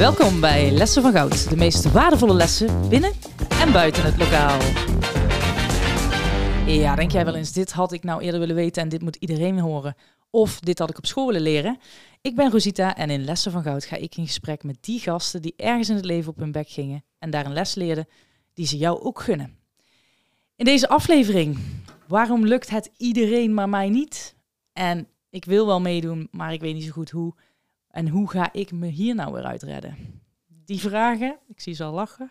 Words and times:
Welkom 0.00 0.40
bij 0.40 0.70
Lessen 0.70 1.02
van 1.02 1.12
Goud, 1.12 1.48
de 1.48 1.56
meest 1.56 1.92
waardevolle 1.92 2.34
lessen 2.34 2.88
binnen 2.88 3.12
en 3.50 3.72
buiten 3.72 4.04
het 4.04 4.16
lokaal. 4.16 4.60
Ja, 6.66 6.94
denk 6.94 7.10
jij 7.10 7.24
wel 7.24 7.34
eens, 7.34 7.52
dit 7.52 7.72
had 7.72 7.92
ik 7.92 8.02
nou 8.02 8.22
eerder 8.22 8.40
willen 8.40 8.54
weten 8.54 8.82
en 8.82 8.88
dit 8.88 9.02
moet 9.02 9.16
iedereen 9.16 9.58
horen. 9.58 9.94
Of 10.30 10.60
dit 10.60 10.78
had 10.78 10.90
ik 10.90 10.98
op 10.98 11.06
school 11.06 11.26
willen 11.26 11.40
leren. 11.42 11.78
Ik 12.20 12.36
ben 12.36 12.50
Rosita 12.50 12.96
en 12.96 13.10
in 13.10 13.24
Lessen 13.24 13.52
van 13.52 13.62
Goud 13.62 13.84
ga 13.84 13.96
ik 13.96 14.16
in 14.16 14.26
gesprek 14.26 14.62
met 14.62 14.76
die 14.80 15.00
gasten 15.00 15.42
die 15.42 15.54
ergens 15.56 15.88
in 15.88 15.96
het 15.96 16.04
leven 16.04 16.30
op 16.30 16.38
hun 16.38 16.52
bek 16.52 16.68
gingen 16.68 17.04
en 17.18 17.30
daar 17.30 17.46
een 17.46 17.52
les 17.52 17.74
leerden 17.74 18.08
die 18.54 18.66
ze 18.66 18.76
jou 18.76 19.00
ook 19.00 19.20
gunnen. 19.20 19.58
In 20.56 20.64
deze 20.64 20.88
aflevering, 20.88 21.58
waarom 22.06 22.46
lukt 22.46 22.70
het 22.70 22.90
iedereen 22.96 23.54
maar 23.54 23.68
mij 23.68 23.88
niet? 23.88 24.36
En 24.72 25.08
ik 25.30 25.44
wil 25.44 25.66
wel 25.66 25.80
meedoen, 25.80 26.28
maar 26.30 26.52
ik 26.52 26.60
weet 26.60 26.74
niet 26.74 26.84
zo 26.84 26.90
goed 26.90 27.10
hoe. 27.10 27.34
En 27.90 28.08
hoe 28.08 28.30
ga 28.30 28.52
ik 28.52 28.72
me 28.72 28.86
hier 28.86 29.14
nou 29.14 29.32
weer 29.32 29.44
uitredden? 29.44 29.96
Die 30.46 30.80
vragen, 30.80 31.38
ik 31.48 31.60
zie 31.60 31.74
ze 31.74 31.84
al 31.84 31.92
lachen, 31.92 32.30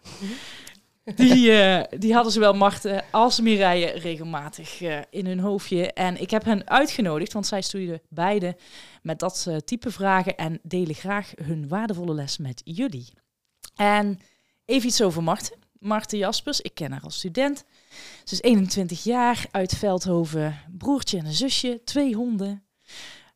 die, 1.15 1.51
eh, 1.51 1.99
die 1.99 2.13
hadden 2.13 2.31
zowel 2.31 2.53
Marten 2.53 3.03
als 3.11 3.39
Mireille 3.39 3.91
regelmatig 3.91 4.81
eh, 4.81 4.99
in 5.09 5.25
hun 5.25 5.39
hoofdje. 5.39 5.93
En 5.93 6.21
ik 6.21 6.29
heb 6.29 6.43
hen 6.43 6.69
uitgenodigd, 6.69 7.33
want 7.33 7.47
zij 7.47 7.61
stoeiden 7.61 8.01
beide 8.09 8.57
met 9.01 9.19
dat 9.19 9.45
eh, 9.47 9.55
type 9.55 9.91
vragen 9.91 10.37
en 10.37 10.59
delen 10.63 10.95
graag 10.95 11.31
hun 11.43 11.67
waardevolle 11.67 12.13
les 12.13 12.37
met 12.37 12.61
jullie. 12.63 13.07
En 13.75 14.19
even 14.65 14.87
iets 14.87 15.01
over 15.01 15.23
Marten. 15.23 15.57
Marten 15.79 16.17
Jaspers, 16.17 16.61
ik 16.61 16.73
ken 16.73 16.91
haar 16.91 17.01
als 17.01 17.17
student. 17.17 17.65
Ze 18.23 18.33
is 18.33 18.41
21 18.41 19.03
jaar, 19.03 19.45
uit 19.51 19.75
Veldhoven, 19.75 20.59
broertje 20.77 21.17
en 21.17 21.25
een 21.25 21.33
zusje, 21.33 21.81
twee 21.83 22.15
honden. 22.15 22.63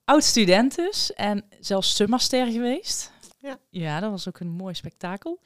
Oud 0.05 0.23
student 0.23 0.75
dus 0.75 1.13
en 1.13 1.45
zelfs 1.59 1.95
summaster 1.95 2.51
geweest. 2.51 3.11
Ja. 3.39 3.59
ja, 3.69 3.99
dat 3.99 4.11
was 4.11 4.27
ook 4.27 4.39
een 4.39 4.49
mooi 4.49 4.73
spektakel. 4.73 5.39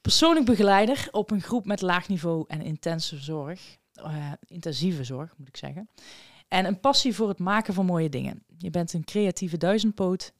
Persoonlijk 0.00 0.46
begeleider 0.46 1.08
op 1.10 1.30
een 1.30 1.40
groep 1.42 1.66
met 1.66 1.80
laag 1.80 2.08
niveau 2.08 2.44
en 2.48 2.62
intense 2.62 3.16
zorg. 3.16 3.76
eh, 3.92 4.32
intensieve 4.46 5.04
zorg, 5.04 5.34
moet 5.36 5.48
ik 5.48 5.56
zeggen. 5.56 5.88
En 6.48 6.64
een 6.64 6.80
passie 6.80 7.14
voor 7.14 7.28
het 7.28 7.38
maken 7.38 7.74
van 7.74 7.86
mooie 7.86 8.08
dingen. 8.08 8.44
Je 8.58 8.70
bent 8.70 8.92
een 8.92 9.04
creatieve 9.04 9.56
duizendpoot. 9.56 10.32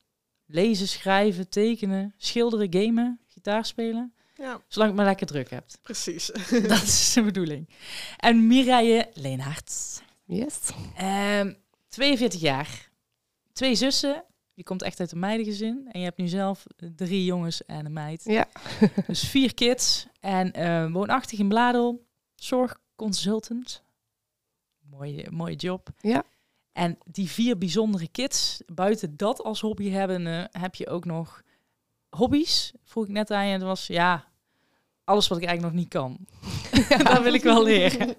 Lezen, 0.46 0.88
schrijven, 0.88 1.48
tekenen, 1.48 2.14
schilderen, 2.16 2.72
gamen, 2.82 3.20
gitaar 3.28 3.64
spelen. 3.64 4.14
Ja, 4.34 4.44
Zolang 4.44 4.64
je 4.68 4.82
het 4.82 4.94
maar 4.94 5.04
lekker 5.04 5.26
druk 5.26 5.50
hebt. 5.50 5.78
precies. 5.82 6.26
Dat 6.68 6.82
is 6.82 7.12
de 7.12 7.22
bedoeling. 7.22 7.68
En 8.16 8.46
Mireille 8.46 9.10
Leenaerts. 9.14 10.00
Yes. 10.24 10.58
Ehm 10.96 11.52
42 11.88 12.40
jaar. 12.40 12.85
Twee 13.56 13.74
zussen. 13.74 14.24
Je 14.54 14.62
komt 14.62 14.82
echt 14.82 15.00
uit 15.00 15.12
een 15.12 15.18
meidengezin. 15.18 15.88
En 15.90 15.98
je 16.00 16.04
hebt 16.06 16.18
nu 16.18 16.28
zelf 16.28 16.66
drie 16.96 17.24
jongens 17.24 17.64
en 17.64 17.86
een 17.86 17.92
meid. 17.92 18.24
Ja. 18.24 18.48
Dus 19.06 19.28
vier 19.28 19.54
kids. 19.54 20.06
En 20.20 20.52
eh, 20.52 20.92
woonachtig 20.92 21.38
in 21.38 21.48
Bladel. 21.48 22.06
Zorgconsultant. 22.34 23.82
Mooie, 24.90 25.26
mooie 25.30 25.54
job. 25.56 25.88
Ja. 26.00 26.22
En 26.72 26.98
die 27.04 27.30
vier 27.30 27.58
bijzondere 27.58 28.08
kids. 28.08 28.60
Buiten 28.66 29.16
dat 29.16 29.42
als 29.42 29.60
hobby 29.60 29.90
hebben, 29.90 30.48
heb 30.50 30.74
je 30.74 30.88
ook 30.88 31.04
nog 31.04 31.42
hobby's. 32.08 32.72
Vroeg 32.84 33.04
ik 33.04 33.10
net 33.10 33.30
aan 33.30 33.46
je. 33.46 33.52
Het 33.52 33.62
was 33.62 33.86
ja, 33.86 34.24
alles 35.04 35.28
wat 35.28 35.38
ik 35.38 35.44
eigenlijk 35.44 35.74
nog 35.74 35.82
niet 35.84 35.92
kan. 35.92 36.18
dat 37.12 37.22
wil 37.22 37.34
ik 37.34 37.42
wel 37.42 37.62
leren. 37.62 38.14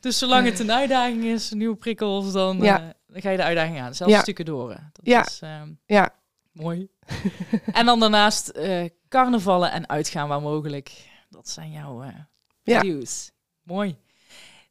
Dus 0.00 0.18
zolang 0.18 0.46
het 0.46 0.58
een 0.58 0.72
uitdaging 0.72 1.24
is, 1.24 1.50
nieuwe 1.50 1.76
prikkels, 1.76 2.32
dan, 2.32 2.58
Ja. 2.58 2.80
eh, 2.80 2.88
dan 3.12 3.20
ga 3.22 3.30
je 3.30 3.36
de 3.36 3.42
uitdaging 3.42 3.80
aan. 3.80 3.94
Zelfs 3.94 4.12
Ja. 4.12 4.20
stukken 4.20 4.44
door. 4.44 4.68
Dat 4.68 5.00
Ja. 5.02 5.26
is 5.26 5.38
ehm, 5.42 5.72
Ja. 5.86 6.14
mooi. 6.52 6.88
en 7.72 7.86
dan 7.86 8.00
daarnaast 8.00 8.48
eh, 8.48 8.84
carnavallen 9.08 9.72
en 9.72 9.88
uitgaan 9.88 10.28
waar 10.28 10.42
mogelijk. 10.42 11.06
Dat 11.30 11.48
zijn 11.48 11.70
jouw 11.70 12.02
eh 12.02 12.08
Ja. 12.62 12.80
views. 12.80 13.30
Mooi. 13.62 13.96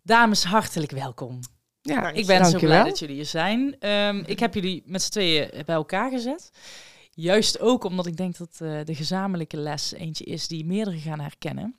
Dames, 0.04 0.44
hartelijk 0.44 0.92
welkom. 0.92 1.40
Ja, 1.82 2.10
Ik 2.12 2.26
ben 2.26 2.46
zo 2.46 2.60
blij 2.60 2.84
dat 2.84 3.00
jullie 3.00 3.16
hier 3.16 3.26
zijn. 3.26 3.76
Ehm, 3.80 4.24
ik 4.26 4.40
heb 4.40 4.54
jullie 4.54 4.84
met 4.86 5.02
z'n 5.02 5.12
tweeën 5.12 5.50
bij 5.66 5.76
elkaar 5.76 6.10
gezet. 6.12 6.52
Juist 7.12 7.60
ook 7.60 7.84
omdat 7.84 8.06
ik 8.06 8.18
denk 8.18 8.38
dat 8.38 8.50
eh, 8.62 8.80
de 8.84 8.96
gezamenlijke 8.96 9.58
les 9.58 9.94
eentje 9.94 10.24
is 10.24 10.48
die 10.48 10.66
meerdere 10.66 10.98
gaan 11.00 11.20
herkennen. 11.20 11.76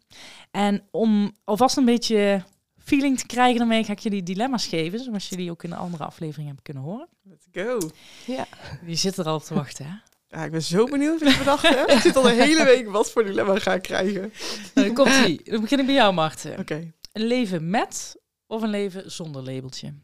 En 0.51 0.89
om 0.91 1.37
alvast 1.45 1.77
een 1.77 1.85
beetje 1.85 2.45
feeling 2.89 3.19
te 3.19 3.27
krijgen 3.27 3.59
daarmee, 3.59 3.85
ga 3.85 3.93
ik 3.93 3.99
jullie 3.99 4.23
dilemma's 4.23 4.67
geven. 4.67 4.99
Zoals 5.01 5.29
jullie 5.29 5.51
ook 5.51 5.63
in 5.63 5.71
de 5.71 5.77
andere 5.77 6.05
aflevering 6.05 6.47
hebben 6.47 6.65
kunnen 6.65 6.83
horen. 6.83 7.09
Let's 7.23 7.47
go. 7.53 7.79
Ja. 8.27 8.47
Je 8.87 8.95
zit 8.95 9.17
er 9.17 9.25
al 9.27 9.35
op 9.35 9.43
te 9.43 9.55
wachten, 9.55 9.87
hè? 9.87 9.93
Ja, 10.29 10.45
ik 10.45 10.51
ben 10.51 10.63
zo 10.63 10.85
benieuwd 10.85 11.23
wat 11.23 11.33
je 11.33 11.39
bedacht 11.39 11.63
hebt. 11.69 11.91
Ik 11.93 11.99
zit 11.99 12.17
al 12.17 12.23
de 12.23 12.33
hele 12.33 12.65
week 12.65 12.89
wat 12.89 13.11
voor 13.11 13.25
dilemma 13.25 13.59
ga 13.59 13.75
ik 13.75 13.83
krijgen. 13.83 14.33
Nou, 14.75 14.87
dan 14.87 14.95
komt 14.95 15.27
ie. 15.27 15.41
Dan 15.45 15.61
begin 15.61 15.79
ik 15.79 15.87
bij 15.87 15.95
jou, 15.95 16.15
Marten. 16.15 16.59
Oké. 16.59 16.93
Een 17.13 17.23
leven 17.27 17.71
met 17.71 18.21
of 18.47 18.63
een 18.63 18.69
leven 18.71 19.11
zonder 19.11 19.43
labeltje? 19.43 19.95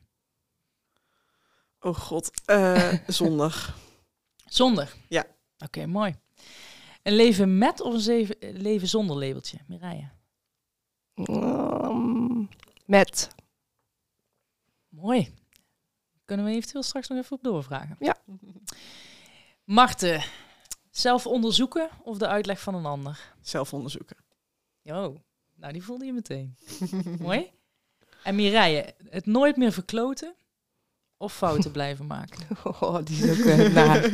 Oh 1.80 1.94
god. 1.94 2.30
Eh 2.44 2.92
zondag. 3.06 3.78
Zonder? 4.46 4.94
Ja. 5.08 5.24
Oké, 5.58 5.86
mooi. 5.86 6.14
Een 7.02 7.14
leven 7.16 7.58
met 7.58 7.80
of 7.80 7.94
een 7.94 8.00
zeven- 8.00 8.36
leven 8.40 8.88
zonder 8.88 9.16
labeltje? 9.16 9.58
Mireille? 9.66 10.08
Um, 11.14 12.23
met. 12.84 13.28
Mooi. 14.88 15.34
Kunnen 16.24 16.46
we 16.46 16.52
eventueel 16.52 16.82
straks 16.82 17.08
nog 17.08 17.18
even 17.18 17.36
op 17.36 17.42
doorvragen? 17.42 17.96
Ja. 17.98 18.16
Marten, 19.64 20.24
zelf 20.90 21.26
onderzoeken 21.26 21.88
of 22.02 22.18
de 22.18 22.28
uitleg 22.28 22.60
van 22.60 22.74
een 22.74 22.86
ander? 22.86 23.32
Zelf 23.40 23.72
onderzoeken. 23.72 24.16
Jo, 24.82 25.22
nou 25.54 25.72
die 25.72 25.84
voelde 25.84 26.04
je 26.04 26.12
meteen. 26.12 26.56
Mooi. 27.18 27.50
En 28.22 28.34
Mireille, 28.34 28.94
het 29.08 29.26
nooit 29.26 29.56
meer 29.56 29.72
verkloten 29.72 30.34
of 31.16 31.34
fouten 31.34 31.70
blijven 31.78 32.06
maken? 32.06 32.46
Oh, 32.64 33.04
die 33.04 33.24
is 33.24 33.30
ook 33.30 33.46
uh, 33.46 33.74
naar. 33.74 34.10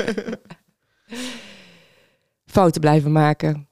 Fouten 2.46 2.80
blijven 2.80 3.12
maken. 3.12 3.69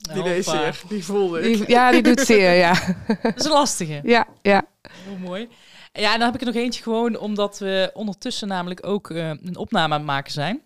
Die 0.00 0.22
deed 0.22 0.44
zeer. 0.44 0.80
Die 0.88 1.04
voelde 1.04 1.40
ik. 1.40 1.56
Die, 1.56 1.70
ja, 1.70 1.90
die 1.90 2.02
doet 2.02 2.20
zeer, 2.20 2.54
ja. 2.54 2.72
Dat 3.22 3.36
is 3.36 3.44
een 3.44 3.50
lastige. 3.50 4.00
Ja, 4.02 4.26
ja. 4.42 4.66
Heel 5.04 5.18
mooi. 5.18 5.48
Ja, 5.92 6.12
en 6.12 6.18
dan 6.18 6.26
heb 6.26 6.34
ik 6.34 6.40
er 6.40 6.54
nog 6.54 6.62
eentje 6.62 6.82
gewoon 6.82 7.18
omdat 7.18 7.58
we 7.58 7.90
ondertussen 7.94 8.48
namelijk 8.48 8.86
ook 8.86 9.10
eh, 9.10 9.28
een 9.28 9.56
opname 9.56 9.94
aan 9.94 10.00
het 10.00 10.08
maken 10.08 10.32
zijn. 10.32 10.62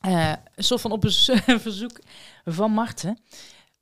Eh, 0.00 0.32
een 0.54 0.64
soort 0.64 0.80
van 0.80 0.92
op 0.92 1.04
een 1.04 1.60
verzoek 1.60 1.98
van 2.44 2.72
Marten. 2.72 3.18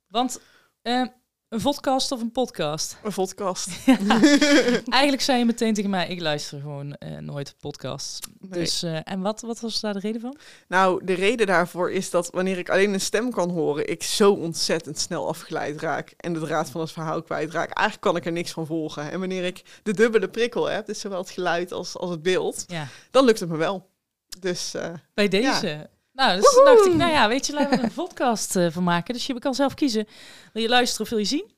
Want 0.07 0.41
eh, 0.81 1.05
een 1.51 1.61
podcast 1.61 2.11
of 2.11 2.21
een 2.21 2.31
podcast? 2.31 2.97
Een 3.03 3.11
vodkast. 3.11 3.69
Eigenlijk 4.89 5.21
zei 5.21 5.39
je 5.39 5.45
meteen 5.45 5.73
tegen 5.73 5.89
mij, 5.89 6.07
ik 6.07 6.19
luister 6.19 6.59
gewoon 6.59 6.93
eh, 6.93 7.17
nooit 7.17 7.55
podcasts. 7.59 8.19
Nee. 8.39 8.59
Dus, 8.59 8.83
eh, 8.83 8.99
en 9.03 9.21
wat, 9.21 9.41
wat 9.41 9.59
was 9.59 9.79
daar 9.79 9.93
de 9.93 9.99
reden 9.99 10.21
van? 10.21 10.37
Nou, 10.67 11.05
de 11.05 11.13
reden 11.13 11.47
daarvoor 11.47 11.91
is 11.91 12.09
dat 12.09 12.29
wanneer 12.29 12.57
ik 12.57 12.69
alleen 12.69 12.93
een 12.93 13.01
stem 13.01 13.31
kan 13.31 13.49
horen, 13.49 13.89
ik 13.89 14.03
zo 14.03 14.31
ontzettend 14.31 14.99
snel 14.99 15.27
afgeleid 15.27 15.81
raak 15.81 16.13
en 16.17 16.33
de 16.33 16.39
draad 16.39 16.69
van 16.69 16.81
het 16.81 16.91
verhaal 16.91 17.21
kwijtraak. 17.21 17.69
Eigenlijk 17.71 18.01
kan 18.01 18.15
ik 18.15 18.25
er 18.25 18.31
niks 18.31 18.51
van 18.51 18.65
volgen. 18.65 19.11
En 19.11 19.19
wanneer 19.19 19.43
ik 19.43 19.61
de 19.83 19.93
dubbele 19.93 20.29
prikkel 20.29 20.65
heb, 20.65 20.85
dus 20.85 20.99
zowel 20.99 21.19
het 21.19 21.29
geluid 21.29 21.71
als, 21.71 21.97
als 21.97 22.09
het 22.09 22.21
beeld, 22.21 22.63
Ja, 22.67 22.87
dan 23.11 23.25
lukt 23.25 23.39
het 23.39 23.49
me 23.49 23.57
wel. 23.57 23.89
Dus 24.39 24.73
eh, 24.73 24.93
bij 25.13 25.27
deze. 25.27 25.89
Nou, 26.13 26.35
dus 26.35 26.61
dacht 26.65 26.85
ik, 26.85 26.93
nou 26.93 27.11
ja, 27.11 27.27
weet 27.27 27.45
je, 27.45 27.53
laten 27.53 27.69
we 27.69 27.77
er 27.77 27.83
een 27.83 27.93
podcast 28.05 28.55
eh, 28.55 28.67
van 28.71 28.83
maken. 28.83 29.13
Dus 29.13 29.25
je 29.25 29.39
kan 29.39 29.53
zelf 29.55 29.73
kiezen. 29.73 30.07
Wil 30.53 30.61
je 30.63 30.69
luisteren 30.69 31.03
of 31.03 31.09
wil 31.09 31.19
je 31.19 31.25
zien? 31.25 31.51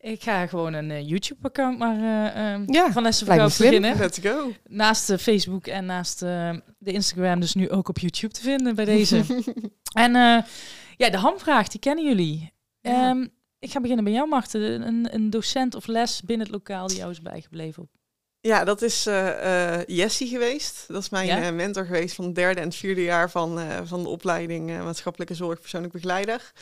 Ik 0.00 0.22
ga 0.22 0.46
gewoon 0.46 0.72
een 0.72 0.90
eh, 0.90 1.08
YouTube-account 1.08 1.78
maar 1.78 1.96
eh, 1.96 2.54
eh, 2.54 2.62
Ja, 2.66 2.92
van 2.92 3.02
Lessen 3.02 3.26
beginnen. 3.26 3.96
let's 3.98 4.18
go. 4.18 4.52
Naast 4.68 5.06
de 5.06 5.18
Facebook 5.18 5.66
en 5.66 5.86
naast 5.86 6.22
eh, 6.22 6.50
de 6.78 6.92
Instagram 6.92 7.40
dus 7.40 7.54
nu 7.54 7.70
ook 7.70 7.88
op 7.88 7.98
YouTube 7.98 8.32
te 8.34 8.40
vinden 8.40 8.74
bij 8.74 8.84
deze. 8.84 9.16
en 9.92 10.14
eh, 10.16 10.42
ja, 10.96 11.10
de 11.10 11.16
hamvraag, 11.18 11.68
die 11.68 11.80
kennen 11.80 12.04
jullie. 12.04 12.52
Ja. 12.80 13.08
Ehm, 13.10 13.26
ik 13.58 13.70
ga 13.70 13.80
beginnen 13.80 14.04
bij 14.04 14.12
jou, 14.12 14.28
Marten. 14.28 14.86
Een, 14.86 15.14
een 15.14 15.30
docent 15.30 15.74
of 15.74 15.86
les 15.86 16.22
binnen 16.22 16.46
het 16.46 16.54
lokaal 16.54 16.86
die 16.86 16.96
jou 16.96 17.10
is 17.10 17.22
bijgebleven. 17.22 17.90
Ja, 18.46 18.64
dat 18.64 18.82
is 18.82 19.06
eh, 19.06 19.84
Jessie 19.86 20.28
geweest. 20.28 20.84
Dat 20.88 21.02
is 21.02 21.08
mijn 21.08 21.26
Ja? 21.26 21.42
eh, 21.42 21.52
mentor 21.52 21.84
geweest 21.84 22.14
van 22.14 22.24
het 22.24 22.34
derde 22.34 22.60
en 22.60 22.66
het 22.66 22.76
vierde 22.76 23.02
jaar 23.02 23.30
van, 23.30 23.60
van 23.84 24.02
de 24.02 24.08
opleiding 24.08 24.82
maatschappelijke 24.82 25.34
zorg 25.34 25.60
persoonlijk 25.60 25.92
begeleider. 25.92 26.52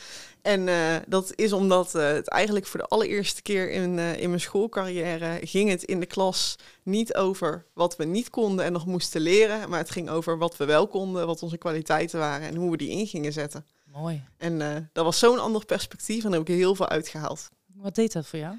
En 0.41 0.69
dat 1.07 1.31
is 1.35 1.53
omdat 1.53 1.91
het 1.91 2.27
eigenlijk 2.27 2.65
voor 2.65 2.79
de 2.79 2.85
allereerste 2.85 3.41
keer 3.41 3.71
in, 3.71 3.99
in 3.99 4.29
mijn 4.29 4.41
schoolcarrière 4.41 5.39
ging 5.43 5.69
het 5.69 5.83
in 5.83 5.99
de 5.99 6.05
klas 6.05 6.55
niet 6.83 7.15
over 7.15 7.65
wat 7.73 7.95
we 7.95 8.03
niet 8.03 8.29
konden 8.29 8.65
en 8.65 8.71
nog 8.71 8.85
moesten 8.85 9.21
leren, 9.21 9.69
maar 9.69 9.79
het 9.79 9.91
ging 9.91 10.09
over 10.09 10.37
wat 10.37 10.57
we 10.57 10.65
wel 10.65 10.87
konden, 10.87 11.27
wat 11.27 11.43
onze 11.43 11.57
kwaliteiten 11.57 12.19
waren 12.19 12.47
en 12.47 12.55
hoe 12.55 12.71
we 12.71 12.77
die 12.77 12.89
in 12.89 13.07
gingen 13.07 13.33
zetten. 13.33 13.65
Mooi. 13.85 14.23
En 14.37 14.89
dat 14.93 15.05
was 15.05 15.19
zo'n 15.19 15.39
ander 15.39 15.65
perspectief 15.65 16.23
en 16.23 16.29
daar 16.29 16.39
heb 16.39 16.49
ik 16.49 16.55
heel 16.55 16.75
veel 16.75 16.89
uitgehaald. 16.89 17.49
Wat 17.73 17.95
deed 17.95 18.13
dat 18.13 18.27
voor 18.27 18.39
jou? 18.39 18.55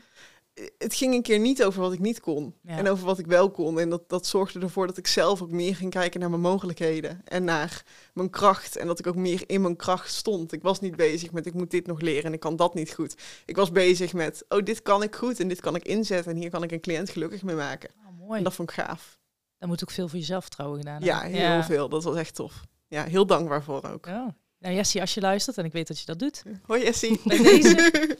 Het 0.79 0.95
ging 0.95 1.15
een 1.15 1.23
keer 1.23 1.39
niet 1.39 1.65
over 1.65 1.81
wat 1.81 1.93
ik 1.93 1.99
niet 1.99 2.21
kon. 2.21 2.55
Ja. 2.63 2.77
En 2.77 2.89
over 2.89 3.05
wat 3.05 3.19
ik 3.19 3.27
wel 3.27 3.51
kon. 3.51 3.81
En 3.81 3.91
dat, 3.91 4.09
dat 4.09 4.27
zorgde 4.27 4.61
ervoor 4.61 4.87
dat 4.87 4.97
ik 4.97 5.07
zelf 5.07 5.43
ook 5.43 5.51
meer 5.51 5.77
ging 5.77 5.91
kijken 5.91 6.21
naar 6.21 6.31
mijn 6.31 6.43
mogelijkheden. 6.43 7.21
En 7.25 7.45
naar 7.45 7.85
mijn 8.13 8.31
kracht. 8.31 8.77
En 8.77 8.87
dat 8.87 8.99
ik 8.99 9.07
ook 9.07 9.17
meer 9.17 9.43
in 9.47 9.61
mijn 9.61 9.77
kracht 9.77 10.13
stond. 10.13 10.53
Ik 10.53 10.63
was 10.63 10.81
niet 10.81 10.97
bezig 10.97 11.33
met 11.33 11.47
ik 11.47 11.55
moet 11.55 11.71
dit 11.71 11.87
nog 11.87 12.01
leren 12.01 12.25
en 12.25 12.33
ik 12.33 12.41
kan 12.41 12.57
dat 12.57 12.75
niet 12.75 12.93
goed. 12.93 13.15
Ik 13.45 13.57
was 13.57 13.73
bezig 13.73 14.13
met, 14.13 14.45
oh 14.49 14.63
dit 14.63 14.83
kan 14.83 15.03
ik 15.03 15.15
goed 15.15 15.41
en 15.41 15.49
dit 15.49 15.61
kan 15.61 15.75
ik 15.75 15.85
inzetten. 15.85 16.33
En 16.33 16.39
hier 16.39 16.51
kan 16.51 16.63
ik 16.63 16.73
een 16.73 16.81
cliënt 16.81 17.11
gelukkig 17.11 17.43
mee 17.43 17.57
maken. 17.57 17.91
Oh, 17.97 18.19
mooi. 18.27 18.39
En 18.39 18.45
dat 18.45 18.55
vond 18.55 18.71
ik 18.71 18.75
gaaf. 18.75 19.19
Dan 19.59 19.69
moet 19.69 19.83
ook 19.83 19.91
veel 19.91 20.09
voor 20.09 20.19
jezelf 20.19 20.49
trouwen 20.49 20.79
gedaan 20.79 21.03
Ja, 21.03 21.21
heel 21.21 21.63
veel. 21.63 21.89
Dat 21.89 22.05
was 22.05 22.17
echt 22.17 22.35
tof. 22.35 22.65
Ja, 22.89 23.05
heel 23.05 23.27
dankbaar 23.27 23.63
voor 23.63 23.83
ook. 23.93 24.07
Oh. 24.07 24.29
Nou 24.59 24.75
Jessie, 24.75 25.01
als 25.01 25.15
je 25.15 25.21
luistert, 25.21 25.59
en 25.59 25.65
ik 25.65 25.73
weet 25.73 25.89
dat 25.89 25.99
je 25.99 26.07
dat 26.07 26.19
doet. 26.19 26.43
Hoi 26.63 26.83
Jessie. 26.83 27.21
Bij 27.25 27.43
deze. 27.43 28.17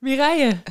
Mireille, 0.00 0.62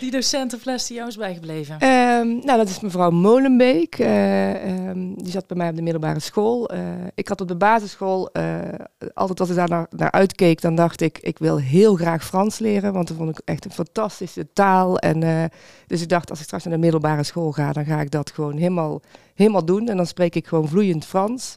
die 0.00 0.10
docentenfles 0.10 0.86
die 0.86 0.96
jou 0.96 1.08
is 1.08 1.16
bijgebleven. 1.16 1.78
Ehm, 1.78 2.26
nou, 2.26 2.58
dat 2.58 2.68
is 2.68 2.80
mevrouw 2.80 3.10
Molenbeek. 3.10 3.98
Eh, 3.98 4.88
ehm, 4.88 5.14
die 5.14 5.30
zat 5.30 5.46
bij 5.46 5.56
mij 5.56 5.68
op 5.68 5.76
de 5.76 5.82
middelbare 5.82 6.20
school. 6.20 6.68
Eh, 6.68 6.80
ik 7.14 7.28
had 7.28 7.40
op 7.40 7.48
de 7.48 7.56
basisschool, 7.56 8.32
eh, 8.32 8.58
altijd 9.14 9.40
als 9.40 9.48
ik 9.48 9.56
daar 9.56 9.68
naar, 9.68 9.86
naar 9.90 10.10
uitkeek, 10.10 10.60
dan 10.60 10.74
dacht 10.74 11.00
ik, 11.00 11.18
ik 11.18 11.38
wil 11.38 11.58
heel 11.58 11.94
graag 11.94 12.24
Frans 12.24 12.58
leren. 12.58 12.92
Want 12.92 13.08
dat 13.08 13.16
vond 13.16 13.30
ik 13.30 13.40
echt 13.44 13.64
een 13.64 13.70
fantastische 13.70 14.52
taal. 14.52 14.98
En, 14.98 15.50
dus 15.86 16.02
ik 16.02 16.08
dacht, 16.08 16.30
als 16.30 16.38
ik 16.38 16.44
straks 16.44 16.64
naar 16.64 16.74
de 16.74 16.80
middelbare 16.80 17.22
school 17.22 17.52
ga, 17.52 17.72
dan 17.72 17.84
ga 17.84 18.00
ik 18.00 18.10
dat 18.10 18.30
gewoon 18.30 18.56
helemaal, 18.56 19.02
helemaal 19.34 19.64
doen. 19.64 19.88
En 19.88 19.96
dan 19.96 20.06
spreek 20.06 20.34
ik 20.34 20.46
gewoon 20.46 20.68
vloeiend 20.68 21.04
Frans. 21.04 21.54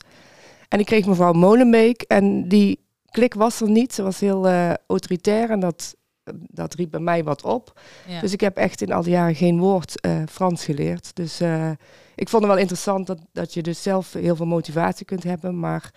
En 0.68 0.80
ik 0.80 0.86
kreeg 0.86 1.06
mevrouw 1.06 1.34
Molenbeek 1.34 2.02
en 2.02 2.48
die 2.48 2.80
klik 3.12 3.34
was 3.34 3.62
er 3.62 3.70
niet. 3.70 3.94
Ze 3.94 4.04
was 4.04 4.20
heel 4.20 4.48
autoritair 4.88 5.50
en 5.50 5.60
dat, 5.60 5.96
dat 6.36 6.74
riep 6.74 6.92
bij 6.92 7.00
mij 7.00 7.24
wat 7.24 7.44
op. 7.44 7.80
Ja. 8.08 8.20
Dus 8.22 8.34
ik 8.34 8.40
heb 8.42 8.58
echt 8.58 8.82
in 8.82 8.92
al 8.92 9.02
die 9.04 9.12
jaren 9.12 9.36
geen 9.36 9.60
woord 9.60 10.02
eh, 10.02 10.22
Frans 10.30 10.66
geleerd. 10.66 11.16
Dus 11.16 11.40
eh, 11.40 11.70
ik 12.16 12.30
vond 12.30 12.44
het 12.44 12.52
wel 12.52 12.62
interessant 12.62 13.08
dat, 13.08 13.20
dat 13.32 13.54
je 13.54 13.62
dus 13.62 13.82
zelf 13.82 14.14
heel 14.14 14.36
veel 14.36 14.46
motivatie 14.46 15.06
kunt 15.06 15.24
hebben, 15.24 15.60
maar 15.60 15.92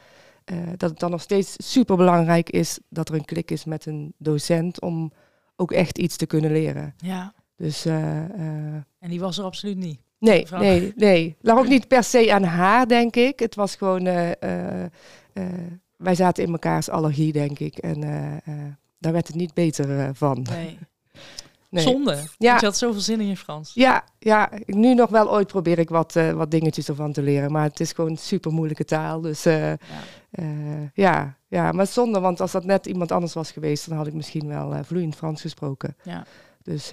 eh, 0.44 0.56
dat 0.76 0.90
het 0.90 0.98
dan 0.98 1.10
nog 1.10 1.20
steeds 1.20 1.54
super 1.58 1.96
belangrijk 1.96 2.50
is 2.50 2.78
dat 2.88 3.08
er 3.08 3.14
een 3.14 3.24
klik 3.24 3.50
is 3.50 3.64
met 3.64 3.86
een 3.86 4.14
docent 4.18 4.80
om 4.80 5.12
ook 5.56 5.72
echt 5.72 5.98
iets 5.98 6.16
te 6.16 6.26
kunnen 6.26 6.52
leren. 6.52 6.94
ja, 6.96 7.34
Dus 7.56 7.84
en 7.84 8.84
die 9.00 9.20
was 9.20 9.38
er 9.38 9.44
absoluut 9.44 9.76
niet. 9.76 10.00
nee, 10.18 10.40
Mevrouw. 10.40 10.60
nee, 10.60 10.92
nee. 10.96 11.36
Lag 11.40 11.58
ook 11.58 11.68
niet 11.68 11.88
per 11.88 12.04
se 12.04 12.32
aan 12.32 12.42
haar, 12.42 12.86
denk 12.88 13.16
ik. 13.16 13.38
Het 13.38 13.54
was 13.54 13.74
gewoon, 13.74 14.04
wij 15.96 16.14
zaten 16.14 16.44
in 16.44 16.50
mekaars 16.50 16.88
allergie, 16.88 17.32
denk 17.32 17.58
ik. 17.58 17.76
En 17.76 18.02
daar 19.00 19.12
werd 19.12 19.26
het 19.26 19.36
niet 19.36 19.54
beter 19.54 19.98
eh, 19.98 20.08
van. 20.12 20.46
Nee. 20.50 20.78
Nee. 21.70 21.84
Zonde. 21.84 22.18
Ja. 22.38 22.56
Je 22.60 22.64
had 22.64 22.76
zoveel 22.76 23.00
zin 23.00 23.20
in 23.20 23.26
je 23.26 23.36
Frans. 23.36 23.70
Ja, 23.74 24.04
ja, 24.18 24.50
nu 24.66 24.94
nog 24.94 25.10
wel 25.10 25.30
ooit 25.30 25.46
probeer 25.46 25.78
ik 25.78 25.88
wat, 25.88 26.16
eh, 26.16 26.32
wat 26.32 26.50
dingetjes 26.50 26.88
ervan 26.88 27.12
te 27.12 27.22
leren. 27.22 27.52
Maar 27.52 27.62
het 27.62 27.80
is 27.80 27.92
gewoon 27.92 28.10
een 28.10 28.18
super 28.18 28.52
moeilijke 28.52 28.84
taal. 28.84 29.20
Dus 29.20 29.46
eh, 29.46 29.68
Ja. 29.70 29.76
ja, 30.94 31.36
ja, 31.48 31.72
maar 31.72 31.86
zonde, 31.86 32.20
want 32.20 32.40
als 32.40 32.52
dat 32.52 32.64
net 32.64 32.86
iemand 32.86 33.12
anders 33.12 33.32
was 33.34 33.50
geweest, 33.50 33.88
dan 33.88 33.96
had 33.96 34.06
ik 34.06 34.12
misschien 34.14 34.48
wel 34.48 34.84
vloeiend 34.84 35.16
Frans 35.16 35.40
gesproken. 35.40 35.96
Ja. 36.02 36.24
Dus 36.62 36.90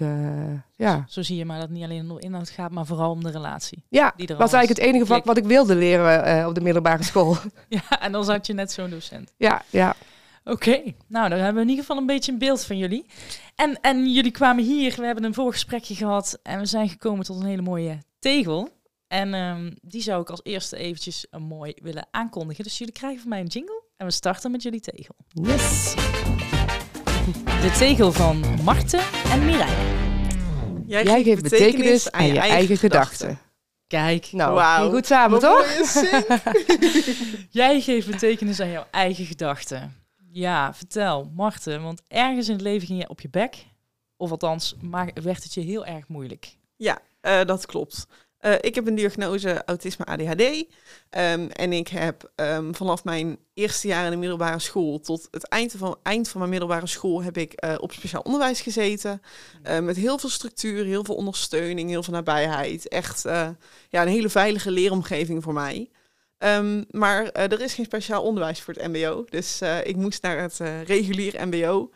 ja, 0.76 1.04
Zo 1.08 1.22
zie 1.22 1.36
je 1.36 1.44
maar 1.44 1.58
dat 1.58 1.68
het 1.68 1.76
niet 1.76 1.84
alleen 1.84 2.10
om 2.10 2.16
de 2.16 2.22
inhoud 2.22 2.50
gaat, 2.50 2.70
maar 2.70 2.86
vooral 2.86 3.10
om 3.10 3.22
de 3.22 3.30
relatie. 3.30 3.84
ja 3.88 4.12
Die 4.16 4.28
er 4.28 4.36
was 4.36 4.52
eigenlijk 4.52 4.80
het 4.80 4.90
enige 4.90 5.06
vak 5.06 5.24
wat 5.24 5.36
ik 5.36 5.44
wilde 5.44 5.74
leren 5.74 6.46
op 6.46 6.54
de 6.54 6.60
middelbare 6.60 7.02
school. 7.02 7.36
Ja, 7.68 8.00
en 8.00 8.12
dan 8.12 8.24
zat 8.24 8.46
je 8.46 8.52
net 8.52 8.72
zo'n 8.72 8.90
docent. 8.90 9.32
ja, 9.36 9.62
ja. 9.70 9.94
Oké, 10.44 10.82
nou 11.06 11.28
dan 11.28 11.38
hebben 11.38 11.54
we 11.54 11.60
in 11.62 11.68
ieder 11.68 11.84
geval 11.84 11.96
een 11.96 12.06
beetje 12.06 12.32
een 12.32 12.38
beeld 12.38 12.64
van 12.64 12.78
jullie. 12.78 13.06
En, 13.54 13.80
en 13.80 14.12
jullie 14.12 14.30
kwamen 14.30 14.64
hier, 14.64 14.94
we 14.96 15.06
hebben 15.06 15.24
een 15.24 15.34
voorgesprekje 15.34 15.94
gehad 15.94 16.38
en 16.42 16.58
we 16.58 16.66
zijn 16.66 16.88
gekomen 16.88 17.24
tot 17.24 17.40
een 17.40 17.46
hele 17.46 17.62
mooie 17.62 17.98
tegel. 18.18 18.68
En 19.08 19.34
ehm, 19.34 19.70
die 19.82 20.02
zou 20.02 20.22
ik 20.22 20.30
als 20.30 20.40
eerste 20.42 20.76
eventjes 20.76 21.26
een 21.30 21.42
mooi 21.42 21.74
willen 21.82 22.08
aankondigen. 22.10 22.64
Dus 22.64 22.78
jullie 22.78 22.92
krijgen 22.92 23.20
van 23.20 23.28
mij 23.28 23.40
een 23.40 23.46
jingle 23.46 23.82
en 23.96 24.06
we 24.06 24.12
starten 24.12 24.50
met 24.50 24.62
jullie 24.62 24.80
tegel. 24.80 25.14
Yes. 25.28 25.94
De 27.44 27.74
tegel 27.78 28.12
van 28.12 28.44
Marten 28.62 29.02
en 29.30 29.44
Mireille. 29.44 30.06
Jij 30.86 31.22
geeft 31.22 31.42
betekenis 31.42 32.10
aan 32.10 32.26
je 32.26 32.38
eigen 32.38 32.76
gedachten. 32.76 33.38
Kijk, 33.86 34.28
Nou, 34.32 34.90
goed 34.90 35.06
samen, 35.06 35.40
Wat 35.40 35.40
toch? 35.40 36.02
jij 37.50 37.80
geeft 37.80 38.10
betekenis 38.10 38.60
aan 38.60 38.70
jouw 38.70 38.86
eigen 38.90 39.24
gedachten. 39.24 39.97
Ja, 40.30 40.74
vertel, 40.74 41.30
Marten, 41.34 41.82
want 41.82 42.02
ergens 42.08 42.48
in 42.48 42.54
het 42.54 42.62
leven 42.62 42.86
ging 42.86 43.00
je 43.00 43.08
op 43.08 43.20
je 43.20 43.28
bek. 43.28 43.66
Of 44.16 44.30
althans, 44.30 44.76
maar 44.80 45.10
werd 45.22 45.42
het 45.42 45.54
je 45.54 45.60
heel 45.60 45.86
erg 45.86 46.08
moeilijk. 46.08 46.56
Ja, 46.76 46.98
eh, 47.20 47.44
dat 47.44 47.66
klopt. 47.66 48.06
Eh, 48.38 48.54
ik 48.60 48.74
heb 48.74 48.86
een 48.86 48.94
diagnose 48.94 49.64
autisme 49.64 50.04
ADHD. 50.04 50.64
Ehm, 51.10 51.46
en 51.46 51.72
ik 51.72 51.88
heb 51.88 52.32
ehm, 52.34 52.72
vanaf 52.72 53.04
mijn 53.04 53.38
eerste 53.54 53.88
jaar 53.88 54.04
in 54.04 54.10
de 54.10 54.16
middelbare 54.16 54.58
school 54.58 55.00
tot 55.00 55.28
het 55.30 55.48
eind 55.48 55.74
van, 55.76 55.96
eind 56.02 56.28
van 56.28 56.38
mijn 56.38 56.50
middelbare 56.50 56.86
school 56.86 57.22
heb 57.22 57.36
ik 57.36 57.52
eh, 57.52 57.74
op 57.78 57.92
speciaal 57.92 58.22
onderwijs 58.22 58.60
gezeten. 58.60 59.22
Eh, 59.62 59.78
met 59.78 59.96
heel 59.96 60.18
veel 60.18 60.28
structuur, 60.28 60.84
heel 60.84 61.04
veel 61.04 61.14
ondersteuning, 61.14 61.90
heel 61.90 62.02
veel 62.02 62.14
nabijheid. 62.14 62.88
Echt 62.88 63.22
ja, 63.88 64.02
een 64.02 64.08
hele 64.08 64.28
veilige 64.28 64.70
leeromgeving 64.70 65.42
voor 65.42 65.54
mij. 65.54 65.90
Ehm, 66.38 66.82
maar 66.90 67.24
eh, 67.28 67.52
er 67.52 67.60
is 67.60 67.74
geen 67.74 67.84
speciaal 67.84 68.22
onderwijs 68.22 68.60
voor 68.60 68.74
het 68.74 68.86
MBO. 68.92 69.24
Dus 69.28 69.60
eh, 69.60 69.86
ik 69.86 69.96
moest 69.96 70.22
naar 70.22 70.38
het 70.40 70.60
eh, 70.60 70.82
regulier 70.82 71.46
MBO. 71.46 71.90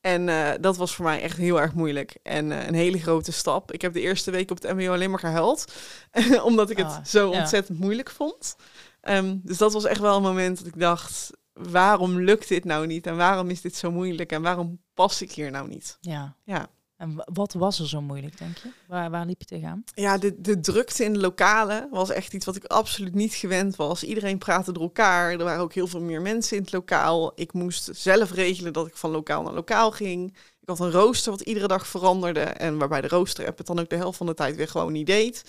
En 0.00 0.26
dat 0.60 0.76
was 0.76 0.94
voor 0.94 1.04
mij 1.04 1.22
echt 1.22 1.36
heel 1.36 1.60
erg 1.60 1.74
moeilijk. 1.74 2.16
En 2.22 2.50
een 2.50 2.74
hele 2.74 3.00
grote 3.00 3.32
stap. 3.32 3.72
Ik 3.72 3.82
heb 3.82 3.92
de 3.92 4.00
eerste 4.00 4.30
week 4.30 4.50
op 4.50 4.62
het 4.62 4.72
MBO 4.76 4.92
alleen 4.92 5.10
maar 5.10 5.18
gehuild. 5.18 5.72
omdat 6.42 6.70
ik 6.70 6.76
het 6.76 6.86
Ah, 6.86 7.04
zo 7.04 7.30
ja. 7.30 7.38
ontzettend 7.38 7.78
moeilijk 7.78 8.10
vond. 8.10 8.56
Ehm, 9.00 9.36
dus 9.42 9.58
dat 9.58 9.72
was 9.72 9.84
echt 9.84 10.00
wel 10.00 10.16
een 10.16 10.22
moment 10.22 10.58
dat 10.58 10.66
ik 10.66 10.78
dacht... 10.80 11.30
waarom 11.52 12.20
lukt 12.20 12.48
dit 12.48 12.64
nou 12.64 12.86
niet? 12.86 13.06
En 13.06 13.16
waarom 13.16 13.50
is 13.50 13.60
dit 13.60 13.76
zo 13.76 13.90
moeilijk? 13.90 14.32
En 14.32 14.42
waarom 14.42 14.80
pas 14.94 15.22
ik 15.22 15.32
hier 15.32 15.50
nou 15.50 15.68
niet? 15.68 15.98
Ja. 16.00 16.36
Ja. 16.44 16.68
En 16.96 17.14
wa- 17.14 17.26
wat 17.32 17.52
was 17.52 17.78
er 17.80 17.88
zo 17.88 18.00
moeilijk, 18.00 18.38
denk 18.38 18.56
je? 18.56 18.68
Waar, 18.86 19.10
waar 19.10 19.26
liep 19.26 19.38
je 19.40 19.46
tegenaan? 19.46 19.84
Ja, 19.94 20.18
de, 20.18 20.40
de 20.40 20.60
drukte 20.60 21.04
in 21.04 21.12
de 21.12 21.18
lokalen 21.18 21.88
was 21.90 22.10
echt 22.10 22.32
iets 22.34 22.46
wat 22.46 22.56
ik 22.56 22.64
absoluut 22.64 23.14
niet 23.14 23.34
gewend 23.34 23.76
was. 23.76 24.04
Iedereen 24.04 24.38
praatte 24.38 24.72
door 24.72 24.82
elkaar. 24.82 25.30
Er 25.30 25.44
waren 25.44 25.62
ook 25.62 25.72
heel 25.72 25.86
veel 25.86 26.00
meer 26.00 26.22
mensen 26.22 26.56
in 26.56 26.62
het 26.62 26.72
lokaal. 26.72 27.32
Ik 27.34 27.52
moest 27.52 27.88
zelf 27.92 28.30
regelen 28.32 28.72
dat 28.72 28.86
ik 28.86 28.96
van 28.96 29.10
lokaal 29.10 29.42
naar 29.42 29.52
lokaal 29.52 29.90
ging. 29.90 30.36
Ik 30.60 30.68
had 30.68 30.80
een 30.80 30.90
rooster 30.90 31.30
wat 31.30 31.40
iedere 31.40 31.66
dag 31.68 31.86
veranderde. 31.86 32.40
En 32.40 32.78
waarbij 32.78 33.00
de 33.00 33.08
rooster-app 33.08 33.58
het 33.58 33.66
dan 33.66 33.78
ook 33.78 33.88
de 33.90 33.96
helft 33.96 34.16
van 34.18 34.26
de 34.26 34.34
tijd 34.34 34.56
weer 34.56 34.68
gewoon 34.68 34.92
niet 34.92 35.06
deed. 35.06 35.44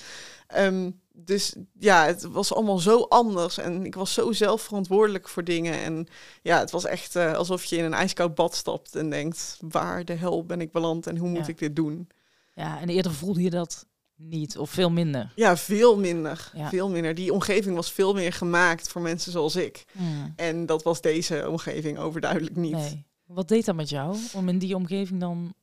Ehm, 0.48 0.92
dus 1.20 1.56
ja, 1.80 2.06
het 2.06 2.24
was 2.24 2.54
allemaal 2.54 2.80
zo 2.80 3.02
anders. 3.02 3.58
En 3.58 3.86
ik 3.86 3.96
was 3.96 4.14
zo 4.14 4.32
zelf 4.32 4.62
verantwoordelijk 4.62 5.30
voor 5.30 5.44
dingen. 5.44 5.74
En 5.82 6.08
ja, 6.42 6.60
het 6.60 6.72
was 6.72 6.86
echt 6.86 7.16
eh, 7.16 7.34
alsof 7.34 7.64
je 7.64 7.78
in 7.78 7.84
een 7.84 7.94
ijskoud 7.94 8.36
bad 8.36 8.56
stapt 8.56 8.96
en 8.96 9.10
denkt... 9.10 9.58
waar 9.70 10.06
de 10.06 10.14
hel 10.14 10.46
ben 10.46 10.62
ik 10.62 10.72
beland 10.72 11.08
en 11.08 11.18
hoe 11.18 11.30
moet 11.30 11.46
Ja. 11.46 11.48
ik 11.48 11.58
dit 11.58 11.76
doen? 11.76 12.10
Ja, 12.54 12.80
en 12.80 12.90
eerder 12.90 13.12
voelde 13.14 13.42
je 13.42 13.50
dat 13.50 13.86
niet, 14.16 14.58
of 14.58 14.70
veel 14.70 14.90
minder. 14.92 15.32
Ja, 15.36 15.58
veel 15.58 15.98
minder. 15.98 16.52
Ja. 16.54 16.70
Veel 16.70 16.90
minder. 16.90 17.16
Die 17.16 17.34
omgeving 17.34 17.76
was 17.76 17.92
veel 17.92 18.14
meer 18.14 18.34
gemaakt 18.34 18.88
voor 18.90 19.02
mensen 19.02 19.32
zoals 19.32 19.56
ik. 19.56 19.86
Hmm, 19.92 20.34
En 20.36 20.66
dat 20.66 20.84
was 20.84 21.02
deze 21.02 21.50
omgeving 21.50 21.98
overduidelijk 21.98 22.56
niet. 22.56 22.72
Nee. 22.74 23.06
Wat 23.26 23.48
deed 23.48 23.66
dat 23.66 23.76
met 23.76 23.90
jou, 23.90 24.18
om 24.34 24.50
in 24.50 24.58
die 24.60 24.76
omgeving 24.76 25.20
dan 25.20 25.54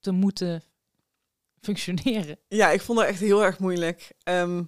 te 0.00 0.10
moeten 0.12 0.62
functioneren? 1.60 2.38
Ja, 2.48 2.70
ik 2.70 2.80
vond 2.80 2.98
dat 2.98 3.08
echt 3.08 3.20
heel 3.20 3.44
erg 3.44 3.58
moeilijk. 3.58 4.12
Ehm, 4.22 4.62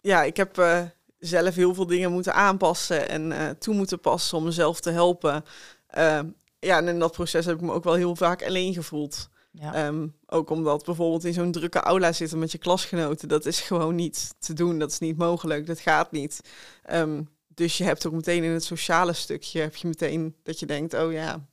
ja, 0.00 0.22
ik 0.22 0.36
heb 0.36 0.58
eh, 0.58 0.82
zelf 1.18 1.54
heel 1.54 1.74
veel 1.74 1.86
dingen 1.86 2.12
moeten 2.12 2.34
aanpassen 2.34 3.08
en 3.08 3.32
eh, 3.32 3.50
toe 3.50 3.74
moeten 3.74 4.00
passen 4.00 4.38
om 4.38 4.44
mezelf 4.44 4.80
te 4.80 4.90
helpen. 4.90 5.44
Ehm, 5.86 6.26
ja, 6.58 6.76
en 6.76 6.88
in 6.88 6.98
dat 6.98 7.12
proces 7.12 7.44
heb 7.44 7.54
ik 7.54 7.60
me 7.60 7.72
ook 7.72 7.84
wel 7.84 7.94
heel 7.94 8.16
vaak 8.16 8.44
alleen 8.44 8.74
gevoeld. 8.74 9.28
Ja, 9.50 9.74
Ehm, 9.74 10.06
ook 10.26 10.50
omdat 10.50 10.84
bijvoorbeeld 10.84 11.24
in 11.24 11.32
zo'n 11.32 11.52
drukke 11.52 11.80
aula 11.80 12.12
zitten 12.12 12.38
met 12.38 12.52
je 12.52 12.58
klasgenoten, 12.58 13.28
dat 13.28 13.46
is 13.46 13.60
gewoon 13.60 13.94
niet 13.94 14.34
te 14.38 14.52
doen. 14.52 14.78
Dat 14.78 14.90
is 14.90 14.98
niet 14.98 15.16
mogelijk. 15.16 15.66
Dat 15.66 15.80
gaat 15.80 16.12
niet. 16.12 16.40
Ehm, 16.82 17.22
dus 17.54 17.78
je 17.78 17.84
hebt 17.84 18.06
ook 18.06 18.12
meteen 18.12 18.44
in 18.44 18.50
het 18.50 18.64
sociale 18.64 19.12
stukje, 19.12 19.60
heb 19.60 19.76
je 19.76 19.88
meteen 19.88 20.36
dat 20.42 20.60
je 20.60 20.66
denkt, 20.66 20.94
oh 20.94 21.12
ja, 21.12 21.46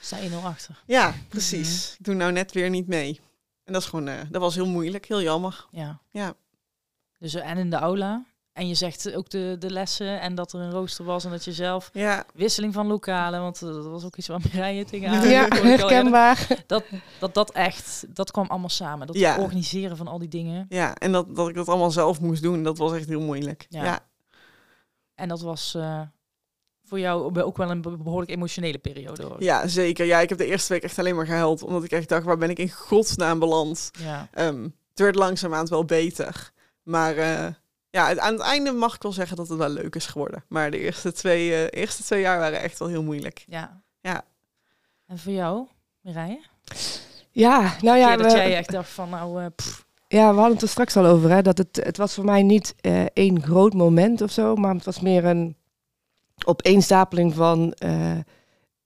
sta 0.00 0.16
je 0.16 0.28
nul 0.28 0.42
achter. 0.44 0.82
ja, 0.86 1.14
precies. 1.28 1.96
Ik 1.98 2.04
doe 2.04 2.14
nou 2.14 2.32
net 2.32 2.52
weer 2.52 2.70
niet 2.70 2.86
mee. 2.86 3.20
En 3.64 3.72
dat 3.72 3.82
is 3.82 3.88
gewoon, 3.88 4.08
eh, 4.08 4.20
dat 4.30 4.40
was 4.40 4.54
heel 4.54 4.66
moeilijk, 4.66 5.06
heel 5.06 5.22
jammer. 5.22 5.66
Ja. 5.70 6.00
Ja. 6.10 6.34
Dus 7.20 7.34
eh, 7.34 7.50
en 7.50 7.58
in 7.58 7.70
de 7.70 7.76
aula. 7.76 8.24
En 8.52 8.68
je 8.68 8.74
zegt 8.74 9.14
ook 9.14 9.30
de, 9.30 9.56
de 9.58 9.70
lessen 9.70 10.20
en 10.20 10.34
dat 10.34 10.52
er 10.52 10.60
een 10.60 10.70
rooster 10.70 11.04
was 11.04 11.24
en 11.24 11.30
dat 11.30 11.44
je 11.44 11.52
zelf 11.52 11.90
Ja, 11.92 12.24
wisseling 12.34 12.74
van 12.74 12.86
lokalen, 12.86 13.40
want 13.40 13.62
eh, 13.62 13.68
dat 13.68 13.84
was 13.86 14.04
ook 14.04 14.16
iets 14.16 14.26
waar 14.26 14.40
Mireille 14.52 14.84
tegenaan. 14.84 15.28
Ja, 15.28 15.48
herkenbaar. 15.48 16.46
Dat, 16.66 16.84
dat 17.18 17.34
dat 17.34 17.50
echt, 17.52 18.04
dat 18.08 18.30
kwam 18.30 18.46
allemaal 18.46 18.68
samen. 18.68 19.06
Dat 19.06 19.16
Ja. 19.16 19.38
organiseren 19.38 19.96
van 19.96 20.06
al 20.08 20.18
die 20.18 20.28
dingen. 20.28 20.66
ja, 20.68 20.94
en 20.94 21.12
dat, 21.12 21.36
dat 21.36 21.48
ik 21.48 21.54
dat 21.54 21.68
allemaal 21.68 21.90
zelf 21.90 22.20
moest 22.20 22.42
doen, 22.42 22.62
dat 22.62 22.78
was 22.78 22.92
echt 22.92 23.08
heel 23.08 23.20
moeilijk. 23.20 23.66
Ja. 23.68 23.84
Ja, 23.84 24.00
En 25.14 25.28
dat 25.28 25.40
was 25.40 25.74
eh, 25.74 26.00
voor 26.84 26.98
jou 27.00 27.42
ook 27.42 27.56
wel 27.56 27.70
een 27.70 27.80
behoorlijk 27.82 28.30
emotionele 28.30 28.78
periode. 28.78 29.22
Hoor. 29.22 29.42
Ja, 29.42 29.66
zeker. 29.66 30.06
Ja, 30.06 30.20
ik 30.20 30.28
heb 30.28 30.38
de 30.38 30.46
eerste 30.46 30.72
week 30.72 30.82
echt 30.82 30.98
alleen 30.98 31.16
maar 31.16 31.26
gehuild. 31.26 31.62
Omdat 31.62 31.84
ik 31.84 31.90
echt 31.92 32.08
dacht, 32.08 32.24
waar 32.24 32.38
ben 32.38 32.50
ik 32.50 32.58
in 32.58 32.70
godsnaam 32.70 33.38
beland? 33.38 33.90
Ja. 33.98 34.28
Um, 34.38 34.62
het 34.90 34.98
werd 34.98 35.14
langzaamaan 35.14 35.66
wel 35.66 35.84
beter. 35.84 36.50
Maar 36.90 37.16
uh, 37.16 37.46
ja, 37.90 38.18
aan 38.18 38.32
het 38.32 38.42
einde 38.42 38.72
mag 38.72 38.94
ik 38.94 39.02
wel 39.02 39.12
zeggen 39.12 39.36
dat 39.36 39.48
het 39.48 39.58
wel 39.58 39.68
leuk 39.68 39.94
is 39.94 40.06
geworden. 40.06 40.44
Maar 40.48 40.70
de 40.70 40.78
eerste 40.78 41.12
twee, 41.12 41.48
uh, 41.48 41.66
eerste 41.70 42.02
twee 42.02 42.20
jaar 42.20 42.38
waren 42.38 42.60
echt 42.60 42.78
wel 42.78 42.88
heel 42.88 43.02
moeilijk. 43.02 43.44
Ja. 43.46 43.82
ja. 44.00 44.24
En 45.06 45.18
voor 45.18 45.32
jou, 45.32 45.66
Mireille? 46.00 46.42
Ja, 47.30 47.76
nou 47.80 47.98
ja. 47.98 48.16
dat 48.16 48.32
jij 48.32 48.56
echt 48.56 48.70
dacht 48.70 48.90
van, 48.90 49.08
nou... 49.10 49.42
Uh, 49.42 49.46
ja, 50.08 50.30
we 50.30 50.36
hadden 50.36 50.52
het 50.52 50.62
er 50.62 50.68
straks 50.68 50.96
al 50.96 51.06
over. 51.06 51.30
Hè, 51.30 51.42
dat 51.42 51.58
het, 51.58 51.80
het 51.82 51.96
was 51.96 52.14
voor 52.14 52.24
mij 52.24 52.42
niet 52.42 52.74
uh, 52.80 53.04
één 53.12 53.42
groot 53.42 53.74
moment 53.74 54.20
of 54.20 54.30
zo. 54.30 54.54
Maar 54.54 54.74
het 54.74 54.84
was 54.84 55.00
meer 55.00 55.24
een 55.24 55.56
opeenstapeling 56.44 57.34
van 57.34 57.74
uh, 57.84 58.18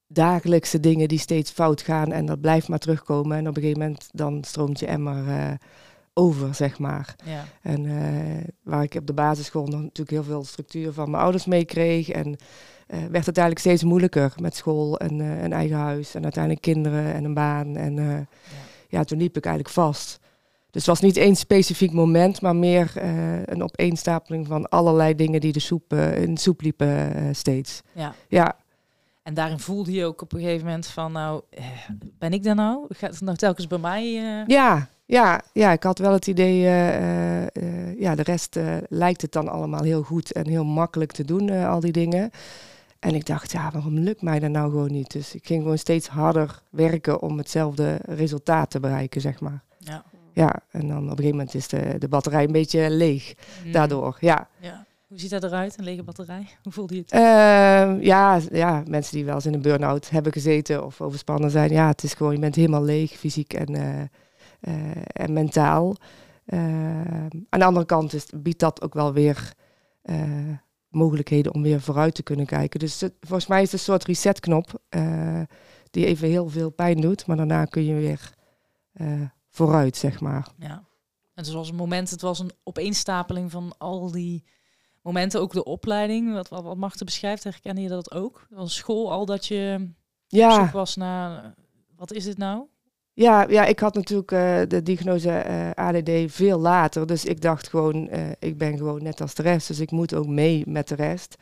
dagelijkse 0.07 0.81
dingen 0.81 1.09
die 1.09 1.19
steeds 1.19 1.51
fout 1.51 1.83
gaan. 1.83 2.13
En 2.13 2.27
dat 2.27 2.41
blijft 2.41 2.69
maar 2.69 2.79
terugkomen. 2.79 3.37
En 3.37 3.49
op 3.49 3.57
een 3.57 3.63
gegeven 3.63 3.83
moment 3.83 4.09
dan 4.13 4.45
stroomt 4.45 4.79
je 4.79 4.87
emmer 4.87 5.27
uh, 5.27 5.53
over, 6.15 6.55
zeg 6.55 6.79
maar. 6.79 7.15
Ja. 7.25 7.45
En 7.63 7.87
waar 8.63 8.83
ik 8.83 8.95
op 8.95 9.07
de 9.07 9.13
basisschool 9.13 9.67
nog 9.67 9.81
natuurlijk 9.81 10.11
heel 10.11 10.25
veel 10.25 10.45
structuur 10.45 10.93
van 10.93 11.11
mijn 11.11 11.23
ouders 11.23 11.45
meekreeg. 11.45 12.09
En 12.09 12.37
werd 12.87 13.01
het 13.01 13.15
uiteindelijk 13.15 13.59
steeds 13.59 13.85
moeilijker 13.85 14.33
met 14.41 14.57
school 14.57 14.99
en 14.99 15.19
een 15.19 15.53
eigen 15.53 15.77
huis. 15.77 16.15
En 16.15 16.23
uiteindelijk 16.23 16.63
kinderen 16.63 17.15
en 17.15 17.25
een 17.25 17.35
baan. 17.35 17.77
En 17.77 17.95
ja. 17.95 18.27
ja, 18.89 19.05
toen 19.05 19.19
liep 19.19 19.37
ik 19.37 19.45
eigenlijk 19.45 19.75
vast. 19.75 20.19
Dus 20.71 20.87
het 20.87 20.99
was 20.99 21.01
niet 21.01 21.17
één 21.17 21.37
specifiek 21.37 21.93
moment, 21.93 22.41
maar 22.41 22.57
meer 22.57 22.93
een 23.45 23.63
opeenstapeling 23.63 24.47
van 24.47 24.69
allerlei 24.69 25.15
dingen 25.15 25.41
die 25.41 25.53
de 25.53 25.61
soep, 25.61 25.93
in 25.93 26.35
de 26.35 26.41
soep 26.41 26.61
liepen 26.61 27.35
steeds. 27.35 27.83
Ja. 27.93 28.15
ja. 28.29 28.57
En 29.23 29.35
daarin 29.35 29.59
voelde 29.59 29.93
je 29.93 30.05
ook 30.05 30.23
op 30.23 30.33
een 30.33 30.41
gegeven 30.41 30.65
moment 30.67 30.87
van, 30.87 31.13
nou, 31.13 31.43
ben 32.19 32.33
ik 32.33 32.43
daar 32.43 32.55
nou? 32.55 32.87
Gaat 32.89 33.11
het 33.11 33.21
nou 33.21 33.37
telkens 33.37 33.67
bij 33.67 33.79
mij? 33.79 34.05
Ja, 34.47 34.89
ja, 35.07 35.41
ja, 35.53 35.73
ik 35.73 35.83
had 35.83 35.99
wel 35.99 36.13
het 36.13 36.27
idee, 36.27 36.59
ja, 37.99 38.15
de 38.15 38.23
rest 38.23 38.59
lijkt 38.89 39.23
het 39.23 39.33
dan 39.33 39.49
allemaal 39.49 39.83
heel 39.83 40.03
goed 40.03 40.33
en 40.33 40.47
heel 40.49 40.65
makkelijk 40.65 41.13
te 41.13 41.25
doen, 41.25 41.51
al 41.51 41.81
die 41.81 41.93
dingen. 41.93 42.31
En 42.99 43.15
ik 43.15 43.27
dacht, 43.27 43.53
ja, 43.53 43.71
waarom 43.73 43.99
lukt 43.99 44.23
mij 44.23 44.39
dat 44.39 44.51
nou 44.51 44.71
gewoon 44.71 44.93
niet? 44.93 45.13
Dus 45.13 45.35
ik 45.35 45.47
ging 45.47 45.63
gewoon 45.63 45.79
steeds 45.79 46.09
harder 46.09 46.63
werken 46.71 47.23
om 47.23 47.39
hetzelfde 47.39 47.99
resultaat 48.03 48.71
te 48.71 48.81
bereiken, 48.81 49.21
zeg 49.21 49.41
maar. 49.41 49.63
Ja. 49.79 50.05
Ja, 50.33 50.55
en 50.71 50.89
dan 50.89 50.97
op 50.97 51.03
een 51.03 51.09
gegeven 51.09 51.31
moment 51.31 51.55
is 51.55 51.69
de, 51.69 51.95
de 51.99 52.09
batterij 52.09 52.45
een 52.45 52.53
beetje 52.53 52.91
leeg 52.91 53.35
Mm. 53.65 53.73
daardoor. 53.73 54.17
Ja. 54.21 54.49
ja. 54.61 54.85
Hoe 55.07 55.19
ziet 55.19 55.31
dat 55.31 55.43
eruit, 55.45 55.79
een 55.79 55.85
lege 55.85 56.03
batterij? 56.03 56.47
Hoe 56.63 56.73
voelde 56.73 56.95
je 56.95 57.01
het? 57.01 57.13
Uh, 57.15 58.03
ja, 58.05 58.41
ja, 58.53 58.83
mensen 58.87 59.17
die 59.17 59.25
wel 59.25 59.35
eens 59.35 59.47
in 59.47 59.55
een 59.55 59.63
burn-out 59.63 60.11
hebben 60.11 60.33
gezeten 60.33 60.85
of 60.85 61.01
overspannen 61.01 61.51
zijn. 61.51 61.71
Ja, 61.73 61.89
het 61.89 62.03
is 62.03 62.15
gewoon, 62.15 62.33
je 62.33 62.39
bent 62.39 62.55
helemaal 62.55 62.83
leeg, 62.85 63.11
fysiek 63.13 63.53
en, 63.53 63.75
uh, 63.75 64.03
en 65.07 65.33
mentaal. 65.33 65.97
aan 67.49 67.59
de 67.59 67.65
andere 67.65 67.87
kant 67.87 68.13
is, 68.13 68.27
biedt 68.37 68.61
dat 68.61 68.83
ook 68.83 68.95
wel 68.95 69.13
weer 69.13 69.53
mogelijkheden 70.89 71.55
om 71.55 71.63
weer 71.63 71.81
vooruit 71.81 72.15
te 72.15 72.23
kunnen 72.23 72.47
kijken. 72.47 72.81
Dus 72.81 73.01
het, 73.01 73.15
volgens 73.21 73.47
mij 73.47 73.63
is 73.63 73.73
het 73.73 73.81
een 73.81 73.87
soort 73.87 74.05
resetknop 74.05 74.83
die 75.91 76.07
even 76.07 76.29
heel 76.29 76.49
veel 76.49 76.71
pijn 76.71 77.01
doet. 77.01 77.27
Maar 77.27 77.37
daarna 77.37 77.65
kun 77.65 77.85
je 77.85 77.95
weer 77.95 78.33
vooruit, 79.49 79.97
zeg 79.97 80.21
maar. 80.21 80.49
Ja. 80.59 80.85
En 81.35 81.45
zoals 81.45 81.69
een 81.69 81.77
moment, 81.77 82.11
het 82.11 82.21
was 82.21 82.39
een 82.39 82.53
opeenstapeling 82.63 83.51
van 83.51 83.75
al 83.79 84.11
die 84.11 84.45
momenten, 85.03 85.41
ook 85.41 85.53
de 85.53 85.65
opleiding, 85.65 86.33
wat, 86.33 86.49
wat, 86.49 86.63
wat 86.63 86.77
Marten 86.77 87.07
beschrijft, 87.07 87.45
herkende 87.45 87.81
je 87.81 87.89
dat 87.89 88.13
ook? 88.13 88.47
Was 88.51 88.75
school 88.75 89.13
al 89.13 89.27
dat 89.27 89.47
je 89.47 89.91
ja. 90.27 90.63
op 90.63 90.71
was 90.71 90.97
naar, 90.97 91.55
wat 91.97 92.13
is 92.13 92.25
dit 92.25 92.39
nou? 92.39 92.67
Ja, 93.17 93.47
ja 93.49 93.65
ik 93.65 93.79
had 93.79 93.95
natuurlijk 93.95 94.33
uh, 94.33 94.61
de 94.69 94.83
diagnose 94.83 95.45
uh, 95.49 95.71
ADD 95.71 96.11
veel 96.33 96.59
later, 96.59 97.07
dus 97.07 97.25
ik 97.25 97.41
dacht 97.41 97.69
gewoon, 97.69 98.09
uh, 98.13 98.19
ik 98.39 98.59
ben 98.59 98.77
gewoon 98.77 99.03
net 99.03 99.21
als 99.21 99.35
de 99.35 99.43
rest, 99.43 99.69
dus 99.69 99.81
ik 99.81 99.91
moet 99.91 100.15
ook 100.15 100.27
mee 100.27 100.63
met 100.67 100.89
de 100.89 100.95
rest. 100.95 101.37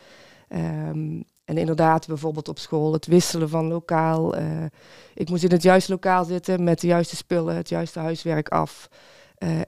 Um, 0.48 1.24
en 1.44 1.58
inderdaad, 1.58 2.06
bijvoorbeeld 2.06 2.48
op 2.48 2.58
school, 2.58 2.92
het 2.92 3.06
wisselen 3.06 3.48
van 3.48 3.66
lokaal. 3.66 4.34
Ik 5.14 5.28
moest 5.28 5.44
in 5.44 5.50
het 5.50 5.62
juiste 5.62 5.92
lokaal 5.92 6.24
zitten 6.24 6.64
met 6.64 6.80
de 6.80 6.86
juiste 6.86 7.16
spullen, 7.16 7.56
het 7.56 7.68
juiste 7.68 7.98
huiswerk 7.98 8.48
af. 8.48 8.88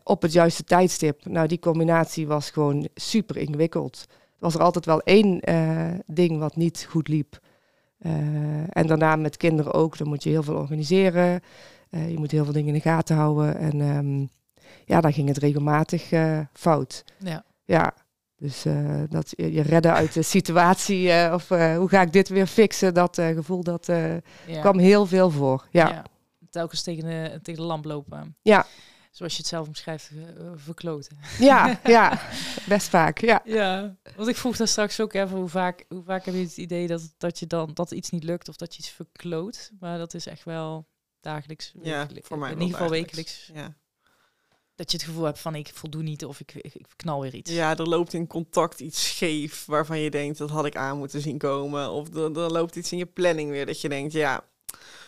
Op 0.02 0.23
het 0.23 0.32
juiste 0.32 0.64
tijdstip. 0.64 1.25
Nou, 1.25 1.46
die 1.46 1.58
combinatie 1.58 2.26
was 2.26 2.50
gewoon 2.50 2.88
super 2.94 3.37
ingewikkeld. 3.37 4.04
Er 4.08 4.16
was 4.38 4.54
er 4.54 4.62
altijd 4.62 4.84
wel 4.84 5.00
één 5.00 5.40
ding 6.06 6.38
wat 6.38 6.56
niet 6.56 6.87
goed 6.90 7.08
liep. 7.08 7.38
en 8.68 8.87
daarna 8.87 9.16
met 9.16 9.37
kinderen 9.37 9.73
ook. 9.73 9.99
Dan 9.99 10.08
moet 10.08 10.23
je 10.23 10.30
heel 10.30 10.42
veel 10.42 10.56
organiseren. 10.56 11.42
Je 11.95 12.19
moet 12.19 12.31
heel 12.31 12.45
veel 12.45 12.53
dingen 12.53 12.69
in 12.69 12.75
de 12.75 12.89
gaten 12.89 13.17
houden. 13.17 13.59
En 13.59 13.81
um, 13.81 14.31
ja, 14.85 15.01
dan 15.01 15.13
ging 15.13 15.29
het 15.29 15.39
regelmatig 15.39 16.11
fout. 16.53 17.05
Ja. 17.19 17.45
Ja, 17.65 17.95
dus 18.37 18.67
uh, 18.67 19.03
dat 19.09 19.33
je 19.37 19.63
redden 19.63 19.93
uit 19.93 20.13
de 20.13 20.23
situatie 20.23 21.33
of 21.33 21.49
hoe 21.49 21.89
ga 21.89 22.03
ik 22.03 22.13
dit 22.13 22.29
weer 22.29 22.47
fixen, 22.47 22.95
dat 22.95 23.17
gevoel 23.17 23.63
dat 23.63 23.87
ja. 23.87 24.61
kwam 24.61 24.79
heel 24.79 25.07
veel 25.07 25.31
voor. 25.31 25.67
Ja. 25.71 25.89
ja. 25.89 26.05
Telkens 26.51 26.83
tegen 26.83 27.05
de, 27.05 27.39
tegen 27.43 27.61
de 27.61 27.67
lamp 27.67 27.85
lopen. 27.85 28.37
Ja. 28.43 28.67
Zoals 29.15 29.33
je 29.33 29.39
het 29.39 29.49
zelf 29.49 29.67
omschrijft, 29.67 30.11
verkloten. 30.55 31.17
Ja, 31.39 31.79
ja, 31.85 32.21
best 32.69 32.89
vaak. 32.89 33.19
Ja. 33.19 33.41
ja, 33.45 33.97
want 34.17 34.29
ik 34.29 34.37
vroeg 34.37 34.57
daar 34.57 34.69
straks 34.69 35.01
ook 35.01 35.13
even 35.13 35.37
hoe 35.37 35.49
vaak, 35.49 35.85
hoe 35.89 36.03
vaak 36.03 36.25
heb 36.25 36.35
je 36.35 36.41
het 36.41 36.57
idee 36.57 36.87
dat, 36.87 37.15
dat 37.19 37.39
je 37.39 37.47
dan 37.47 37.71
dat 37.75 37.91
iets 37.91 38.11
niet 38.11 38.25
lukt 38.25 38.49
of 38.49 38.57
dat 38.57 38.75
je 38.75 38.79
iets 38.79 38.91
verkloot. 38.91 39.71
Maar 39.81 39.99
dat 39.99 40.15
is 40.15 40.27
echt 40.27 40.45
wel 40.45 40.87
dagelijks. 41.25 41.73
Ja, 41.83 42.09
voor 42.14 42.38
mij 42.38 42.52
in 42.52 42.61
ieder 42.61 42.76
geval 42.76 42.90
wekelijks. 42.90 43.50
Ja 43.54 43.76
dat 44.75 44.90
je 44.90 44.97
het 44.97 45.07
gevoel 45.07 45.25
hebt 45.25 45.38
van 45.38 45.54
ik 45.54 45.71
voldoe 45.75 46.02
niet 46.02 46.25
of 46.25 46.40
ik, 46.40 46.54
ik, 46.54 46.75
ik, 46.75 46.87
knal 46.97 47.21
weer 47.21 47.35
iets. 47.35 47.50
Ja, 47.50 47.76
er 47.76 47.88
loopt 47.88 48.12
in 48.12 48.26
contact 48.26 48.81
iets 48.81 49.09
scheef 49.09 49.64
waarvan 49.66 49.99
je 49.99 50.11
denkt 50.11 50.38
dat 50.38 50.50
had 50.50 50.66
ik 50.66 50.76
aan 50.76 50.99
moeten 50.99 51.21
zien 51.21 51.38
komen. 51.38 51.90
Of 51.90 52.14
er, 52.14 52.38
er 52.38 52.52
loopt 52.52 52.76
iets 52.76 52.93
in 52.93 52.99
je 52.99 53.07
planning 53.07 53.50
weer 53.50 53.66
dat 53.66 53.81
je 53.81 53.88
denkt 53.88 54.12
ja, 54.12 54.45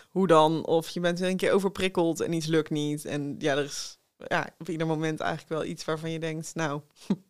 hoe 0.09 0.27
dan? 0.27 0.67
Of 0.67 0.89
je 0.89 1.01
bent 1.01 1.19
weer 1.19 1.31
een 1.31 1.37
keer 1.37 1.53
overprikkeld 1.53 2.21
en 2.21 2.33
iets 2.33 2.47
lukt 2.47 2.71
niet. 2.71 3.05
En 3.05 3.35
ja, 3.39 3.57
er 3.57 3.65
is 3.65 3.99
ja, 4.17 4.49
op 4.59 4.69
ieder 4.69 4.87
moment 4.87 5.21
eigenlijk 5.21 5.51
wel 5.51 5.65
iets 5.65 5.85
waarvan 5.85 6.11
je 6.11 6.19
denkt 6.19 6.55
nou, 6.55 6.81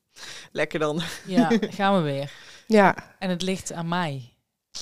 lekker 0.53 0.79
dan. 0.79 1.01
Ja, 1.27 1.51
gaan 1.79 1.97
we 1.97 2.01
weer. 2.01 2.33
Ja. 2.67 3.17
En 3.19 3.31
het 3.31 3.43
ligt 3.43 3.73
aan 3.73 3.89
mij. 3.89 4.33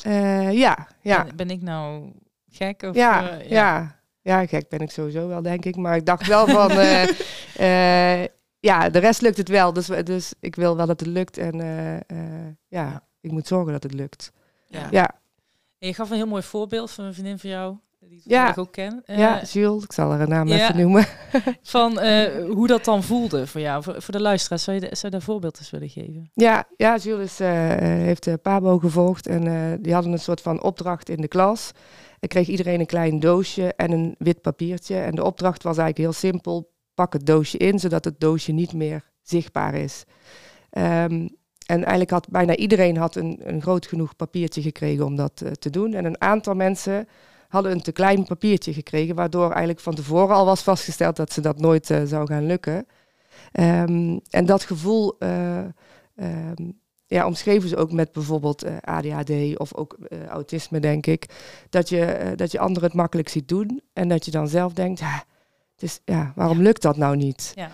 Uh, 0.07 0.53
ja, 0.53 0.89
ja. 1.03 1.25
Ben, 1.25 1.37
ben, 1.37 1.51
ik 1.51 1.63
nou 1.63 2.13
gek? 2.55 2.83
Of, 2.83 2.95
ja, 2.95 3.23
uh, 3.23 3.51
ja. 3.51 3.77
ja. 3.77 4.03
Ja, 4.25 4.47
gek 4.47 4.69
ben 4.69 4.81
ik 4.81 4.91
sowieso 4.91 5.29
wel, 5.29 5.43
denk 5.43 5.65
ik. 5.65 5.77
Maar 5.77 5.97
ik 5.97 6.07
dacht 6.07 6.27
wel 6.27 6.47
van, 6.47 6.71
uh, 6.71 7.03
uh, 7.61 8.27
ja, 8.61 8.89
de 8.91 8.99
rest 8.99 9.21
lukt 9.21 9.37
het 9.37 9.49
wel. 9.49 9.73
Dus, 9.73 9.87
dus 9.87 10.35
ik 10.41 10.57
wil 10.57 10.77
wel 10.77 10.87
dat 10.87 11.01
het 11.01 11.09
lukt. 11.09 11.39
En 11.39 11.57
ja, 12.69 12.81
ja, 12.81 13.03
ik 13.21 13.31
moet 13.31 13.47
zorgen 13.47 13.73
dat 13.73 13.83
het 13.83 13.95
lukt. 13.95 14.33
Ja. 14.67 14.89
ja. 14.91 15.11
En 15.79 15.89
je 15.89 15.95
gaf 15.95 16.11
een 16.11 16.17
heel 16.17 16.27
mooi 16.27 16.43
voorbeeld 16.43 16.91
van 16.91 17.05
een 17.05 17.15
vriendin 17.15 17.39
van 17.39 17.51
jou, 17.51 17.77
die 18.01 18.21
ja. 18.25 18.51
ik 18.51 18.59
ook 18.59 18.73
ken. 18.73 19.03
ja, 19.07 19.43
Jules, 19.43 19.85
ik 19.85 19.93
zal 19.93 20.11
haar 20.11 20.21
een 20.21 20.29
naam 20.29 20.49
even 20.49 20.77
noemen. 20.77 21.07
van 21.63 21.99
hoe 22.47 22.67
dat 22.67 22.85
dan 22.85 23.03
voelde 23.03 23.47
voor 23.47 23.61
jou, 23.61 23.83
voor, 23.83 24.03
voor 24.03 24.15
de 24.15 24.21
luisteraars. 24.21 24.65
Zou 24.65 24.77
je, 24.77 24.83
de, 24.83 24.97
zou 24.97 25.07
je 25.07 25.19
daar 25.19 25.27
voorbeeld 25.27 25.59
eens 25.59 25.71
willen 25.71 25.89
geven? 25.89 26.31
Ja, 26.35 26.65
ja 26.77 26.97
Jules 26.97 27.41
is, 27.41 27.47
heeft 28.05 28.43
PABO 28.43 28.79
gevolgd 28.79 29.27
en 29.27 29.43
die 29.83 29.95
hadden 29.95 30.13
een 30.13 30.19
soort 30.19 30.41
van 30.41 30.63
opdracht 30.63 31.09
in 31.09 31.21
de 31.21 31.29
klas. 31.29 31.73
Dan 32.25 32.33
kreeg 32.33 32.49
iedereen 32.49 32.81
een 32.81 32.87
klein 32.87 33.21
doosje 33.21 33.75
en 33.75 33.93
een 33.93 34.15
wit 34.19 34.41
papiertje. 34.41 34.97
En 34.97 35.15
de 35.15 35.25
opdracht 35.25 35.63
was 35.63 35.79
eigenlijk 35.79 36.11
heel 36.11 36.31
simpel. 36.31 36.73
Pak 36.95 37.13
het 37.13 37.27
doosje 37.27 37.59
in, 37.59 37.79
zodat 37.79 38.05
het 38.05 38.21
doosje 38.21 38.53
niet 38.53 38.73
meer 38.73 39.05
zichtbaar 39.23 39.75
is. 39.75 40.05
Um, 40.71 41.29
en 41.67 41.79
eigenlijk 41.79 42.11
had 42.11 42.29
bijna 42.29 42.57
iedereen 42.57 42.97
had 42.97 43.17
een, 43.17 43.41
een 43.43 43.63
groot 43.63 43.87
genoeg 43.87 44.17
papiertje 44.17 44.63
gekregen 44.63 45.05
om 45.05 45.17
dat 45.17 45.41
uh, 45.45 45.51
te 45.51 45.71
doen. 45.71 45.95
En 45.95 46.05
een 46.05 46.21
aantal 46.21 46.55
mensen 46.55 47.09
hadden 47.49 47.73
een 47.73 47.83
te 47.83 47.93
klein 47.93 48.25
papiertje 48.25 48.73
gekregen, 48.73 49.15
waardoor 49.15 49.49
eigenlijk 49.49 49.81
van 49.81 49.95
tevoren 49.95 50.35
al 50.35 50.45
was 50.45 50.63
vastgesteld 50.63 51.17
dat 51.17 51.33
ze 51.33 51.41
dat 51.41 51.59
nooit 51.59 51.91
uh, 51.91 52.03
zou 52.05 52.27
gaan 52.27 52.47
lukken. 52.47 52.87
Um, 53.53 54.21
en 54.31 54.47
dat 54.47 54.63
gevoel 54.63 55.17
uh, 55.19 55.59
ja, 57.07 57.27
omschreven 57.27 57.69
ze 57.69 57.77
ook 57.77 57.93
met 57.93 58.13
bijvoorbeeld 58.13 58.65
uh, 58.65 58.77
ADHD 58.81 59.59
of 59.59 59.75
ook 59.75 59.97
uh, 59.99 60.27
autisme, 60.27 60.81
denk 60.81 61.07
ik. 61.07 61.27
Dat 61.71 61.89
je, 61.89 62.21
uh, 62.25 62.37
dat 62.37 62.53
je 62.53 62.59
anderen 62.59 62.89
het 62.89 62.99
makkelijk 62.99 63.29
ziet 63.29 63.49
doen 63.49 63.81
en 63.93 64.09
dat 64.09 64.25
je 64.25 64.31
dan 64.31 64.49
zelf 64.49 64.73
denkt, 64.73 64.99
ja, 64.99 65.25
het 65.73 65.83
is, 65.83 66.01
ja 66.05 66.33
waarom 66.37 66.57
Ja. 66.57 66.63
lukt 66.63 66.83
dat 66.83 66.97
nou 66.97 67.17
niet? 67.17 67.53
Ja. 67.55 67.71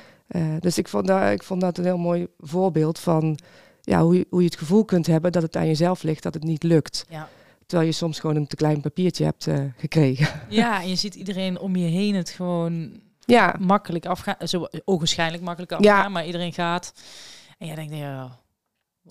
dus 0.60 0.78
ik 0.78 0.88
vond, 0.88 1.06
dat, 1.06 1.30
ik 1.30 1.42
vond 1.42 1.60
dat 1.60 1.78
een 1.78 1.84
heel 1.84 1.98
mooi 1.98 2.26
voorbeeld 2.38 2.98
van 2.98 3.38
ja, 3.80 4.02
hoe, 4.02 4.16
je, 4.16 4.26
hoe 4.30 4.40
je 4.40 4.46
het 4.48 4.58
gevoel 4.58 4.84
kunt 4.84 5.06
hebben 5.06 5.32
dat 5.32 5.42
het 5.42 5.56
aan 5.56 5.66
jezelf 5.66 6.02
ligt 6.02 6.22
dat 6.22 6.34
het 6.34 6.42
niet 6.42 6.62
lukt. 6.62 7.06
Ja. 7.08 7.28
Terwijl 7.66 7.90
je 7.90 7.96
soms 7.96 8.18
gewoon 8.20 8.36
een 8.36 8.46
te 8.46 8.56
klein 8.56 8.80
papiertje 8.80 9.24
hebt 9.24 9.48
gekregen. 9.76 10.40
Ja, 10.48 10.82
en 10.82 10.88
je 10.88 10.94
ziet 10.94 11.14
iedereen 11.14 11.58
om 11.58 11.76
je 11.76 11.88
heen 11.88 12.14
het 12.14 12.30
gewoon 12.30 13.00
ja. 13.24 13.56
makkelijk 13.58 14.06
afgaan. 14.06 14.48
Zo 14.48 14.66
ogenschijnlijk 14.84 15.42
makkelijk 15.42 15.72
afgaan, 15.72 16.12
maar 16.12 16.26
iedereen 16.26 16.52
gaat. 16.52 16.92
En 17.58 17.66
jij 17.66 17.74
denkt, 17.74 17.96
ja, 17.96 18.38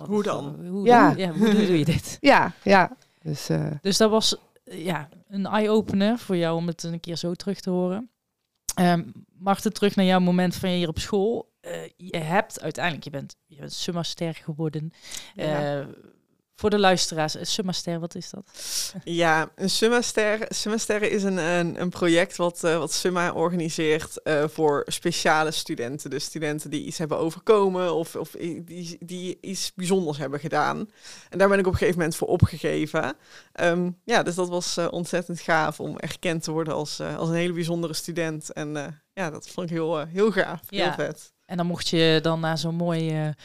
Hoe 0.05 0.23
dan? 0.23 0.67
Hoe, 0.67 0.85
Ja. 0.85 1.13
ja, 1.17 1.31
hoe 1.31 1.49
doe 1.51 1.77
je 1.77 1.85
dit? 1.85 2.17
Ja, 2.21 2.53
ja. 2.63 2.97
Dus 3.23 3.49
eh, 3.49 3.71
Dus 3.81 3.97
dat 3.97 4.09
was 4.09 4.35
eh, 4.63 4.85
ja, 4.85 5.09
een 5.27 5.45
eye-opener 5.45 6.17
voor 6.17 6.37
jou 6.37 6.55
om 6.57 6.67
het 6.67 6.83
een 6.83 6.99
keer 6.99 7.15
zo 7.15 7.33
terug 7.33 7.59
te 7.59 7.69
horen. 7.69 8.09
Ehm 8.75 9.03
Marten, 9.37 9.73
terug 9.73 9.95
naar 9.95 10.05
jouw 10.05 10.19
moment 10.19 10.55
van 10.55 10.69
je 10.69 10.77
hier 10.77 10.87
op 10.87 10.99
school. 10.99 11.51
Eh, 11.61 11.71
je 11.97 12.17
hebt 12.17 12.61
uiteindelijk, 12.61 13.03
je 13.03 13.09
bent, 13.09 13.35
je 13.45 13.55
bent 13.55 13.73
summaster 13.73 14.33
geworden. 14.35 14.91
Ja. 15.35 15.85
Voor 16.59 16.69
de 16.69 16.79
luisteraars, 16.79 17.33
een 17.33 17.45
summaster, 17.45 17.99
wat 17.99 18.15
is 18.15 18.29
dat? 18.29 18.43
Ja, 19.03 19.51
een 19.55 19.69
Summa-ster. 19.69 20.45
Summa-sterren 20.49 21.11
is 21.11 21.23
een, 21.23 21.37
een, 21.37 21.81
een 21.81 21.89
project 21.89 22.35
wat, 22.35 22.63
eh, 22.63 22.77
wat 22.77 22.93
Summa 22.93 23.31
organiseert 23.31 24.21
eh, 24.21 24.47
voor 24.47 24.83
speciale 24.87 25.51
studenten. 25.51 26.09
Dus 26.09 26.23
studenten 26.23 26.69
die 26.69 26.85
iets 26.85 26.97
hebben 26.97 27.17
overkomen 27.17 27.93
of, 27.93 28.15
of 28.15 28.29
die, 28.65 28.97
die 28.99 29.37
iets 29.41 29.71
bijzonders 29.75 30.17
hebben 30.17 30.39
gedaan. 30.39 30.89
En 31.29 31.37
daar 31.37 31.49
ben 31.49 31.59
ik 31.59 31.65
op 31.65 31.71
een 31.71 31.77
gegeven 31.77 31.99
moment 31.99 32.17
voor 32.17 32.27
opgegeven. 32.27 33.15
Ehm, 33.53 33.91
ja, 34.03 34.23
dus 34.23 34.35
dat 34.35 34.49
was 34.49 34.77
eh, 34.77 34.87
ontzettend 34.91 35.39
gaaf 35.39 35.79
om 35.79 35.97
erkend 35.97 36.43
te 36.43 36.51
worden 36.51 36.73
als, 36.73 36.99
als 36.99 37.29
een 37.29 37.35
hele 37.35 37.53
bijzondere 37.53 37.93
student. 37.93 38.53
En 38.53 39.01
ja, 39.13 39.29
dat 39.29 39.49
vond 39.49 39.69
ik 39.69 39.75
heel, 39.75 40.05
heel 40.05 40.31
gaaf. 40.31 40.61
Heel 40.69 40.79
Ja. 40.79 40.93
vet. 40.93 41.31
En 41.49 41.57
dan 41.57 41.65
mocht 41.65 41.87
je 41.87 42.19
dan 42.21 42.39
na 42.39 42.55
zo'n 42.55 42.75
mooie 42.75 43.35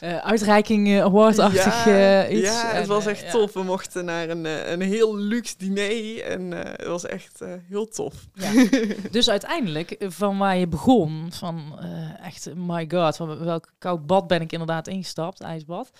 eh, 0.00 0.16
eh, 0.16 0.24
uitreiking, 0.24 0.88
eh, 0.88 1.02
awardachtig 1.02 1.84
ja, 1.84 2.24
eh, 2.24 2.36
iets. 2.36 2.48
ja, 2.48 2.66
het 2.66 2.82
En, 2.82 2.88
was 2.88 3.06
echt 3.06 3.30
tof. 3.30 3.52
We 3.52 3.62
mochten 3.62 4.04
naar 4.04 4.28
een, 4.28 4.72
een 4.72 4.80
heel 4.80 5.16
luxe 5.16 5.54
diner 5.56 6.22
en 6.22 6.50
het 6.50 6.86
was 6.86 7.06
echt 7.06 7.40
heel 7.68 7.88
tof. 7.88 8.14
Ja. 8.32 8.66
Dus 9.10 9.30
uiteindelijk, 9.30 9.96
van 9.98 10.38
waar 10.38 10.56
je 10.56 10.66
begon, 10.68 11.28
van 11.32 11.78
echt, 12.22 12.54
my 12.54 12.86
god, 12.90 13.16
van 13.16 13.44
welk 13.44 13.72
koud 13.78 14.06
bad 14.06 14.26
ben 14.26 14.40
ik 14.40 14.52
inderdaad 14.52 14.88
ingestapt, 14.88 15.40
ijsbad, 15.40 15.90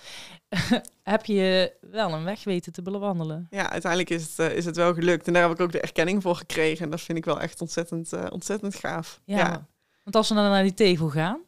heb 1.03 1.25
je 1.25 1.73
wel 1.91 2.13
een 2.13 2.25
weg 2.25 2.45
weten 2.45 2.73
te 2.73 2.83
bewandelen. 2.83 3.47
Ja, 3.51 3.71
uiteindelijk 3.71 4.11
is 4.11 4.37
het, 4.37 4.53
is 4.53 4.65
het 4.65 4.77
wel 4.77 4.95
gelukt. 4.95 5.27
En 5.27 5.33
daar 5.33 5.43
heb 5.43 5.53
ik 5.53 5.61
ook 5.61 5.73
de 5.73 5.81
erkenning 5.81 6.23
voor 6.23 6.37
gekregen. 6.37 6.85
En 6.85 6.91
dat 6.91 7.01
vind 7.01 7.19
ik 7.19 7.25
wel 7.25 7.41
echt 7.41 7.61
ontzettend, 7.61 8.31
ontzettend 8.31 8.75
gaaf. 8.75 9.21
Ja. 9.25 9.37
Ja. 9.37 9.67
Want 10.03 10.17
als 10.17 10.29
we 10.29 10.35
dan 10.35 10.45
naar 10.45 10.63
die 10.63 10.75
tegel 10.75 11.09
gaan, 11.09 11.41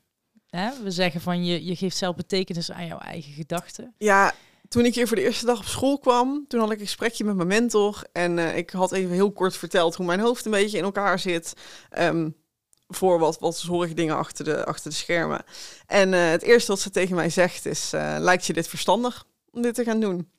we 0.51 0.91
zeggen 0.91 1.21
van 1.21 1.45
je, 1.45 1.65
je 1.65 1.77
geeft 1.77 1.97
zelf 1.97 2.17
betekenis 2.17 2.71
aan 2.71 2.87
jouw 2.87 2.99
eigen 2.99 3.33
gedachten. 3.33 3.95
ja, 3.99 4.35
toen 4.69 4.85
ik 4.85 4.95
hier 4.95 5.07
voor 5.07 5.17
de 5.17 5.23
eerste 5.23 5.47
dag 5.47 5.59
op 5.59 5.65
school 5.65 5.99
kwam, 5.99 6.45
toen 6.49 6.61
had 6.61 6.71
ik 6.71 6.79
een 6.79 6.85
gesprekje 6.85 7.25
met 7.25 7.37
mijn 7.37 7.49
mentor. 7.49 8.03
En 8.13 8.39
eh, 8.39 8.57
ik 8.57 8.71
had 8.71 8.93
even 8.93 9.11
heel 9.11 9.33
kort 9.33 9.57
verteld 9.57 9.95
hoe 9.95 10.07
mijn 10.07 10.21
hoofd 10.21 10.45
een 10.45 10.51
beetje 10.51 10.79
in 10.79 10.85
elkaar 10.85 11.19
zit. 11.19 11.53
ehm, 11.91 12.29
voor 12.93 13.19
wat, 13.19 13.39
wat 13.39 13.59
zorgdingen 13.59 14.17
achter 14.17 14.45
de, 14.45 14.65
achter 14.65 14.91
de 14.91 14.97
schermen. 14.97 15.45
En 15.87 16.15
eh, 16.15 16.31
het 16.31 16.43
eerste 16.43 16.71
wat 16.71 16.81
ze 16.81 16.91
tegen 16.91 17.15
mij 17.15 17.31
zegt 17.31 17.67
is, 17.67 17.93
eh, 17.93 18.17
lijkt 18.19 18.47
je 18.47 18.53
dit 18.53 18.69
verstandig 18.69 19.25
om 19.51 19.63
dit 19.63 19.75
te 19.75 19.85
gaan 19.85 20.01
doen? 20.01 20.31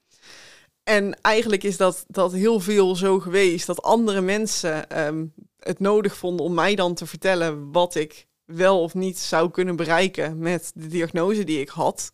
En 0.84 1.22
eigenlijk 1.22 1.64
is 1.64 1.78
dat, 1.78 2.06
dat 2.08 2.34
heel 2.34 2.60
veel 2.60 2.96
zo 2.96 3.20
geweest 3.20 3.66
dat 3.66 3.82
andere 3.82 4.22
mensen 4.22 4.90
ehm, 4.90 5.26
het 5.60 5.80
nodig 5.80 6.18
vonden 6.18 6.46
om 6.46 6.54
mij 6.54 6.76
dan 6.76 6.94
te 6.94 7.06
vertellen 7.06 7.72
wat 7.72 7.96
ik 7.96 8.28
wel 8.54 8.82
of 8.82 8.94
niet 8.94 9.20
zou 9.20 9.52
kunnen 9.52 9.76
bereiken 9.76 10.40
met 10.40 10.72
de 10.76 10.88
diagnose 10.88 11.44
die 11.44 11.60
ik 11.60 11.70
had. 11.70 12.12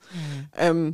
Ehm, 0.51 0.91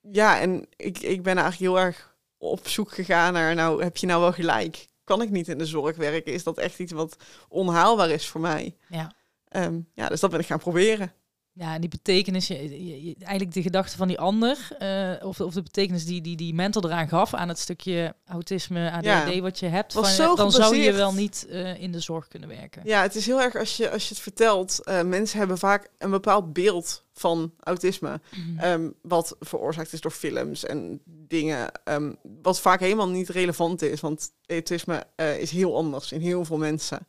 ja, 0.00 0.40
en 0.40 0.66
ik, 0.76 0.98
ik 0.98 1.22
ben 1.22 1.36
eigenlijk 1.36 1.72
heel 1.72 1.84
erg 1.84 2.16
op 2.38 2.68
zoek 2.68 2.92
gegaan 2.92 3.32
naar, 3.32 3.54
nou, 3.54 3.82
heb 3.82 3.96
je 3.96 4.06
nou 4.06 4.20
wel 4.20 4.32
gelijk? 4.32 4.86
Kan 5.04 5.22
ik 5.22 5.30
niet 5.30 5.48
in 5.48 5.58
de 5.58 5.66
zorg 5.66 5.96
werken? 5.96 6.32
Is 6.32 6.42
dat 6.42 6.58
echt 6.58 6.78
iets 6.78 6.92
wat 6.92 7.16
onhaalbaar 7.48 8.10
is 8.10 8.26
voor 8.26 8.40
mij? 8.40 8.76
Ja. 8.88 9.12
Ehm, 9.48 9.80
ja, 9.94 10.08
dus 10.08 10.20
dat 10.20 10.30
ben 10.30 10.40
ik 10.40 10.46
gaan 10.46 10.58
proberen. 10.58 11.12
Ja, 11.58 11.74
en 11.74 11.80
die 11.80 11.90
betekenis, 11.90 12.46
je, 12.46 13.04
je- 13.04 13.14
eigenlijk 13.18 13.52
de 13.54 13.62
gedachte 13.62 13.96
van 13.96 14.08
die 14.08 14.18
ander, 14.18 14.68
eh, 14.78 15.26
of, 15.26 15.40
of 15.40 15.54
de 15.54 15.62
betekenis 15.62 16.04
die, 16.04 16.20
die 16.20 16.36
die 16.36 16.54
mentor 16.54 16.84
eraan 16.84 17.08
gaf 17.08 17.34
aan 17.34 17.48
het 17.48 17.58
stukje 17.58 18.14
autisme, 18.26 18.90
ADHD 18.90 19.34
Ja. 19.34 19.40
wat 19.40 19.58
je 19.58 19.66
hebt, 19.66 19.92
van, 19.92 20.04
zo 20.04 20.34
dan 20.34 20.52
zou 20.52 20.76
je 20.76 20.92
wel 20.92 21.12
niet 21.14 21.46
eh, 21.50 21.80
in 21.82 21.92
de 21.92 22.00
zorg 22.00 22.28
kunnen 22.28 22.48
werken. 22.48 22.82
Ja, 22.84 23.02
het 23.02 23.14
is 23.14 23.26
heel 23.26 23.40
erg 23.42 23.56
als 23.56 23.76
je, 23.76 23.90
als 23.90 24.02
je 24.02 24.14
het 24.14 24.22
vertelt. 24.22 24.84
eh, 24.84 25.02
mensen 25.02 25.38
hebben 25.38 25.58
vaak 25.58 25.90
een 25.98 26.10
bepaald 26.10 26.52
beeld 26.52 27.04
van 27.12 27.52
autisme. 27.60 28.20
Mhm. 28.36 28.58
ehm, 28.58 28.90
wat 29.02 29.36
veroorzaakt 29.40 29.92
is 29.92 30.00
door 30.00 30.10
films 30.10 30.64
en 30.64 31.00
dingen. 31.04 31.68
ehm, 31.84 32.12
wat 32.42 32.60
vaak 32.60 32.80
helemaal 32.80 33.08
niet 33.08 33.28
relevant 33.28 33.82
is. 33.82 34.00
Want 34.00 34.30
autisme 34.46 35.04
is 35.38 35.50
heel 35.50 35.76
anders 35.76 36.12
in 36.12 36.20
heel 36.20 36.44
veel 36.44 36.58
mensen. 36.58 37.06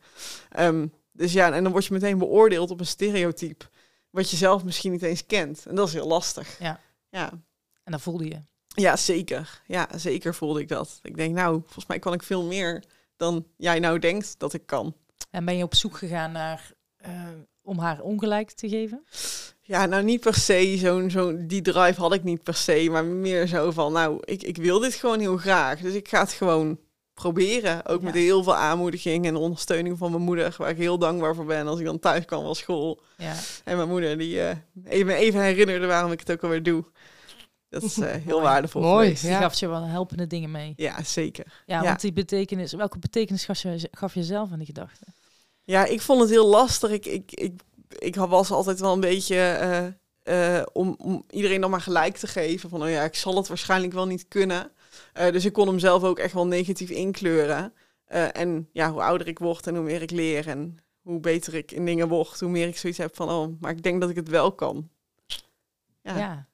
Ehm, 0.50 0.86
dus 1.12 1.32
ja, 1.32 1.52
en 1.52 1.62
dan 1.62 1.72
word 1.72 1.84
je 1.86 1.92
meteen 1.92 2.18
beoordeeld 2.18 2.70
op 2.70 2.80
een 2.80 2.86
stereotype. 2.86 3.64
Wat 4.10 4.30
je 4.30 4.36
zelf 4.36 4.64
misschien 4.64 4.92
niet 4.92 5.02
eens 5.02 5.26
kent. 5.26 5.66
En 5.66 5.74
dat 5.74 5.86
is 5.88 5.94
heel 5.94 6.06
lastig. 6.06 6.58
Ja. 6.58 6.80
Ja, 7.10 7.30
En 7.84 7.92
dat 7.92 8.00
voelde 8.00 8.24
je. 8.24 8.42
ja 8.66 8.96
zeker. 8.96 9.62
Ja, 9.66 9.88
zeker 9.96 10.34
voelde 10.34 10.60
ik 10.60 10.68
dat. 10.68 10.98
Ik 11.02 11.16
denk, 11.16 11.34
nou, 11.34 11.60
volgens 11.60 11.86
mij 11.86 11.98
kan 11.98 12.12
ik 12.12 12.22
veel 12.22 12.44
meer 12.44 12.84
dan 13.16 13.46
jij 13.56 13.78
nou 13.78 13.98
denkt 13.98 14.38
dat 14.38 14.52
ik 14.52 14.66
kan. 14.66 14.94
En 15.30 15.44
ben 15.44 15.56
je 15.56 15.64
op 15.64 15.74
zoek 15.74 15.96
gegaan 15.96 16.32
naar 16.32 16.72
eh, 16.96 17.28
om 17.62 17.78
haar 17.78 18.00
ongelijk 18.00 18.50
te 18.50 18.68
geven? 18.68 19.04
Ja, 19.60 19.86
nou 19.86 20.02
niet 20.02 20.20
per 20.20 20.34
se, 20.34 20.76
zo'n, 20.78 21.10
zo'n, 21.10 21.46
die 21.46 21.62
drive 21.62 22.00
had 22.00 22.14
ik 22.14 22.24
niet 22.24 22.42
per 22.42 22.54
se, 22.54 22.88
maar 22.90 23.04
meer 23.04 23.46
zo 23.46 23.70
van, 23.70 23.92
nou, 23.92 24.18
ik, 24.24 24.42
ik 24.42 24.56
wil 24.56 24.78
dit 24.78 24.94
gewoon 24.94 25.20
heel 25.20 25.36
graag. 25.36 25.80
Dus 25.80 25.94
ik 25.94 26.08
ga 26.08 26.20
het 26.20 26.32
gewoon 26.32 26.78
proberen, 27.20 27.86
ook 27.86 28.02
met 28.02 28.14
heel 28.14 28.42
veel 28.42 28.54
aanmoediging 28.56 29.26
en 29.26 29.36
ondersteuning 29.36 29.98
van 29.98 30.10
mijn 30.10 30.22
moeder, 30.22 30.54
waar 30.58 30.70
ik 30.70 30.76
heel 30.76 30.98
dankbaar 30.98 31.34
voor 31.34 31.44
ben 31.44 31.66
als 31.66 31.78
ik 31.78 31.84
dan 31.84 31.98
thuis 31.98 32.24
kwam 32.24 32.42
van 32.44 32.54
school. 32.54 33.00
Ja. 33.16 33.34
En 33.64 33.76
mijn 33.76 33.88
moeder 33.88 34.18
die 34.18 34.42
eh, 34.42 34.56
even, 34.84 35.14
even 35.14 35.40
herinnerde 35.42 35.86
waarom 35.86 36.12
ik 36.12 36.18
het 36.20 36.30
ook 36.32 36.42
alweer 36.42 36.62
doe. 36.62 36.84
Dat 37.68 37.82
is 37.82 37.98
eh, 37.98 38.14
heel 38.28 38.40
waardevol 38.42 38.82
Mooi, 38.82 39.04
geweest. 39.04 39.22
Die 39.22 39.30
Ja. 39.30 39.40
gaf 39.40 39.54
je 39.54 39.68
wel 39.68 39.82
helpende 39.84 40.26
dingen 40.26 40.50
mee. 40.50 40.72
Ja, 40.76 41.02
zeker. 41.02 41.62
Ja, 41.66 41.80
Ja. 41.80 41.84
want 41.88 42.00
die 42.00 42.12
betekenis, 42.12 42.72
welke 42.72 42.98
betekenis 42.98 43.44
gaf 43.44 43.62
je, 43.62 43.88
gaf 43.92 44.14
je 44.14 44.22
zelf 44.22 44.52
aan 44.52 44.58
die 44.58 44.66
gedachte? 44.66 45.04
Ja, 45.64 45.84
ik 45.84 46.00
vond 46.00 46.20
het 46.20 46.30
heel 46.30 46.46
lastig. 46.46 46.90
Ik, 46.90 47.06
ik, 47.06 47.32
ik, 47.32 47.60
ik 47.98 48.14
was 48.16 48.50
altijd 48.50 48.80
wel 48.80 48.92
een 48.92 49.00
beetje 49.00 49.36
eh, 49.36 50.58
eh, 50.58 50.66
om, 50.72 50.94
om 50.98 51.24
iedereen 51.30 51.60
dan 51.60 51.70
maar 51.70 51.80
gelijk 51.80 52.16
te 52.16 52.26
geven. 52.26 52.70
Van, 52.70 52.82
oh 52.82 52.90
ja, 52.90 53.02
ik 53.02 53.14
zal 53.14 53.36
het 53.36 53.48
waarschijnlijk 53.48 53.92
wel 53.92 54.06
niet 54.06 54.28
kunnen. 54.28 54.70
Eh, 55.12 55.32
dus 55.32 55.44
ik 55.44 55.52
kon 55.52 55.66
hem 55.66 55.78
zelf 55.78 56.02
ook 56.02 56.18
echt 56.18 56.34
wel 56.34 56.46
negatief 56.46 56.90
inkleuren. 56.90 57.72
Eh, 58.04 58.36
en 58.36 58.68
ja, 58.72 58.90
hoe 58.92 59.02
ouder 59.02 59.26
ik 59.28 59.38
word 59.38 59.66
en 59.66 59.74
hoe 59.74 59.84
meer 59.84 60.02
ik 60.02 60.10
leer 60.10 60.48
en 60.48 60.76
hoe 61.00 61.20
beter 61.20 61.54
ik 61.54 61.70
in 61.72 61.84
dingen 61.84 62.08
word, 62.08 62.40
hoe 62.40 62.48
meer 62.50 62.68
ik 62.68 62.76
zoiets 62.76 62.98
heb 62.98 63.16
van, 63.16 63.30
oh, 63.30 63.60
maar 63.60 63.70
ik 63.70 63.82
denk 63.82 64.00
dat 64.00 64.10
ik 64.10 64.16
het 64.16 64.28
wel 64.28 64.52
kan. 64.52 64.88
Ja, 66.02 66.18
Ja. 66.18 66.48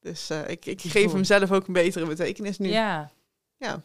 dus 0.00 0.30
eh, 0.30 0.48
ik, 0.48 0.66
ik 0.66 0.80
geef 0.80 1.12
hem 1.12 1.24
zelf 1.24 1.52
ook 1.52 1.66
een 1.66 1.72
betere 1.72 2.06
betekenis 2.06 2.58
nu. 2.58 2.68
Ja. 2.68 3.10
Ja. 3.56 3.82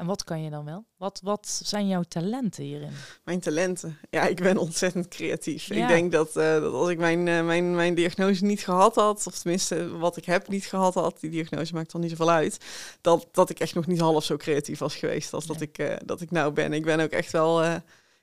En 0.00 0.06
wat 0.06 0.24
kan 0.24 0.42
je 0.42 0.50
dan 0.50 0.64
wel? 0.64 0.84
Wat, 0.96 1.20
wat 1.22 1.60
zijn 1.64 1.88
jouw 1.88 2.02
talenten 2.02 2.64
hierin? 2.64 2.92
Mijn 3.24 3.40
talenten. 3.40 3.98
Ja, 4.10 4.26
ik 4.26 4.40
ben 4.40 4.56
ontzettend 4.56 5.08
creatief. 5.08 5.66
Ja. 5.66 5.82
Ik 5.82 5.88
denk 5.88 6.12
dat, 6.12 6.36
eh, 6.36 6.60
dat 6.60 6.72
als 6.72 6.88
ik 6.88 6.98
mijn, 6.98 7.28
eh, 7.28 7.44
mijn, 7.44 7.74
mijn 7.74 7.94
diagnose 7.94 8.44
niet 8.44 8.60
gehad 8.60 8.94
had, 8.94 9.26
of 9.26 9.38
tenminste 9.38 9.98
wat 9.98 10.16
ik 10.16 10.24
heb 10.24 10.48
niet 10.48 10.64
gehad 10.64 10.94
had, 10.94 11.20
die 11.20 11.30
diagnose 11.30 11.74
maakt 11.74 11.92
dan 11.92 12.00
niet 12.00 12.10
zoveel 12.10 12.30
uit, 12.30 12.64
dat, 13.00 13.28
dat 13.32 13.50
ik 13.50 13.60
echt 13.60 13.74
nog 13.74 13.86
niet 13.86 14.00
half 14.00 14.24
zo 14.24 14.36
creatief 14.36 14.78
was 14.78 14.96
geweest 14.96 15.32
als 15.32 15.46
dat, 15.46 15.60
ik, 15.60 15.78
eh, 15.78 15.96
dat 16.04 16.20
ik 16.20 16.30
nou 16.30 16.52
ben. 16.52 16.72
Ik 16.72 16.84
ben 16.84 17.00
ook 17.00 17.10
echt 17.10 17.32
wel 17.32 17.64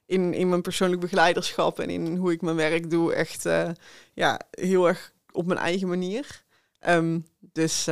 in, 0.06 0.34
in 0.34 0.50
mijn 0.50 0.62
persoonlijk 0.62 1.02
begeleiderschap 1.02 1.80
en 1.80 1.90
in 1.90 2.16
hoe 2.16 2.32
ik 2.32 2.42
mijn 2.42 2.56
werk 2.56 2.90
doe, 2.90 3.14
echt 3.14 3.44
ja, 4.14 4.42
heel 4.52 4.88
erg 4.88 5.14
op 5.32 5.46
mijn 5.46 5.60
eigen 5.60 5.88
manier. 5.88 6.44
Ehm, 6.80 7.20
dus 7.40 7.88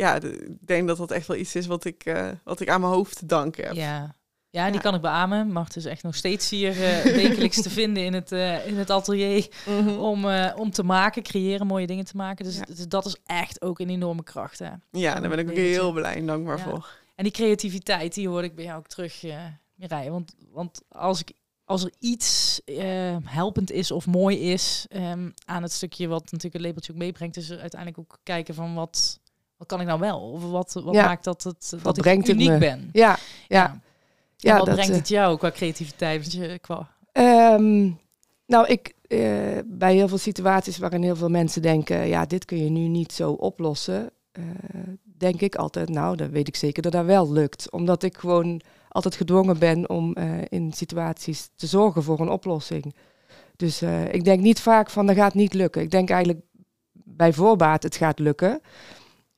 ja, 0.00 0.20
ik 0.20 0.56
denk 0.66 0.88
dat 0.88 0.96
dat 0.96 1.10
echt 1.10 1.26
wel 1.26 1.36
iets 1.36 1.54
is 1.54 1.66
wat 1.66 1.84
ik, 1.84 2.04
eh, 2.04 2.28
wat 2.44 2.60
ik 2.60 2.68
aan 2.68 2.80
mijn 2.80 2.92
hoofd 2.92 3.16
te 3.18 3.26
danken 3.26 3.64
heb. 3.66 3.74
Ja. 3.74 4.14
Ja, 4.50 4.64
die 4.64 4.74
Ja. 4.74 4.80
kan 4.80 4.94
ik 4.94 5.00
beamen. 5.00 5.52
Mart 5.52 5.76
is 5.76 5.84
echt 5.84 6.02
nog 6.02 6.14
steeds 6.14 6.50
hier 6.50 6.70
eh, 6.70 7.02
wekelijks 7.22 7.62
te 7.62 7.70
vinden 7.70 8.04
in 8.04 8.12
het, 8.12 8.32
eh, 8.32 8.66
in 8.66 8.76
het 8.76 8.90
atelier 8.90 9.48
Mhm. 9.66 9.88
om, 9.88 10.24
om 10.56 10.70
te 10.70 10.82
maken, 10.82 11.22
creëren, 11.22 11.66
mooie 11.66 11.86
dingen 11.86 12.04
te 12.04 12.16
maken. 12.16 12.44
Dus, 12.44 12.56
Ja. 12.56 12.64
dus 12.64 12.88
dat 12.88 13.06
is 13.06 13.16
echt 13.26 13.62
ook 13.62 13.78
een 13.80 13.90
enorme 13.90 14.22
kracht. 14.22 14.58
Hè? 14.58 14.70
Ja, 14.90 15.20
daar 15.20 15.28
ben 15.30 15.38
ik 15.38 15.48
ook 15.50 15.56
heel 15.56 15.92
blij 15.92 16.14
en 16.14 16.26
dankbaar 16.26 16.58
Ja. 16.58 16.62
voor. 16.64 16.88
En 17.14 17.24
die 17.24 17.32
creativiteit, 17.32 18.14
die 18.14 18.28
hoor 18.28 18.44
ik 18.44 18.54
bij 18.54 18.64
jou 18.64 18.78
ook 18.78 18.86
terug, 18.88 19.22
Mireille. 19.74 20.10
Want, 20.10 20.34
want 20.52 20.80
als, 20.88 21.20
ik, 21.20 21.32
als 21.64 21.84
er 21.84 21.92
iets 21.98 22.60
eh, 22.64 23.16
helpend 23.24 23.70
is 23.70 23.90
of 23.90 24.06
mooi 24.06 24.38
is 24.38 24.86
ehm, 24.88 25.30
aan 25.44 25.62
het 25.62 25.72
stukje 25.72 26.06
wat 26.08 26.22
natuurlijk 26.22 26.52
het 26.54 26.62
labeltje 26.62 26.92
ook 26.92 26.98
meebrengt, 26.98 27.36
is 27.36 27.50
er 27.50 27.60
uiteindelijk 27.60 28.00
ook 28.00 28.18
kijken 28.22 28.54
van 28.54 28.74
wat, 28.74 29.19
wat 29.60 29.68
kan 29.68 29.80
ik 29.80 29.86
nou 29.86 30.00
wel? 30.00 30.20
Of 30.20 30.50
wat, 30.50 30.72
wat 30.84 30.94
Ja. 30.94 31.06
maakt 31.06 31.24
dat, 31.24 31.42
het, 31.42 31.74
dat 31.82 31.96
ik 31.96 32.02
brengt 32.02 32.26
het 32.26 32.36
uniek 32.36 32.48
me? 32.50 32.58
ben? 32.58 32.88
Ja, 32.92 33.18
ja. 33.48 33.70
En 33.70 33.82
Ja, 34.36 34.56
wat 34.56 34.66
dat, 34.66 34.74
brengt 34.74 34.92
eh, 34.92 34.98
het 34.98 35.08
jou 35.08 35.38
qua 35.38 35.50
creativiteit? 35.50 36.20
Want 36.20 36.32
je, 36.32 36.58
qua, 36.58 36.88
Ehm, 37.12 37.90
nou, 38.46 38.66
ik, 38.66 38.94
eh, 39.06 39.20
bij 39.64 39.94
heel 39.94 40.08
veel 40.08 40.18
situaties 40.18 40.78
waarin 40.78 41.02
heel 41.02 41.16
veel 41.16 41.28
mensen 41.28 41.62
denken, 41.62 42.06
ja, 42.08 42.26
dit 42.26 42.44
kun 42.44 42.64
je 42.64 42.70
nu 42.70 42.80
niet 42.88 43.12
zo 43.12 43.32
oplossen, 43.32 44.10
eh, 44.32 44.42
denk 45.02 45.40
ik 45.40 45.54
altijd, 45.54 45.88
nou, 45.88 46.16
dan 46.16 46.30
weet 46.30 46.48
ik 46.48 46.56
zeker 46.56 46.82
dat 46.82 46.92
dat 46.92 47.04
wel 47.04 47.32
lukt. 47.32 47.70
Omdat 47.70 48.02
ik 48.02 48.16
gewoon 48.16 48.60
altijd 48.88 49.14
gedwongen 49.14 49.58
ben 49.58 49.88
om 49.88 50.16
in 50.48 50.72
situaties 50.72 51.50
te 51.56 51.66
zorgen 51.66 52.02
voor 52.02 52.20
een 52.20 52.28
oplossing. 52.30 52.94
Dus 53.56 53.82
ik 54.10 54.24
denk 54.24 54.40
niet 54.40 54.60
vaak 54.60 54.90
van, 54.90 55.06
dat 55.06 55.16
gaat 55.16 55.34
niet 55.34 55.54
lukken. 55.54 55.82
Ik 55.82 55.90
denk 55.90 56.10
eigenlijk 56.10 56.40
bij 56.92 57.32
voorbaat, 57.32 57.82
het 57.82 57.96
gaat 57.96 58.18
lukken. 58.18 58.60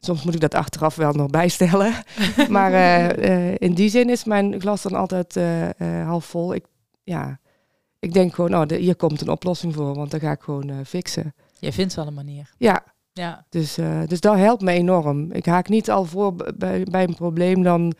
Soms 0.05 0.23
moet 0.23 0.35
ik 0.35 0.41
dat 0.41 0.55
achteraf 0.55 0.95
wel 0.95 1.13
nog 1.13 1.31
bijstellen. 1.31 1.95
maar 2.49 2.73
eh, 2.73 3.51
eh, 3.51 3.55
in 3.59 3.75
die 3.75 3.89
zin 3.89 4.11
is 4.11 4.25
mijn 4.25 4.61
glas 4.61 4.83
dan 4.83 4.95
altijd 4.95 5.37
eh, 5.37 6.07
half 6.07 6.25
vol. 6.25 6.55
Ik, 6.55 6.65
ja, 7.03 7.41
ik 7.99 8.13
denk 8.13 8.35
gewoon, 8.35 8.55
oh, 8.55 8.67
de, 8.67 8.77
hier 8.77 8.97
komt 8.97 9.21
een 9.21 9.29
oplossing 9.29 9.75
voor, 9.75 9.95
want 9.95 10.11
dan 10.11 10.21
ga 10.21 10.31
ik 10.31 10.41
gewoon 10.41 10.87
fixen. 10.87 11.35
Je 11.59 11.73
vindt 11.73 11.95
wel 11.95 12.07
een 12.07 12.15
manier. 12.15 12.51
Ja, 12.59 12.85
Ja, 13.13 13.47
dus, 13.49 13.75
dus 14.07 14.21
dat 14.21 14.37
helpt 14.37 14.63
me 14.63 14.73
enorm. 14.73 15.33
Ik 15.33 15.47
haak 15.47 15.69
niet 15.69 15.91
al 15.91 16.05
voor 16.05 16.35
bij, 16.57 16.85
bij 16.91 17.03
een 17.03 17.15
probleem, 17.15 17.63
dan, 17.63 17.95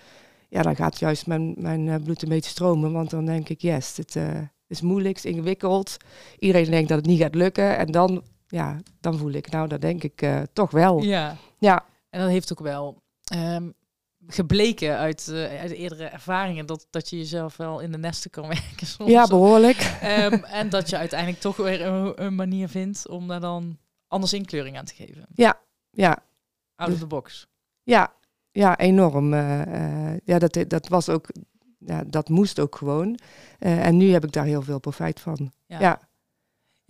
ja, 0.49 0.63
dan 0.63 0.77
gaat 0.77 0.99
juist 0.99 1.27
mijn, 1.27 1.55
mijn 1.59 2.03
bloed 2.03 2.23
een 2.23 2.29
beetje 2.29 2.51
stromen. 2.51 2.93
Want 2.93 3.11
dan 3.11 3.25
denk 3.25 3.49
ik, 3.49 3.61
yes, 3.61 3.97
het 3.97 4.19
is 4.67 4.81
moeilijk, 4.81 5.17
het 5.17 5.25
is 5.25 5.31
ingewikkeld. 5.31 5.97
Iedereen 6.39 6.71
denkt 6.71 6.89
dat 6.89 6.99
het 6.99 7.07
niet 7.07 7.21
gaat 7.21 7.35
lukken. 7.35 7.77
En 7.79 7.87
dan, 7.87 8.23
ja, 8.47 8.81
dan 9.01 9.19
voel 9.19 9.33
ik, 9.33 9.51
nou, 9.51 9.69
dat 9.69 9.81
denk 9.81 10.03
ik 10.03 10.29
toch 10.53 10.71
wel. 10.71 11.03
ja. 11.03 11.37
Ja, 11.63 11.85
En 12.13 12.21
dat 12.21 12.29
heeft 12.31 12.53
ook 12.53 12.61
wel 12.61 13.03
ehm, 13.25 13.71
gebleken 14.27 14.97
uit, 14.97 15.29
eh, 15.29 15.61
uit 15.61 15.71
eerdere 15.71 16.05
ervaringen 16.05 16.67
dat, 16.67 16.87
dat 16.91 17.11
je 17.11 17.17
jezelf 17.17 17.57
wel 17.57 17.81
in 17.81 17.93
de 17.93 17.99
nesten 17.99 18.31
kan 18.31 18.49
werken 18.59 18.87
soms. 18.87 19.11
ja 19.11 19.27
behoorlijk. 19.27 19.77
Ehm, 20.01 20.33
en 20.61 20.69
dat 20.69 20.91
je 20.91 20.97
uiteindelijk 20.97 21.41
toch 21.41 21.57
weer 21.57 21.81
een, 21.87 22.25
een 22.25 22.35
manier 22.35 22.69
vindt 22.69 23.09
om 23.09 23.29
daar 23.29 23.41
dan 23.41 23.79
anders 24.09 24.33
inkleuring 24.33 24.79
aan 24.79 24.85
te 24.85 24.95
geven. 24.95 25.27
Ja, 25.35 25.61
Out 26.77 26.93
of 26.93 26.99
the 26.99 27.07
box. 27.07 27.47
ja, 27.83 28.13
ja 28.51 28.79
enorm. 28.79 29.33
eh, 29.35 30.13
eh, 30.13 30.19
ja, 30.25 30.39
dat, 30.39 30.65
dat 30.69 30.89
was 30.89 31.09
ook, 31.09 31.29
ja, 31.79 32.05
dat 32.07 32.29
moest 32.29 32.59
ook 32.61 32.77
gewoon. 32.77 33.19
En 33.59 33.97
nu 33.97 34.13
heb 34.13 34.25
ik 34.25 34.33
daar 34.33 34.45
heel 34.45 34.63
veel 34.63 34.79
profijt 34.81 35.21
van. 35.21 35.53
Ja. 35.67 35.81
Ja. 35.81 36.01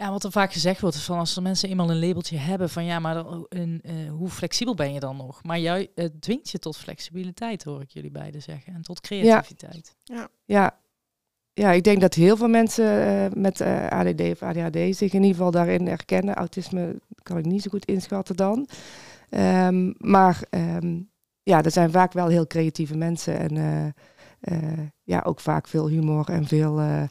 Ja, 0.02 0.10
wat 0.10 0.24
er 0.24 0.32
vaak 0.32 0.52
gezegd 0.52 0.80
wordt 0.80 0.96
is 0.96 1.04
van 1.04 1.18
als 1.18 1.36
er 1.36 1.42
mensen 1.42 1.68
eenmaal 1.68 1.90
een 1.90 2.06
labeltje 2.06 2.36
hebben 2.36 2.70
van 2.70 2.84
ja, 2.84 2.98
maar 2.98 3.14
dan, 3.14 3.46
een, 3.48 3.80
eh, 3.82 3.94
hoe 4.10 4.28
flexibel 4.28 4.74
ben 4.74 4.92
je 4.92 5.00
dan 5.00 5.16
nog? 5.16 5.42
Maar 5.42 5.58
jij 5.58 5.90
dwingt 6.20 6.50
je 6.50 6.58
tot 6.58 6.76
flexibiliteit, 6.76 7.64
hoor 7.64 7.80
ik 7.80 7.90
jullie 7.90 8.10
beiden 8.10 8.42
zeggen, 8.42 8.74
en 8.74 8.82
tot 8.82 9.00
creativiteit. 9.00 9.96
Ja. 10.44 10.78
ja, 11.54 11.70
ik 11.70 11.84
denk 11.84 12.00
dat 12.00 12.14
heel 12.14 12.36
veel 12.36 12.48
mensen 12.48 13.06
eh, 13.06 13.40
met 13.40 13.60
eh, 13.60 13.86
ADD 13.86 14.20
of 14.20 14.42
ADHD 14.42 14.96
zich 14.96 15.12
in 15.12 15.22
ieder 15.22 15.36
geval 15.36 15.50
daarin 15.50 15.86
herkennen. 15.86 16.34
Autisme 16.34 17.00
kan 17.22 17.38
ik 17.38 17.44
niet 17.44 17.62
zo 17.62 17.70
goed 17.70 17.84
inschatten 17.84 18.36
dan. 18.36 18.68
Ehm, 19.30 19.92
maar 19.98 20.42
ehm, 20.50 21.00
ja, 21.42 21.62
er 21.62 21.70
zijn 21.70 21.90
vaak 21.90 22.12
wel 22.12 22.28
heel 22.28 22.46
creatieve 22.46 22.96
mensen 22.96 23.38
en 23.38 23.56
eh, 23.56 23.86
eh, 24.40 24.86
ja, 25.02 25.20
ook 25.24 25.40
vaak 25.40 25.68
veel 25.68 25.88
humor 25.88 26.28
en 26.28 26.46
veel 26.46 26.80
eh, 26.80 27.02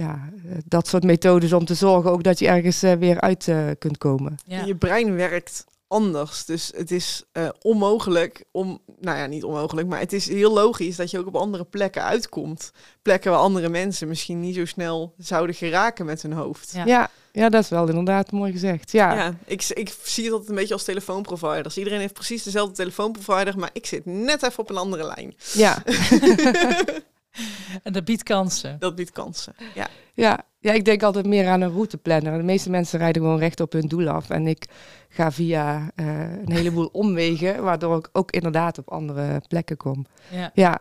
ja, 0.00 0.30
eh, 0.48 0.56
dat 0.64 0.88
soort 0.88 1.04
methodes 1.04 1.52
om 1.52 1.64
te 1.64 1.74
zorgen 1.74 2.10
ook 2.10 2.22
dat 2.22 2.38
je 2.38 2.46
ergens 2.46 2.82
eh, 2.82 2.92
weer 2.92 3.20
uit 3.20 3.48
eh, 3.48 3.66
kunt 3.78 3.98
komen. 3.98 4.38
Ja. 4.44 4.64
Je 4.64 4.76
brein 4.76 5.14
werkt 5.16 5.64
anders. 5.90 6.44
Dus 6.44 6.72
het 6.76 6.90
is 6.90 7.24
eh, 7.32 7.48
onmogelijk 7.60 8.44
om, 8.50 8.80
nou 9.00 9.18
ja, 9.18 9.26
niet 9.26 9.44
onmogelijk, 9.44 9.88
maar 9.88 9.98
het 9.98 10.12
is 10.12 10.28
heel 10.28 10.52
logisch 10.52 10.96
dat 10.96 11.10
je 11.10 11.18
ook 11.18 11.26
op 11.26 11.36
andere 11.36 11.64
plekken 11.64 12.02
uitkomt. 12.02 12.72
Plekken 13.02 13.30
waar 13.30 13.40
andere 13.40 13.68
mensen 13.68 14.08
misschien 14.08 14.40
niet 14.40 14.54
zo 14.54 14.64
snel 14.64 15.14
zouden 15.18 15.54
geraken 15.54 16.06
met 16.06 16.22
hun 16.22 16.32
hoofd. 16.32 16.72
Ja. 16.72 16.84
Ja, 16.86 17.10
ja, 17.32 17.48
dat 17.48 17.62
is 17.62 17.68
wel 17.68 17.88
inderdaad 17.88 18.30
mooi 18.30 18.52
gezegd. 18.52 18.92
Ja, 18.92 19.14
Ja, 19.14 19.34
ik, 19.44 19.68
ik 19.68 19.96
zie 20.02 20.24
het 20.24 20.32
altijd 20.32 20.50
een 20.50 20.56
beetje 20.56 20.74
als 20.74 20.84
telefoonproviders. 20.84 21.78
Iedereen 21.78 22.00
heeft 22.00 22.14
precies 22.14 22.42
dezelfde 22.42 22.74
telefoonprovider, 22.74 23.58
maar 23.58 23.70
ik 23.72 23.86
zit 23.86 24.06
net 24.06 24.42
even 24.42 24.58
op 24.58 24.70
een 24.70 24.76
andere 24.76 25.06
lijn. 25.06 25.34
ja. 25.52 25.82
En 27.82 27.92
dat 27.92 28.04
biedt 28.04 28.22
kansen. 28.22 28.78
Dat 28.78 28.94
biedt 28.94 29.12
kansen. 29.12 29.54
Ja, 29.74 29.88
Ja, 30.14 30.44
ja, 30.58 30.72
ik 30.72 30.84
denk 30.84 31.02
altijd 31.02 31.26
meer 31.26 31.48
aan 31.48 31.60
een 31.60 31.72
routeplanner. 31.72 32.38
De 32.38 32.44
meeste 32.44 32.70
mensen 32.70 32.98
rijden 32.98 33.22
gewoon 33.22 33.38
recht 33.38 33.60
op 33.60 33.72
hun 33.72 33.88
doel 33.88 34.08
af. 34.08 34.30
En 34.30 34.46
ik 34.46 34.66
ga 35.08 35.32
via 35.32 35.90
eh, 35.94 36.06
een 36.32 36.52
heleboel 36.52 36.86
omwegen, 37.02 37.62
waardoor 37.62 37.98
ik 37.98 38.08
ook 38.12 38.30
inderdaad 38.30 38.78
op 38.78 38.88
andere 38.88 39.42
plekken 39.48 39.76
kom. 39.76 40.06
Ja. 40.30 40.50
Ja, 40.54 40.78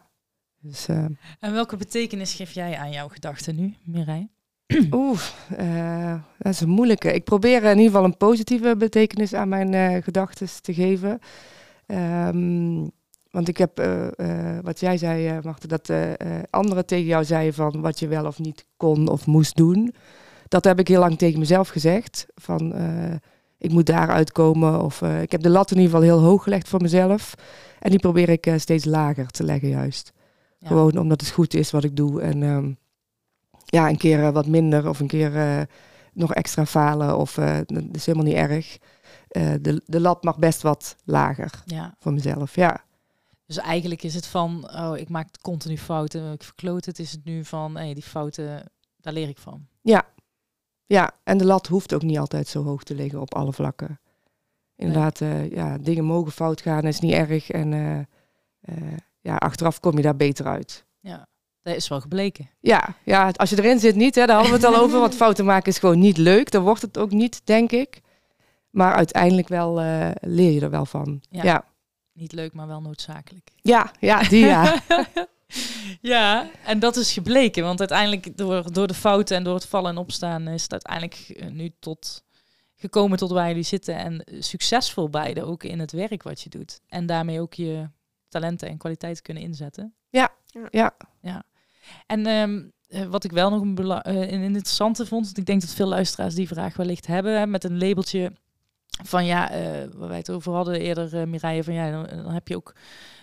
dus 0.62 0.88
eh, 0.88 1.06
En 1.40 1.54
welke 1.54 1.78
betekenis 1.78 2.34
geef 2.34 2.52
jij 2.52 2.78
aan 2.78 2.92
jouw 2.92 3.08
gedachten 3.08 3.56
nu, 3.56 3.76
Mireille? 3.84 4.30
oeh, 4.92 5.20
eh, 5.58 6.20
dat 6.38 6.54
is 6.54 6.62
een 6.62 6.70
moeilijke. 6.70 7.14
Ik 7.14 7.24
probeer 7.24 7.64
in 7.64 7.70
ieder 7.70 7.86
geval 7.86 8.04
een 8.04 8.18
positieve 8.18 8.76
betekenis 8.78 9.34
aan 9.34 9.50
mijn 9.50 9.74
eh 9.74 10.04
gedachten 10.04 10.48
te 10.62 10.74
geven. 10.74 11.20
Ehm, 11.86 12.88
want 13.32 13.48
ik 13.48 13.58
heb, 13.58 13.80
eh, 13.80 14.08
eh, 14.08 14.64
wat 14.64 14.80
jij 14.80 14.98
zei, 14.98 15.40
Marten, 15.44 15.70
dat 15.70 15.92
anderen 16.50 16.86
tegen 16.86 17.06
jou 17.06 17.24
zeiden 17.24 17.54
van 17.54 17.82
wat 17.82 18.00
je 18.00 18.08
wel 18.08 18.26
of 18.26 18.40
niet 18.40 18.66
kon 18.78 19.08
of 19.08 19.26
moest 19.26 19.56
doen. 19.56 19.94
Dat 20.48 20.64
heb 20.64 20.80
ik 20.80 20.88
heel 20.88 21.00
lang 21.00 21.18
tegen 21.18 21.40
mezelf 21.40 21.70
gezegd. 21.70 22.26
Van 22.36 22.74
ik 23.58 23.72
moet 23.72 23.86
daaruit 23.86 24.32
komen. 24.32 24.82
Of 24.82 25.02
ik 25.02 25.32
heb 25.32 25.42
de 25.42 25.50
lat 25.50 25.72
in 25.72 25.78
ieder 25.78 25.92
geval 25.92 26.08
heel 26.08 26.20
hoog 26.28 26.44
gelegd 26.44 26.68
voor 26.68 26.82
mezelf. 26.82 27.36
En 27.80 27.90
die 27.90 28.00
probeer 28.00 28.30
ik 28.30 28.54
steeds 28.58 28.86
lager 28.86 29.28
te 29.28 29.44
leggen, 29.44 29.70
juist. 29.70 30.12
Ja. 30.58 30.68
Gewoon 30.68 30.98
omdat 30.98 31.22
het 31.22 31.30
goed 31.30 31.54
is 31.54 31.72
wat 31.72 31.84
ik 31.84 31.96
doe. 31.96 32.22
En 32.22 32.44
ehm, 32.44 32.72
ja, 33.66 33.90
een 33.90 33.98
keer 33.98 34.32
wat 34.32 34.48
minder 34.48 34.90
of 34.90 35.00
een 35.00 35.08
keer 35.08 35.68
nog 36.14 36.34
extra 36.34 36.66
falen. 36.66 37.18
Of 37.18 37.34
dat 37.66 37.84
is 37.92 38.06
helemaal 38.06 38.28
niet 38.28 38.38
erg. 38.38 38.78
De, 39.62 39.82
de 39.86 40.00
lat 40.00 40.24
mag 40.24 40.40
best 40.40 40.62
wat 40.62 40.96
lager 41.04 41.62
Ja. 41.66 41.96
voor 42.00 42.14
mezelf. 42.14 42.56
Ja, 42.56 42.84
Dus 43.50 43.58
eigenlijk 43.58 44.04
is 44.04 44.14
het 44.14 44.28
van, 44.28 44.70
oh, 44.76 44.98
ik 44.98 45.10
maak 45.10 45.28
continu 45.42 45.78
fouten, 45.78 46.32
ik 46.34 46.44
verkloot 46.44 46.86
het. 46.86 47.00
Is 47.00 47.12
het 47.12 47.26
nu 47.26 47.46
van, 47.46 47.76
hey, 47.78 47.94
die 47.94 48.04
fouten, 48.04 48.72
daar 48.98 49.14
leer 49.14 49.30
ik 49.30 49.38
van. 49.38 49.68
ja. 49.82 50.06
Ja, 50.86 51.12
en 51.24 51.38
de 51.38 51.46
lat 51.46 51.68
hoeft 51.68 51.94
ook 51.94 52.02
niet 52.02 52.18
altijd 52.18 52.48
zo 52.48 52.64
hoog 52.64 52.84
te 52.84 52.96
liggen 52.96 53.22
op 53.22 53.36
alle 53.36 53.54
vlakken. 53.54 54.00
Inderdaad, 54.76 55.22
eh, 55.22 55.52
ja, 55.52 55.78
dingen 55.78 56.04
mogen 56.04 56.32
fout 56.32 56.62
gaan, 56.62 56.84
is 56.84 57.00
niet 57.00 57.14
erg. 57.14 57.50
En 57.50 57.74
eh, 57.74 58.00
eh, 58.60 58.98
ja, 59.20 59.36
achteraf 59.36 59.80
kom 59.80 59.96
je 59.96 60.02
daar 60.02 60.16
beter 60.16 60.46
uit. 60.46 60.86
Ja, 61.00 61.28
dat 61.62 61.76
is 61.76 61.88
wel 61.88 62.02
gebleken. 62.02 62.50
Ja, 62.60 62.96
ja, 63.04 63.32
als 63.36 63.50
je 63.50 63.58
erin 63.58 63.80
zit 63.80 63.96
niet, 63.96 64.16
hè, 64.16 64.26
daar 64.26 64.36
hadden 64.36 64.60
we 64.60 64.66
het 64.66 64.76
al 64.76 64.82
over. 64.84 65.00
Want 65.00 65.16
fouten 65.16 65.46
maken 65.46 65.72
is 65.72 65.80
gewoon 65.80 66.00
niet 66.00 66.18
leuk. 66.18 66.52
Dan 66.52 66.64
wordt 66.64 66.82
het 66.82 66.98
ook 66.98 67.12
niet, 67.12 67.42
denk 67.44 67.72
ik. 67.72 68.02
Maar 68.70 68.94
uiteindelijk 68.94 69.48
wel 69.48 69.74
leer 70.22 70.52
je 70.52 70.62
er 70.62 70.70
wel 70.70 70.86
van. 70.86 71.22
Ja, 71.30 71.66
Niet 72.20 72.32
leuk, 72.32 72.54
maar 72.54 72.68
wel 72.68 72.82
noodzakelijk. 72.82 73.50
ja, 74.00 74.24
die 74.24 74.46
ja. 74.46 74.82
ja, 76.02 76.50
en 76.66 76.80
dat 76.80 76.96
is 76.96 77.14
gebleken. 77.14 77.64
Want 77.64 77.80
uiteindelijk 77.80 78.38
door, 78.38 78.74
door 78.74 78.88
de 78.88 78.94
fouten 78.94 79.38
en 79.38 79.44
door 79.44 79.54
het 79.54 79.66
vallen 79.66 79.92
en 79.92 79.98
opstaan 79.98 80.48
is 80.48 80.64
het 80.64 80.72
uiteindelijk 80.72 81.16
eh, 81.30 81.48
nu 81.48 81.72
tot 81.80 82.24
gekomen 82.76 83.18
tot 83.18 83.32
waar 83.32 83.48
jullie 83.48 83.64
zitten. 83.64 83.96
En 83.96 84.24
eh, 84.24 84.42
succesvol 84.42 85.10
beide 85.10 85.44
ook 85.44 85.64
in 85.64 85.80
het 85.80 85.92
werk 85.92 86.24
wat 86.24 86.42
je 86.42 86.50
doet. 86.50 86.82
En 86.88 87.06
daarmee 87.06 87.42
ook 87.42 87.54
je 87.54 87.90
talenten 88.28 88.68
en 88.68 88.78
kwaliteiten 88.78 89.24
kunnen 89.24 89.44
inzetten. 89.44 89.94
ja. 91.22 91.44
En 92.06 92.26
ehm, 92.26 92.62
eh, 92.90 93.06
wat 93.06 93.24
ik 93.24 93.32
wel 93.32 93.50
nog 93.50 93.62
een, 93.62 94.02
eh, 94.02 94.32
een 94.32 94.44
interessante 94.44 95.06
vond, 95.06 95.26
want 95.26 95.38
ik 95.38 95.46
denk 95.46 95.62
dat 95.62 95.70
veel 95.70 95.88
luisteraars 95.88 96.36
die 96.36 96.48
vraag 96.48 96.76
wellicht 96.76 97.08
hebben, 97.08 97.40
hè, 97.40 97.48
met 97.48 97.64
een 97.64 97.78
labeltje 97.78 98.32
van 99.04 99.26
ja, 99.26 99.52
eh, 99.52 99.62
waar 99.96 100.08
wij 100.08 100.18
het 100.18 100.30
over 100.30 100.54
hadden 100.54 100.80
eerder, 100.80 101.20
eh 101.20 101.28
Mireille, 101.28 101.64
van 101.64 101.74
ja, 101.74 101.92
dan, 101.92 102.24
dan 102.24 102.34
heb 102.34 102.48
je 102.48 102.56
ook 102.56 102.76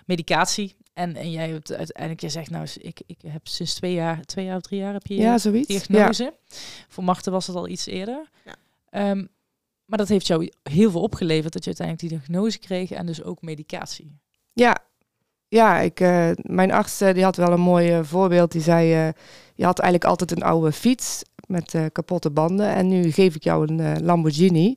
medicatie. 0.07 0.77
En, 0.93 1.17
en 1.17 1.31
jij 1.31 1.49
hebt 1.49 1.73
uiteindelijk, 1.73 2.21
jij 2.21 2.31
zegt 2.31 2.51
nou, 2.51 2.67
ik, 2.81 3.01
ik 3.07 3.19
heb 3.27 3.47
sinds 3.47 3.75
twee 3.75 3.93
jaar, 3.93 4.25
twee 4.25 4.45
jaar 4.45 4.57
of 4.57 4.63
drie 4.63 4.81
jaar 4.81 4.93
heb 4.93 5.07
je 5.07 5.17
Ja, 5.17 5.39
zoiets. 5.39 5.69
Ja. 5.69 5.81
diagnose. 5.87 6.35
Voor 6.89 7.05
Marten 7.05 7.33
was 7.33 7.47
het 7.47 7.57
al 7.57 7.69
iets 7.69 7.87
eerder. 7.87 8.31
Ja. 8.45 8.55
Ehm, 8.91 9.25
maar 9.85 9.99
dat 9.99 10.09
heeft 10.09 10.27
jou 10.27 10.51
heel 10.63 10.91
veel 10.91 11.01
opgeleverd 11.03 11.53
dat 11.53 11.65
je 11.65 11.75
uiteindelijk 11.77 12.09
die 12.09 12.19
diagnose 12.19 12.59
kreeg 12.59 12.91
en 12.91 13.07
dus 13.07 13.23
ook 13.23 13.43
medicatie. 13.43 14.19
Ja, 14.53 14.79
ja 15.49 15.79
ik, 15.79 16.01
eh, 16.01 16.31
mijn 16.37 16.73
arts 16.73 16.99
die 16.99 17.25
had 17.25 17.37
wel 17.37 17.53
een 17.53 17.61
mooi 17.61 18.05
voorbeeld. 18.05 18.53
Die 18.53 18.63
zei, 18.63 18.93
eh, 18.93 19.13
je 19.55 19.65
had 19.65 19.79
eigenlijk 19.79 20.11
altijd 20.11 20.31
een 20.31 20.49
oude 20.49 20.73
fiets 20.73 21.23
met 21.47 21.75
eh, 21.75 21.85
kapotte 21.93 22.31
banden. 22.31 22.69
En 22.69 22.89
nu 22.89 23.11
geef 23.11 23.35
ik 23.35 23.45
jou 23.45 23.73
een 23.73 24.05
Lamborghini. 24.05 24.77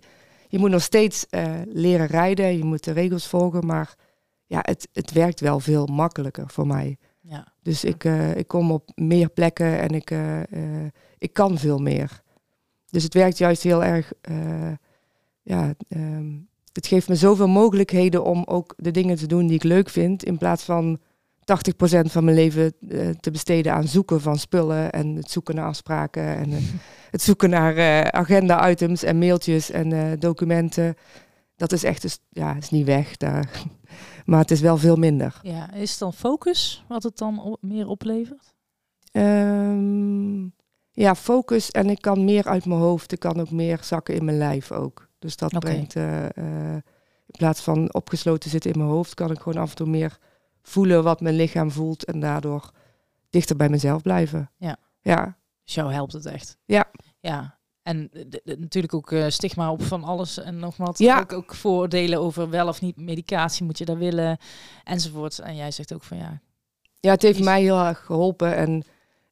Je 0.52 0.60
moet 0.60 0.70
nog 0.70 0.82
steeds 0.82 1.26
eh, 1.30 1.54
leren 1.66 2.08
rijden, 2.08 2.58
je 2.58 2.64
moet 2.64 2.84
de 2.84 2.92
regels 2.92 3.28
volgen. 3.28 3.66
Maar 3.66 3.96
ja, 4.46 4.60
het, 4.62 4.88
het 4.94 5.12
werkt 5.12 5.40
wel 5.40 5.60
veel 5.60 5.86
makkelijker 5.86 6.50
voor 6.50 6.68
mij. 6.68 6.98
Ja, 7.20 7.54
Dus 7.62 7.84
ik, 7.84 8.04
eh, 8.04 8.36
ik 8.36 8.48
kom 8.48 8.72
op 8.72 8.90
meer 8.96 9.30
plekken 9.30 9.80
en 9.80 9.90
ik, 9.90 10.12
eh, 10.12 10.42
ik 11.18 11.34
kan 11.34 11.58
veel 11.58 11.78
meer. 11.78 12.22
Dus 12.90 13.04
het 13.04 13.14
werkt 13.14 13.38
juist 13.38 13.64
heel 13.64 13.84
erg. 13.84 14.14
ja, 15.42 15.74
ehm, 15.88 16.38
het 16.74 16.88
geeft 16.88 17.08
me 17.08 17.16
zoveel 17.16 17.48
mogelijkheden 17.48 18.24
om 18.24 18.44
ook 18.46 18.74
de 18.78 18.92
dingen 18.92 19.16
te 19.16 19.28
doen 19.28 19.48
die 19.48 19.56
ik 19.56 19.64
leuk 19.64 19.90
vind. 19.90 20.24
In 20.24 20.38
plaats 20.38 20.64
van 20.64 21.00
80% 21.50 22.12
van 22.12 22.24
mijn 22.24 22.36
leven 22.36 22.74
eh, 22.90 23.10
te 23.10 23.32
besteden 23.32 23.74
aan 23.74 23.88
zoeken 23.88 24.22
van 24.22 24.38
spullen 24.38 24.92
en 24.92 25.16
het 25.16 25.32
zoeken 25.32 25.56
naar 25.56 25.66
afspraken 25.66 26.24
en 26.24 26.52
eh, 26.52 26.64
het 27.12 27.22
zoeken 27.22 27.50
naar 27.50 27.76
eh, 27.76 28.02
agenda-items 28.02 29.04
en 29.04 29.18
mailtjes 29.18 29.72
en 29.72 30.20
documenten. 30.20 30.96
Dat 31.56 31.72
is 31.72 31.84
echt, 31.84 32.02
dus, 32.02 32.20
ja, 32.30 32.56
is 32.56 32.70
niet 32.70 32.86
weg 32.86 33.18
daar. 33.18 33.50
Maar 34.26 34.40
het 34.40 34.52
is 34.52 34.62
wel 34.62 34.78
veel 34.78 34.96
minder. 34.96 35.40
ja. 35.42 35.74
is 35.74 35.90
het 35.90 36.00
dan 36.00 36.14
focus 36.14 36.86
wat 36.88 37.04
het 37.04 37.18
dan 37.18 37.58
meer 37.62 37.88
oplevert? 37.88 38.54
Ehm, 39.12 40.42
ja, 40.92 41.16
focus 41.16 41.72
en 41.72 41.90
ik 41.90 42.02
kan 42.02 42.24
meer 42.24 42.46
uit 42.46 42.66
mijn 42.66 42.80
hoofd. 42.80 43.12
Ik 43.12 43.20
kan 43.20 43.40
ook 43.40 43.52
meer 43.52 43.80
zakken 43.82 44.16
in 44.16 44.26
mijn 44.26 44.38
lijf 44.38 44.72
ook. 44.72 45.10
Dus 45.20 45.36
dat 45.36 45.60
brengt. 45.60 45.96
In 45.96 47.38
plaats 47.38 47.62
van 47.62 47.94
opgesloten 47.94 48.50
zitten 48.50 48.72
in 48.72 48.78
mijn 48.78 48.92
hoofd, 48.92 49.14
kan 49.14 49.32
ik 49.32 49.40
gewoon 49.40 49.62
af 49.62 49.70
en 49.70 49.76
toe 49.76 49.88
meer 49.88 50.20
voelen 50.62 51.04
wat 51.04 51.22
mijn 51.22 51.36
lichaam 51.36 51.72
voelt 51.72 52.04
en 52.06 52.20
daardoor 52.20 52.72
dichter 53.30 53.56
bij 53.56 53.70
mezelf 53.70 54.02
blijven. 54.02 54.52
Ja. 54.58 54.78
Ja. 55.02 55.38
Dus 55.64 55.74
jou 55.74 55.94
helpt 55.94 56.14
het 56.14 56.26
echt. 56.26 56.58
Ja. 56.66 56.86
Ja. 57.20 57.58
En 57.82 58.10
de- 58.12 58.42
de- 58.44 58.58
natuurlijk 58.60 58.94
ook 58.94 59.12
eh, 59.12 59.26
stigma 59.28 59.72
op 59.72 59.84
van 59.84 60.04
alles 60.04 60.38
en 60.40 60.60
nog 60.60 60.78
wat. 60.78 60.98
Ja. 60.98 61.20
Ook, 61.20 61.34
ook 61.34 61.56
vooroordelen 61.56 62.20
over 62.20 62.50
wel 62.50 62.68
of 62.68 62.82
niet 62.82 62.98
medicatie 62.98 63.66
moet 63.66 63.78
je 63.78 63.86
daar 63.86 63.98
willen 63.98 64.38
enzovoort. 64.84 65.40
En 65.40 65.56
jij 65.56 65.72
zegt 65.72 65.94
ook 65.94 66.04
van 66.04 66.18
ja, 66.18 66.42
Ja, 67.00 67.12
het 67.12 67.22
heeft 67.22 67.40
Is- 67.40 67.46
mij 67.46 67.62
heel 67.62 67.80
erg 67.86 68.06
geholpen. 68.06 68.56
En 68.56 68.84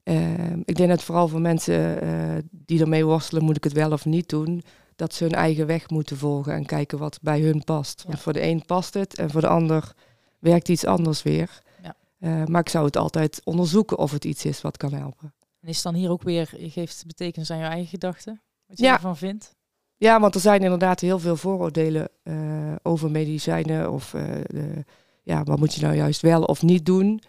ehm, 0.03 0.61
ik 0.65 0.75
denk 0.75 0.89
dat 0.89 1.03
vooral 1.03 1.27
voor 1.27 1.41
mensen 1.41 2.01
eh, 2.01 2.43
die 2.51 2.81
ermee 2.81 3.05
worstelen, 3.05 3.43
moet 3.43 3.55
ik 3.57 3.63
het 3.63 3.73
wel 3.73 3.91
of 3.91 4.05
niet 4.05 4.29
doen, 4.29 4.63
dat 4.95 5.13
ze 5.13 5.23
hun 5.23 5.33
eigen 5.33 5.65
weg 5.67 5.89
moeten 5.89 6.17
volgen 6.17 6.53
en 6.53 6.65
kijken 6.65 6.97
wat 6.97 7.19
bij 7.21 7.41
hun 7.41 7.63
past. 7.63 8.03
Want 8.07 8.19
voor 8.19 8.33
de 8.33 8.41
een 8.41 8.65
past 8.65 8.93
het 8.93 9.15
en 9.17 9.29
voor 9.29 9.41
de 9.41 9.47
ander 9.47 9.91
werkt 10.39 10.69
iets 10.69 10.85
anders 10.85 11.23
weer. 11.23 11.61
Ja. 11.83 11.95
Eh, 12.19 12.45
maar 12.45 12.61
ik 12.61 12.69
zou 12.69 12.85
het 12.85 12.97
altijd 12.97 13.41
onderzoeken 13.43 13.97
of 13.97 14.11
het 14.11 14.25
iets 14.25 14.45
is 14.45 14.61
wat 14.61 14.77
kan 14.77 14.93
helpen. 14.93 15.33
en 15.61 15.67
is 15.67 15.75
het 15.75 15.83
dan 15.83 15.93
hier 15.93 16.09
ook 16.11 16.23
weer, 16.23 16.49
je 16.57 16.69
geeft 16.69 17.03
betekenis 17.07 17.51
aan 17.51 17.57
je 17.57 17.63
eigen 17.63 17.87
gedachten? 17.89 18.41
Wat 18.65 18.77
je 18.77 18.83
Ja. 18.83 18.93
ervan 18.93 19.17
vindt? 19.17 19.55
Ja, 19.97 20.19
want 20.19 20.35
er 20.35 20.41
zijn 20.41 20.61
inderdaad 20.63 20.99
heel 20.99 21.19
veel 21.19 21.35
vooroordelen 21.35 22.09
eh, 22.23 22.75
over 22.83 23.11
medicijnen 23.11 23.91
of 23.91 24.13
eh, 24.13 24.23
de, 24.45 24.85
ja, 25.23 25.43
wat 25.43 25.59
moet 25.59 25.73
je 25.73 25.81
nou 25.81 25.95
juist 25.95 26.21
wel 26.21 26.43
of 26.43 26.61
niet 26.61 26.85
doen. 26.85 27.21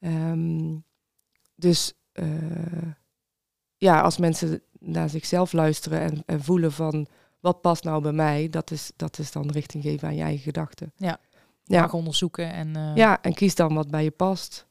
Ehm, 0.00 0.76
dus 1.54 1.92
ja, 3.76 4.00
als 4.00 4.18
mensen 4.18 4.62
naar 4.78 5.08
zichzelf 5.08 5.52
luisteren 5.52 6.00
en, 6.00 6.22
en 6.26 6.42
voelen 6.42 6.72
van 6.72 7.06
wat 7.40 7.60
past 7.60 7.84
nou 7.84 8.02
bij 8.02 8.12
mij, 8.12 8.48
dat 8.48 8.70
is, 8.70 8.90
dat 8.96 9.18
is 9.18 9.32
dan 9.32 9.50
richting 9.50 9.82
geven 9.82 10.08
aan 10.08 10.14
je 10.14 10.22
eigen 10.22 10.42
gedachten. 10.42 10.92
Ja. 10.96 11.18
Ja. 11.68 11.80
Mag 11.80 11.92
onderzoeken 11.94 12.52
en, 12.52 12.76
eh, 12.76 12.94
Ja, 12.96 13.22
en 13.22 13.34
kies 13.34 13.54
dan 13.54 13.74
wat 13.74 13.90
bij 13.90 14.04
je 14.04 14.10
past. 14.10 14.66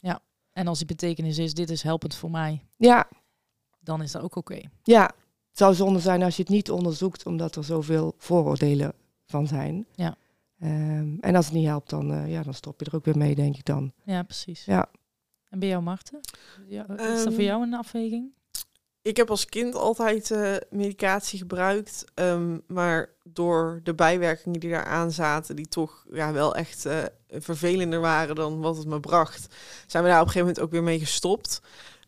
en 0.53 0.67
als 0.67 0.77
die 0.77 0.87
betekenis 0.87 1.37
is, 1.37 1.53
dit 1.53 1.69
is 1.69 1.81
helpend 1.81 2.15
voor 2.15 2.31
mij, 2.31 2.61
Ja, 2.77 3.07
dan 3.79 4.01
is 4.01 4.11
dat 4.11 4.21
ook 4.21 4.35
oké. 4.35 4.59
ja. 4.83 5.03
Het 5.49 5.63
zou 5.63 5.75
zonde 5.75 5.99
zijn 5.99 6.23
als 6.23 6.35
je 6.35 6.41
het 6.41 6.51
niet 6.51 6.71
onderzoekt, 6.71 7.25
omdat 7.25 7.55
er 7.55 7.63
zoveel 7.63 8.13
vooroordelen 8.17 8.93
van 9.25 9.47
zijn. 9.47 9.85
Ja. 9.95 10.15
Ehm, 10.59 11.17
en 11.19 11.35
als 11.35 11.45
het 11.45 11.53
niet 11.53 11.65
helpt, 11.65 11.89
dan, 11.89 12.11
eh, 12.13 12.31
ja, 12.31 12.43
dan 12.43 12.53
stop 12.53 12.79
je 12.79 12.85
er 12.85 12.95
ook 12.95 13.05
weer 13.05 13.17
mee, 13.17 13.35
denk 13.35 13.57
ik 13.57 13.65
dan. 13.65 13.91
Ja, 14.03 14.23
precies. 14.23 14.65
Ja. 14.65 14.87
En 15.49 15.59
bij 15.59 15.67
jou, 15.69 15.83
Marten? 15.83 16.19
Ja, 16.67 16.81
is 16.81 16.87
dat 16.87 17.25
Ehm, 17.25 17.31
voor 17.33 17.43
jou 17.43 17.63
een 17.63 17.73
afweging? 17.73 18.31
Ik 19.05 19.17
heb 19.17 19.29
als 19.29 19.45
kind 19.45 19.75
altijd 19.75 20.31
eh, 20.31 20.53
medicatie 20.69 21.39
gebruikt, 21.39 22.05
ehm, 22.13 22.57
maar 22.67 23.09
door 23.23 23.79
de 23.83 23.93
bijwerkingen 23.93 24.59
die 24.59 24.69
daaraan 24.69 25.11
zaten, 25.11 25.55
die 25.55 25.67
toch 25.67 26.05
ja, 26.11 26.31
wel 26.31 26.55
echt 26.55 26.85
eh, 26.85 26.97
vervelender 27.29 27.99
waren 27.99 28.35
dan 28.35 28.61
wat 28.61 28.77
het 28.77 28.87
me 28.87 28.99
bracht, 28.99 29.55
zijn 29.87 30.03
we 30.03 30.09
daar 30.09 30.21
op 30.21 30.25
een 30.25 30.31
gegeven 30.31 30.47
moment 30.47 30.59
ook 30.59 30.71
weer 30.71 30.83
mee 30.83 30.99
gestopt. 30.99 31.61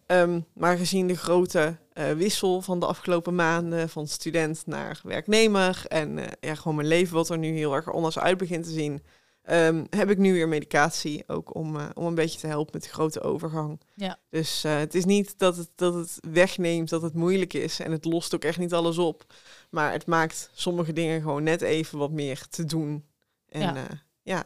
Ehm, 0.05 0.41
maar 0.53 0.77
gezien 0.77 1.07
de 1.07 1.17
grote 1.17 1.77
eh, 1.93 2.11
wissel 2.11 2.61
van 2.61 2.79
de 2.79 2.85
afgelopen 2.85 3.35
maanden 3.35 3.89
van 3.89 4.07
student 4.07 4.63
naar 4.65 5.01
werknemer 5.03 5.83
en 5.87 6.19
ja, 6.39 6.55
gewoon 6.55 6.75
mijn 6.75 6.87
leven 6.87 7.15
wat 7.15 7.29
er 7.29 7.37
nu 7.37 7.57
heel 7.57 7.73
erg 7.73 7.93
anders 7.93 8.19
uit 8.19 8.37
begint 8.37 8.63
te 8.63 8.71
zien, 8.71 9.03
ehm, 9.47 9.85
heb 9.89 10.09
ik 10.09 10.17
nu 10.17 10.33
weer 10.33 10.47
medicatie 10.47 11.23
ook 11.27 11.55
om, 11.55 11.75
eh, 11.79 11.85
om 11.93 12.05
een 12.05 12.15
beetje 12.15 12.39
te 12.39 12.47
helpen 12.47 12.71
met 12.73 12.83
de 12.83 12.89
grote 12.89 13.21
overgang. 13.21 13.79
Ja. 13.95 14.17
Dus 14.29 14.63
eh, 14.63 14.77
het 14.77 14.95
is 14.95 15.05
niet 15.05 15.39
dat 15.39 15.57
het, 15.57 15.69
dat 15.75 15.93
het 15.93 16.17
wegneemt 16.31 16.89
dat 16.89 17.01
het 17.01 17.13
moeilijk 17.13 17.53
is 17.53 17.79
en 17.79 17.91
het 17.91 18.05
lost 18.05 18.35
ook 18.35 18.43
echt 18.43 18.57
niet 18.57 18.73
alles 18.73 18.97
op. 18.97 19.25
Maar 19.69 19.91
het 19.91 20.05
maakt 20.05 20.49
sommige 20.53 20.93
dingen 20.93 21.21
gewoon 21.21 21.43
net 21.43 21.61
even 21.61 21.97
wat 21.97 22.11
meer 22.11 22.45
te 22.49 22.65
doen. 22.65 23.05
En 23.49 23.61
Ja. 23.61 23.73
ja, 23.75 23.87
ja. 24.23 24.43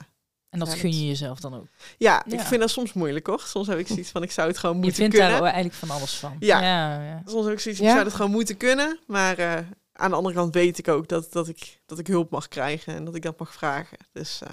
En 0.50 0.60
dat 0.60 0.68
Ja, 0.72 0.76
gun 0.76 0.92
je 1.00 1.08
jezelf 1.08 1.40
dan 1.40 1.54
ook. 1.56 1.68
ja, 1.98 2.26
ik 2.26 2.40
vind 2.40 2.62
dat 2.62 2.70
soms 2.70 2.94
moelijk 2.94 3.28
hoor. 3.28 3.40
Soms 3.46 3.68
heb 3.68 3.80
ik 3.80 3.88
zoiets 3.88 4.10
van 4.10 4.24
ik 4.24 4.32
zou 4.32 4.48
het 4.48 4.58
gewoon 4.58 4.76
Je 4.76 4.82
moeten 4.82 5.00
vindt 5.02 5.16
kunnen. 5.16 5.32
daar 5.34 5.44
eigenlijk 5.44 5.74
van 5.76 5.90
alles 5.90 6.14
van. 6.18 6.36
Ja. 6.40 6.62
ja, 6.62 7.04
ja. 7.04 7.22
Soms 7.26 7.46
heb 7.46 7.54
ik 7.54 7.60
zoiets, 7.60 7.82
ik 7.82 7.88
Ja. 7.88 7.94
zou 7.94 8.06
het 8.06 8.14
gewoon 8.16 8.32
moeten 8.32 8.58
kunnen. 8.58 9.00
Maar 9.08 9.38
eh, 9.38 9.58
aan 9.94 10.10
de 10.10 10.16
andere 10.16 10.36
kant 10.36 10.54
weet 10.54 10.78
ik 10.78 10.88
ook 10.88 11.08
dat, 11.08 11.32
dat, 11.32 11.48
ik, 11.48 11.82
dat 11.86 12.00
ik 12.00 12.08
hulp 12.08 12.30
mag 12.30 12.48
krijgen 12.48 12.94
en 12.96 13.06
dat 13.06 13.16
ik 13.16 13.22
dat 13.22 13.40
mag 13.40 13.54
vragen. 13.54 13.98
Dus 14.12 14.42
eh, 14.42 14.50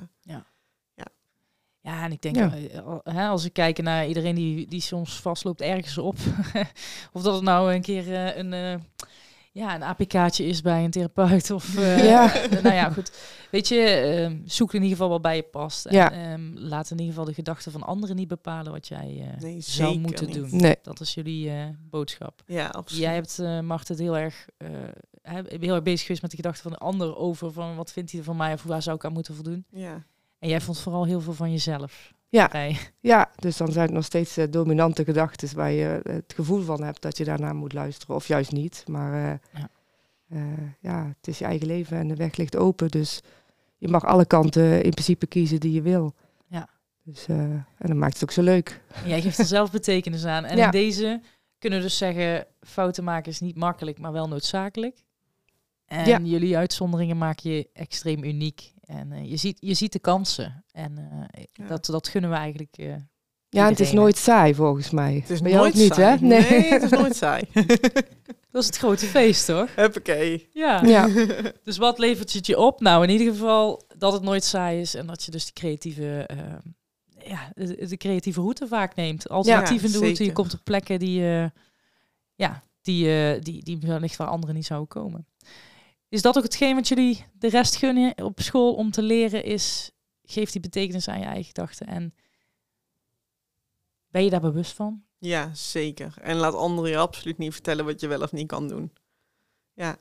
Ja, 1.81 2.05
en 2.05 2.12
ik 2.12 2.22
denk, 2.22 2.37
Ja. 2.37 2.53
eh, 2.57 2.96
hè, 3.14 3.27
als 3.29 3.44
ik 3.44 3.53
kijk 3.53 3.83
naar 3.83 4.07
iedereen 4.07 4.35
die, 4.35 4.66
die 4.68 4.81
soms 4.81 5.20
vastloopt 5.20 5.61
ergens 5.61 5.98
op, 5.98 6.16
of 7.12 7.22
dat 7.22 7.35
het 7.35 7.42
nou 7.42 7.74
een 7.74 7.83
keer 7.83 8.14
eh, 8.14 8.37
een, 8.37 8.53
eh, 8.53 8.74
ja, 9.53 9.74
een 9.74 9.83
APK'tje 9.83 10.44
is 10.44 10.61
bij 10.61 10.85
een 10.85 10.90
therapeut, 10.90 11.51
of 11.51 11.77
eh, 11.79 12.05
Ja. 12.09 12.33
nou 12.62 12.74
ja, 12.74 12.90
goed. 12.90 13.12
Weet 13.51 13.68
je, 13.68 13.81
ehm, 13.85 14.38
zoek 14.44 14.68
in 14.74 14.83
ieder 14.83 14.96
geval 14.96 15.09
wat 15.11 15.22
bij 15.22 15.37
je 15.37 15.42
past. 15.42 15.87
En 15.87 15.94
Ja. 15.94 16.12
ehm, 16.12 16.51
laat 16.55 16.90
in 16.90 16.96
ieder 16.98 17.12
geval 17.14 17.24
de 17.29 17.35
gedachten 17.35 17.72
van 17.72 17.83
anderen 17.83 18.16
niet 18.16 18.29
bepalen 18.29 18.72
wat 18.72 18.88
jij 18.88 19.29
eh, 19.35 19.40
Nee, 19.42 19.61
zou 19.61 19.87
zeker 19.88 20.01
moeten 20.01 20.27
niet. 20.27 20.35
doen. 20.35 20.48
Nee. 20.53 20.77
Dat 20.83 21.01
is 21.01 21.14
jullie 21.14 21.51
eh, 21.51 21.64
boodschap. 21.81 22.42
ja, 22.46 22.66
absoluut. 22.66 23.03
Jij 23.03 23.14
hebt, 23.14 23.38
eh 23.38 23.61
Mart, 23.61 23.88
het 23.88 23.98
heel 23.98 24.16
erg, 24.16 24.46
eh, 24.57 24.68
hè, 25.28 25.42
heel 25.58 25.74
erg 25.74 25.82
bezig 25.82 26.00
geweest 26.02 26.22
met 26.22 26.30
de 26.30 26.36
gedachten 26.36 26.62
van 26.62 26.72
de 26.72 26.78
ander 26.78 27.16
over 27.16 27.52
van 27.52 27.76
wat 27.76 27.92
vindt 27.92 28.10
hij 28.10 28.20
er 28.20 28.26
van 28.26 28.36
mij 28.36 28.52
of 28.52 28.62
waar 28.62 28.82
zou 28.82 28.96
ik 28.96 29.04
aan 29.04 29.12
moeten 29.12 29.34
voldoen. 29.34 29.64
Ja. 29.70 30.02
En 30.38 30.48
jij 30.48 30.60
vond 30.60 30.78
vooral 30.80 31.04
heel 31.04 31.20
veel 31.20 31.32
van 31.32 31.50
jezelf. 31.50 32.12
Ja. 32.28 32.50
Ja, 33.00 33.30
dus 33.36 33.56
dan 33.56 33.72
zijn 33.72 33.84
het 33.86 33.94
nog 33.94 34.04
steeds 34.04 34.36
eh, 34.36 34.44
dominante 34.50 35.04
gedachten 35.04 35.56
waar 35.56 35.70
je 35.70 36.00
het 36.02 36.32
gevoel 36.34 36.62
van 36.62 36.82
hebt 36.82 37.02
dat 37.02 37.16
je 37.18 37.24
daarna 37.24 37.52
moet 37.52 37.72
luisteren. 37.72 38.14
Of 38.16 38.26
juist 38.28 38.52
niet. 38.52 38.84
Maar 38.86 39.12
eh, 39.32 39.38
Ja. 39.60 39.68
eh, 40.28 40.42
ja, 40.80 41.06
het 41.18 41.28
is 41.28 41.38
je 41.38 41.44
eigen 41.44 41.66
leven 41.66 41.96
en 41.98 42.08
de 42.08 42.16
weg 42.16 42.36
ligt 42.36 42.56
open. 42.56 42.88
Dus 42.88 43.20
je 43.78 43.88
mag 43.88 44.04
alle 44.04 44.26
kanten 44.26 44.82
in 44.82 44.90
principe 44.90 45.26
kiezen 45.26 45.60
die 45.60 45.72
je 45.72 45.82
wil. 45.82 46.14
Ja. 46.46 46.68
Dus, 47.04 47.26
eh, 47.28 47.36
en 47.38 47.64
dan 47.78 47.98
maakt 47.98 48.12
het 48.14 48.22
ook 48.22 48.30
zo 48.30 48.42
leuk. 48.42 48.80
En 49.02 49.08
jij 49.08 49.20
geeft 49.20 49.38
er 49.38 49.44
zelf 49.44 49.70
betekenis 49.70 50.24
aan. 50.24 50.44
En 50.44 50.56
Ja. 50.56 50.64
in 50.64 50.70
deze 50.70 51.20
kunnen 51.58 51.78
we 51.78 51.84
dus 51.84 51.96
zeggen, 51.98 52.46
fouten 52.60 53.04
maken 53.04 53.30
is 53.32 53.40
niet 53.40 53.56
makkelijk, 53.56 53.98
maar 53.98 54.12
wel 54.12 54.28
noodzakelijk. 54.28 54.96
En 55.88 56.07
Ja. 56.07 56.18
jullie 56.22 56.57
uitzonderingen 56.57 57.18
maken 57.18 57.51
je 57.51 57.68
extreem 57.72 58.24
uniek. 58.24 58.72
En 58.85 59.12
eh, 59.12 59.31
je, 59.31 59.37
ziet, 59.37 59.57
je 59.61 59.74
ziet 59.74 59.92
de 59.92 59.98
kansen. 59.98 60.64
En 60.72 60.98
eh, 60.98 61.42
Ja. 61.53 61.66
dat, 61.66 61.87
dat 61.87 62.09
gunnen 62.09 62.31
we 62.31 62.37
eigenlijk. 62.37 62.77
eh, 62.77 62.94
Ja, 63.48 63.68
het 63.68 63.81
is 63.81 63.92
nooit 63.92 64.16
saai 64.16 64.55
volgens 64.55 64.90
mij. 64.90 65.14
Het 65.14 65.31
is 65.31 65.40
nooit 65.40 65.74
niet, 65.74 65.94
saai. 65.94 66.18
hè? 66.18 66.27
Nee. 66.27 66.42
het 66.72 66.83
is 66.83 66.90
nooit 66.90 67.16
saai. 67.16 67.42
dat 68.53 68.62
is 68.62 68.66
het 68.66 68.77
grote 68.77 69.07
feest, 69.07 69.46
toch? 69.46 69.74
Huppakee. 69.74 70.48
Ja. 70.53 70.83
ja. 70.85 71.09
Dus 71.64 71.77
wat 71.77 71.98
levert 71.98 72.33
het 72.33 72.46
je 72.46 72.59
op? 72.59 72.81
Nou, 72.81 73.03
in 73.05 73.11
ieder 73.11 73.33
geval 73.33 73.83
dat 73.98 74.12
het 74.12 74.22
nooit 74.22 74.44
saai 74.44 74.81
is 74.81 74.94
en 74.94 75.07
dat 75.07 75.24
je 75.24 75.31
dus 75.31 75.44
die 75.44 75.53
creatieve, 75.53 76.29
ja, 77.24 77.53
de, 77.55 77.87
de 77.87 77.96
creatieve 77.96 78.40
route 78.40 78.66
vaak 78.66 78.94
neemt. 78.94 79.22
De 79.22 79.29
route. 79.98 80.24
Je 80.24 80.33
komt 80.33 80.55
op 80.55 80.61
plekken 80.64 80.98
die, 80.98 81.22
eh, 81.22 81.46
ja, 82.35 82.62
die, 82.83 83.09
eh, 83.35 83.42
die, 83.42 83.64
die 83.64 83.79
wellicht 83.81 84.16
waar 84.16 84.29
anderen 84.29 84.55
niet 84.55 84.66
zouden 84.66 84.88
komen. 84.88 85.27
Is 86.09 86.23
dat 86.23 86.37
ook 86.37 86.42
hetgeen 86.42 86.75
wat 86.75 86.88
jullie 86.88 87.27
de 87.33 87.49
rest 87.49 87.77
gunnen 87.77 88.25
op 88.25 88.40
school 88.40 88.75
om 88.75 88.90
te 88.90 89.03
leren? 89.03 89.44
Is 89.44 89.90
geef 90.23 90.51
die 90.51 90.61
betekenis 90.61 91.09
aan 91.09 91.18
je 91.18 91.25
eigen 91.25 91.44
gedachten 91.44 91.87
en 91.87 92.14
ben 94.11 94.25
je 94.25 94.31
daar 94.31 94.40
bewust 94.40 94.73
van? 94.73 95.03
Ja, 95.18 95.55
zeker. 95.55 96.14
En 96.21 96.37
laat 96.37 96.55
anderen 96.55 96.90
je 96.90 96.97
absoluut 96.97 97.38
niet 97.38 97.53
vertellen 97.53 97.85
wat 97.85 98.01
je 98.01 98.07
wel 98.07 98.23
of 98.23 98.33
niet 98.33 98.47
kan 98.47 98.68
doen. 98.68 98.92
Ja, 99.73 99.97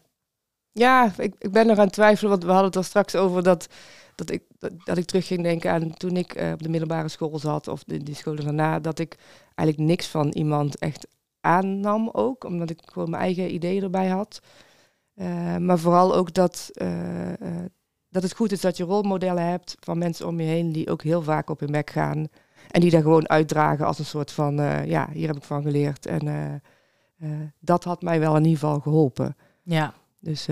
Ja, 0.72 1.14
ik, 1.18 1.36
ik 1.40 1.52
ben 1.52 1.68
nog 1.68 1.78
aan 1.78 1.86
het 1.86 1.94
twijfelen, 1.94 2.30
want 2.30 2.44
we 2.44 2.50
hadden 2.50 2.68
het 2.68 2.76
al 2.76 2.84
straks 2.84 3.16
over 3.16 3.44
dat, 3.44 3.68
dat, 4.16 4.32
ik, 4.32 4.44
dat, 4.58 4.72
dat 4.84 4.98
ik 4.98 5.06
terug 5.06 5.28
ging 5.28 5.44
denken 5.44 5.72
aan 5.72 5.94
toen 5.94 6.18
ik 6.18 6.34
eh, 6.34 6.52
op 6.52 6.64
de 6.64 6.70
middelbare 6.70 7.08
school 7.08 7.40
zat, 7.40 7.68
of 7.68 7.84
de, 7.84 8.04
die 8.04 8.16
scholen 8.16 8.44
daarna, 8.44 8.80
dat 8.80 9.00
ik 9.00 9.18
eigenlijk 9.56 9.90
niks 9.90 10.08
van 10.08 10.30
iemand 10.30 10.78
echt 10.78 11.08
aannam 11.42 12.10
ook, 12.10 12.44
omdat 12.44 12.70
ik 12.70 12.80
gewoon 12.86 13.10
mijn 13.10 13.22
eigen 13.22 13.54
ideeën 13.54 13.84
erbij 13.84 14.08
had. 14.08 14.42
Eh, 15.18 15.58
maar 15.58 15.80
vooral 15.80 16.16
ook 16.16 16.34
dat, 16.34 16.70
eh, 16.74 17.32
eh, 17.34 17.66
dat 18.10 18.24
het 18.24 18.36
goed 18.36 18.52
is 18.52 18.62
dat 18.62 18.78
je 18.78 18.84
rolmodellen 18.84 19.46
hebt 19.46 19.78
van 19.80 19.98
mensen 19.98 20.28
om 20.28 20.40
je 20.40 20.48
heen 20.48 20.72
die 20.72 20.90
ook 20.90 21.02
heel 21.02 21.22
vaak 21.22 21.50
op 21.50 21.60
hun 21.60 21.72
bek 21.72 21.90
gaan. 21.90 22.28
En 22.72 22.82
die 22.82 22.92
daar 22.92 23.02
gewoon 23.02 23.30
uitdragen 23.30 23.86
als 23.86 24.00
een 24.00 24.06
soort 24.06 24.32
van, 24.32 24.56
ja, 24.86 25.10
hier 25.12 25.28
heb 25.28 25.36
ik 25.36 25.44
van 25.44 25.62
geleerd. 25.62 26.06
En 26.06 26.62
dat 27.60 27.84
had 27.84 28.02
mij 28.02 28.20
wel 28.20 28.36
in 28.36 28.44
ieder 28.44 28.60
geval 28.60 28.80
geholpen. 28.80 29.36
Ja, 29.64 29.94
Dus 30.20 30.48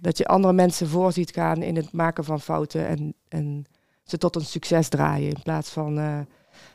dat 0.00 0.18
je 0.18 0.26
andere 0.26 0.52
mensen 0.52 0.88
voor 0.88 1.12
ziet 1.12 1.30
gaan 1.30 1.62
in 1.62 1.76
het 1.76 1.92
maken 1.92 2.24
van 2.24 2.40
fouten 2.40 2.86
en, 2.86 3.14
en 3.28 3.64
ze 4.02 4.18
tot 4.18 4.36
een 4.36 4.44
succes 4.44 4.88
draaien. 4.88 5.28
In 5.28 5.42
plaats 5.42 5.70
van 5.70 6.26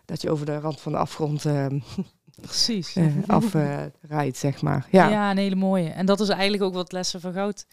dat 0.06 0.22
je 0.22 0.30
over 0.30 0.46
de 0.46 0.60
rand 0.60 0.82
van 0.82 0.92
de 0.92 0.98
afgrond 0.98 1.46
eh 1.46 1.66
precies. 2.42 2.96
eh, 2.96 3.06
afrijdt, 3.28 4.38
zeg 4.38 4.62
maar. 4.62 4.88
Ja. 4.92 5.10
Ja. 5.10 5.32
een 5.32 5.38
hele 5.38 5.56
mooie. 5.56 5.90
En 5.90 6.06
dat 6.06 6.20
is 6.20 6.30
eigenlijk 6.30 6.64
ook 6.64 6.74
wat 6.74 6.92
Lessen 6.92 7.22
van 7.22 7.34
Goud 7.34 7.66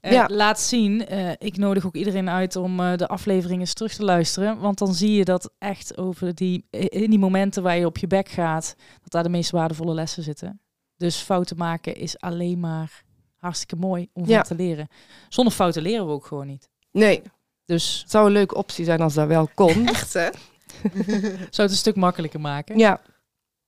eh, 0.00 0.12
Ja. 0.12 0.28
laat 0.32 0.60
zien. 0.60 1.06
Eh, 1.06 1.30
ik 1.38 1.56
nodig 1.56 1.86
ook 1.86 1.94
iedereen 1.94 2.30
uit 2.30 2.56
om 2.56 2.80
eh, 2.80 2.96
de 2.96 3.08
afleveringen 3.08 3.60
eens 3.60 3.74
terug 3.74 3.94
te 3.94 4.04
luisteren. 4.04 4.58
Want 4.58 4.78
dan 4.78 4.94
zie 4.94 5.12
je 5.12 5.24
dat 5.24 5.50
echt 5.58 5.96
over 5.98 6.34
die, 6.34 6.66
in 6.70 7.10
die 7.10 7.18
momenten 7.18 7.62
waar 7.62 7.76
je 7.76 7.86
op 7.86 7.98
je 7.98 8.06
bek 8.06 8.28
gaat, 8.28 8.74
dat 9.02 9.12
daar 9.12 9.22
de 9.22 9.28
meest 9.28 9.50
waardevolle 9.50 9.94
lessen 9.94 10.22
zitten. 10.22 10.60
Dus 10.96 11.16
fouten 11.16 11.56
maken 11.56 11.96
is 11.96 12.20
alleen 12.20 12.60
maar 12.60 13.02
hartstikke 13.36 13.76
mooi 13.76 14.08
om 14.12 14.26
Ja. 14.26 14.36
van 14.44 14.56
te 14.56 14.62
leren. 14.62 14.88
Zonder 15.28 15.52
fouten 15.54 15.82
leren 15.82 16.06
we 16.06 16.12
ook 16.12 16.26
gewoon 16.26 16.46
niet. 16.46 16.68
Nee, 16.92 17.22
Dus 17.64 17.98
Het 18.02 18.10
zou 18.10 18.26
een 18.26 18.32
leuke 18.32 18.54
optie 18.54 18.84
zijn 18.84 19.00
als 19.00 19.14
dat 19.14 19.26
wel 19.26 19.48
kon. 19.54 19.88
Echt, 19.88 20.12
hè? 20.12 20.28
zou 21.50 21.68
het 21.68 21.70
een 21.70 21.70
stuk 21.70 21.96
makkelijker 21.96 22.40
maken. 22.40 22.78
Ja, 22.78 23.00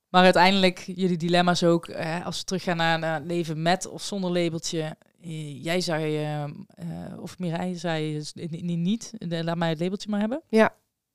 Maar 0.09 0.23
uiteindelijk, 0.23 0.79
jullie 0.95 1.17
dilemma's 1.17 1.63
ook, 1.63 1.87
eh, 1.87 2.25
als 2.25 2.37
we 2.37 2.43
teruggaan 2.43 2.77
naar, 2.77 2.99
naar 2.99 3.21
leven 3.21 3.61
met 3.61 3.87
of 3.87 4.01
zonder 4.03 4.31
labeltje. 4.31 4.95
eh, 5.21 5.63
jij 5.63 5.81
zei, 5.81 6.15
eh, 6.15 6.43
eh, 6.43 6.51
of 7.21 7.39
Mireille 7.39 7.75
zei, 7.77 8.23
niet, 8.61 9.13
laat 9.19 9.57
mij 9.57 9.69
het 9.69 9.79
labeltje 9.79 10.09
maar 10.09 10.19
hebben. 10.19 10.41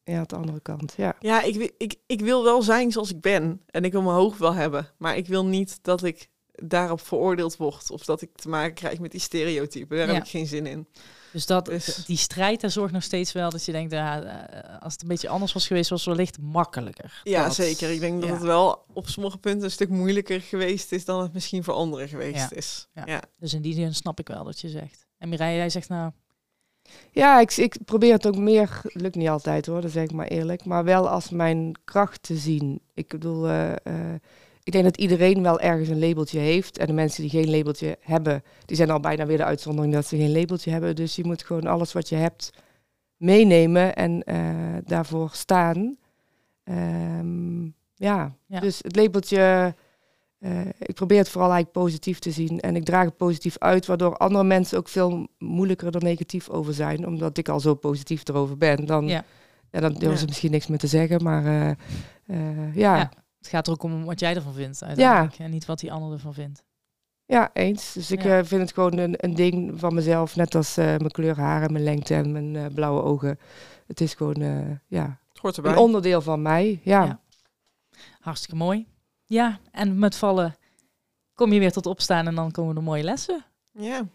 ja, 0.05 0.19
aan 0.19 0.25
de 0.27 0.37
andere 0.37 0.61
kant. 0.61 0.95
Ja. 0.97 1.17
Ja, 1.21 1.43
ik, 1.43 1.73
ik, 1.79 1.95
ik 2.07 2.21
wil 2.21 2.45
wel 2.45 2.63
zijn 2.63 2.93
zoals 2.93 3.11
ik 3.11 3.21
ben. 3.21 3.61
En 3.67 3.85
ik 3.85 3.93
wil 3.93 4.03
mijn 4.03 4.17
hoog 4.17 4.39
wel 4.39 4.55
hebben. 4.55 4.89
Maar 4.99 5.17
ik 5.17 5.27
wil 5.27 5.47
niet 5.47 5.79
dat 5.83 6.03
ik 6.03 6.29
daarop 6.55 7.01
veroordeeld 7.01 7.57
word. 7.57 7.91
Of 7.91 8.05
dat 8.05 8.23
ik 8.23 8.31
te 8.35 8.49
maken 8.49 8.75
krijg 8.75 8.99
met 8.99 9.11
die 9.11 9.21
stereotypen. 9.21 9.97
Daar 9.97 10.07
Ja. 10.07 10.13
heb 10.13 10.23
ik 10.23 10.29
geen 10.31 10.47
zin 10.47 10.67
in. 10.67 10.87
Dus 11.33 11.47
dat, 11.47 11.65
Dus- 11.67 12.05
die 12.07 12.17
strijd, 12.17 12.61
daar 12.61 12.71
zorgt 12.71 12.93
nog 12.93 13.03
steeds 13.03 13.33
wel 13.33 13.51
dat 13.51 13.65
je 13.65 13.73
denkt, 13.73 13.93
ja, 13.93 14.23
eh, 14.23 14.79
als 14.83 14.93
het 14.93 15.03
een 15.03 15.09
beetje 15.09 15.29
anders 15.29 15.53
was 15.53 15.67
geweest, 15.67 15.91
was 15.91 16.05
het 16.05 16.15
wellicht 16.17 16.39
makkelijker. 16.41 17.21
Ja, 17.25 17.45
Dat- 17.45 17.55
zeker. 17.55 17.91
Ik 17.91 18.01
denk 18.01 18.21
dat 18.21 18.31
het 18.31 18.43
wel 18.43 18.85
op 18.93 19.09
sommige 19.09 19.39
punten 19.39 19.65
een 19.65 19.71
stuk 19.71 19.89
moeilijker 19.89 20.41
geweest 20.41 20.93
is 20.93 21.05
dan 21.05 21.23
het 21.23 21.33
misschien 21.33 21.65
voor 21.65 21.75
anderen 21.75 22.09
geweest 22.09 22.51
Ja. 22.51 22.57
is. 22.57 22.89
Ja. 22.95 23.03
Ja. 23.07 23.23
Dus 23.39 23.55
in 23.55 23.63
die 23.63 23.75
zin 23.75 23.95
snap 23.95 24.21
ik 24.21 24.29
wel 24.29 24.45
dat 24.45 24.61
je 24.61 24.69
zegt. 24.69 25.07
En 25.19 25.29
Mireille, 25.29 25.57
jij 25.59 25.71
zegt 25.71 25.89
nou, 25.89 26.11
Ja, 27.11 27.41
ik, 27.41 27.57
ik 27.57 27.77
probeer 27.85 28.13
het 28.13 28.27
ook 28.27 28.37
meer, 28.37 28.81
lukt 28.83 29.15
niet 29.15 29.29
altijd 29.29 29.67
hoor, 29.67 29.81
dat 29.81 29.91
zeg 29.91 30.05
ik 30.05 30.13
maar 30.13 30.27
eerlijk, 30.27 30.65
maar 30.65 30.85
wel 30.85 31.09
als 31.09 31.31
mijn 31.31 31.75
kracht 31.85 32.23
te 32.23 32.37
zien. 32.37 32.81
Ik 32.95 33.09
bedoel, 33.09 33.47
eh, 33.49 33.73
eh, 33.73 34.21
ik 34.65 34.73
denk 34.73 34.85
dat 34.85 34.97
iedereen 34.97 35.43
wel 35.43 35.61
ergens 35.61 35.89
een 35.89 35.99
labeltje 35.99 36.39
heeft. 36.39 36.79
En 36.79 36.87
de 36.87 36.93
mensen 36.93 37.23
die 37.23 37.31
geen 37.31 37.51
labeltje 37.51 37.99
hebben, 38.01 38.43
die 38.65 38.77
zijn 38.77 38.91
al 38.91 39.01
bijna 39.01 39.27
weer 39.27 39.37
de 39.37 39.45
uitzondering 39.45 39.93
dat 39.93 40.07
ze 40.07 40.17
geen 40.17 40.33
labeltje 40.33 40.71
hebben. 40.71 40.97
Dus 40.97 41.17
je 41.17 41.25
moet 41.25 41.43
gewoon 41.43 41.67
alles 41.67 41.93
wat 41.93 42.09
je 42.09 42.17
hebt 42.17 42.51
meenemen 43.17 43.95
en 43.95 44.23
eh, 44.23 44.45
daarvoor 44.85 45.31
staan. 45.33 45.97
Ehm, 46.65 47.65
ja. 47.95 48.37
Ja. 48.47 48.61
dus 48.61 48.79
het 48.83 48.97
labeltje, 48.97 49.75
eh, 50.39 50.61
ik 50.79 50.95
probeer 50.95 51.19
het 51.19 51.29
vooral 51.29 51.53
eigenlijk 51.53 51.85
positief 51.85 52.19
te 52.19 52.31
zien. 52.31 52.61
En 52.61 52.77
ik 52.77 52.85
draag 52.85 53.05
het 53.05 53.17
positief 53.17 53.59
uit, 53.59 53.87
waardoor 53.87 54.17
andere 54.17 54.45
mensen 54.45 54.79
ook 54.79 54.89
veel 54.89 55.29
moeilijker 55.39 55.95
er 55.95 56.03
negatief 56.03 56.49
over 56.49 56.75
zijn. 56.75 57.07
Omdat 57.07 57.39
ik 57.39 57.49
al 57.49 57.61
zo 57.61 57.75
positief 57.75 58.29
erover 58.29 58.57
ben. 58.57 58.87
Dan, 58.87 59.07
Ja. 59.07 59.25
ja. 59.71 59.81
dan 59.81 59.93
durven 59.95 60.19
ze 60.19 60.27
misschien 60.27 60.51
niks 60.51 60.67
meer 60.67 60.79
te 60.79 60.87
zeggen. 60.87 61.23
Maar 61.23 61.77
eh, 62.27 62.75
ja. 62.75 63.11
Ja. 63.45 63.51
Ja. 63.51 63.57
het 63.61 63.67
gaat 63.67 63.67
er 63.67 63.73
ook 63.73 63.83
om 63.83 64.05
wat 64.05 64.21
jij 64.21 64.35
ervan 64.35 64.53
vindt 64.55 64.83
uiteindelijk. 64.85 65.39
En 65.39 65.51
niet 65.51 65.67
wat 65.67 65.79
die 65.79 65.93
ander 65.93 66.13
ervan 66.13 66.35
vindt. 66.35 66.65
eens. 67.53 67.93
Dus 67.93 68.11
ik 68.11 68.23
Ja. 68.23 68.39
eh, 68.39 68.45
vind 68.45 68.61
het 68.61 68.73
gewoon 68.73 68.99
een, 68.99 69.15
een 69.17 69.35
ding 69.35 69.81
van 69.81 69.95
mezelf. 69.95 70.37
Net 70.37 70.55
als 70.55 70.77
eh, 70.77 70.85
mijn 70.85 71.11
kleur 71.11 71.37
haren, 71.39 71.73
mijn 71.73 71.85
lengte 71.85 72.15
en 72.15 72.33
mijn 72.33 72.57
eh, 72.57 72.67
blauwe 72.75 73.03
ogen. 73.03 73.39
Het 73.87 74.01
is 74.01 74.15
gewoon 74.15 74.35
eh, 74.37 74.71
ja, 74.87 75.19
Het 75.29 75.39
hoort 75.39 75.57
erbij. 75.57 75.73
een 75.73 75.79
onderdeel 75.79 76.23
van 76.23 76.43
mij. 76.43 76.81
Ja. 76.83 77.05
Ja. 77.05 77.21
Hartstikke 78.21 78.57
mooi. 78.57 78.87
Ja, 79.25 79.59
en 79.71 79.99
met 79.99 80.17
vallen 80.17 80.57
kom 81.35 81.53
je 81.53 81.59
weer 81.59 81.73
tot 81.73 81.87
opstaan 81.87 82.27
en 82.27 82.35
dan 82.35 82.51
komen 82.51 82.77
er 82.77 82.83
mooie 82.83 83.03
lessen. 83.03 83.45
Ja. 83.73 84.07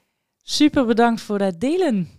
Super 0.44 0.86
bedankt 0.86 1.22
voor 1.22 1.40
het 1.40 1.62
delen, 1.62 2.10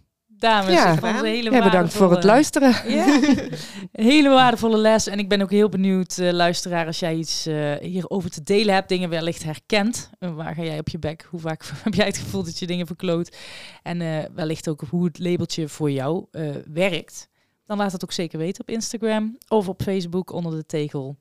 dames. 0.41 0.73
Ja. 0.73 0.93
Ik 0.93 0.99
vond 0.99 1.13
het 1.13 1.25
een 1.25 1.31
hele 1.31 1.51
Ja, 1.51 1.65
bedankt 1.65 1.93
voor 1.93 2.11
het 2.11 2.25
luisteren. 2.25 2.75
Ja, 2.93 3.21
hele 3.93 4.29
waardevolle 4.29 4.77
les. 4.77 5.07
En 5.07 5.19
ik 5.19 5.29
ben 5.29 5.43
ook 5.43 5.51
heel 5.51 5.69
benieuwd, 5.69 6.19
eh, 6.19 6.33
luisteraar, 6.33 6.87
als 6.87 6.99
jij 6.99 7.15
iets 7.15 7.47
eh, 7.47 7.75
hierover 7.81 8.31
te 8.31 8.43
delen 8.43 8.75
hebt, 8.75 8.89
dingen 8.89 9.09
wellicht 9.09 9.43
herkent. 9.43 10.11
Eh, 10.19 10.35
waar 10.35 10.55
ga 10.55 10.63
jij 10.63 10.79
op 10.79 10.89
je 10.89 10.99
bek? 10.99 11.27
Hoe 11.31 11.41
vaak 11.41 11.71
heb 11.85 11.95
jij 11.95 12.07
het 12.07 12.19
gevoel 12.19 12.45
dat 12.45 12.59
je 12.59 12.67
dingen 12.67 12.87
verkloot? 12.87 13.37
En 13.83 14.01
eh, 14.01 14.25
wellicht 14.35 14.69
ook 14.69 14.81
hoe 14.89 15.05
het 15.05 15.19
labeltje 15.19 15.69
voor 15.69 15.91
jou 15.91 16.27
eh, 16.31 16.51
werkt. 16.73 17.29
Dan 17.65 17.77
laat 17.77 17.93
het 17.93 18.05
ook 18.05 18.13
zeker 18.13 18.39
weten 18.39 18.61
op 18.61 18.69
Instagram 18.69 19.39
of 19.49 19.69
op 19.69 19.83
Facebook 19.83 20.33
onder 20.33 20.53
de 20.53 20.67
tegel. 20.67 21.17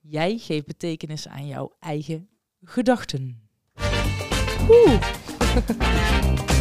Jij 0.00 0.38
geeft 0.38 0.66
betekenis 0.66 1.28
aan 1.28 1.46
jouw 1.46 1.72
eigen 1.80 2.28
gedachten. 2.62 3.48
Oeh. 4.68 5.00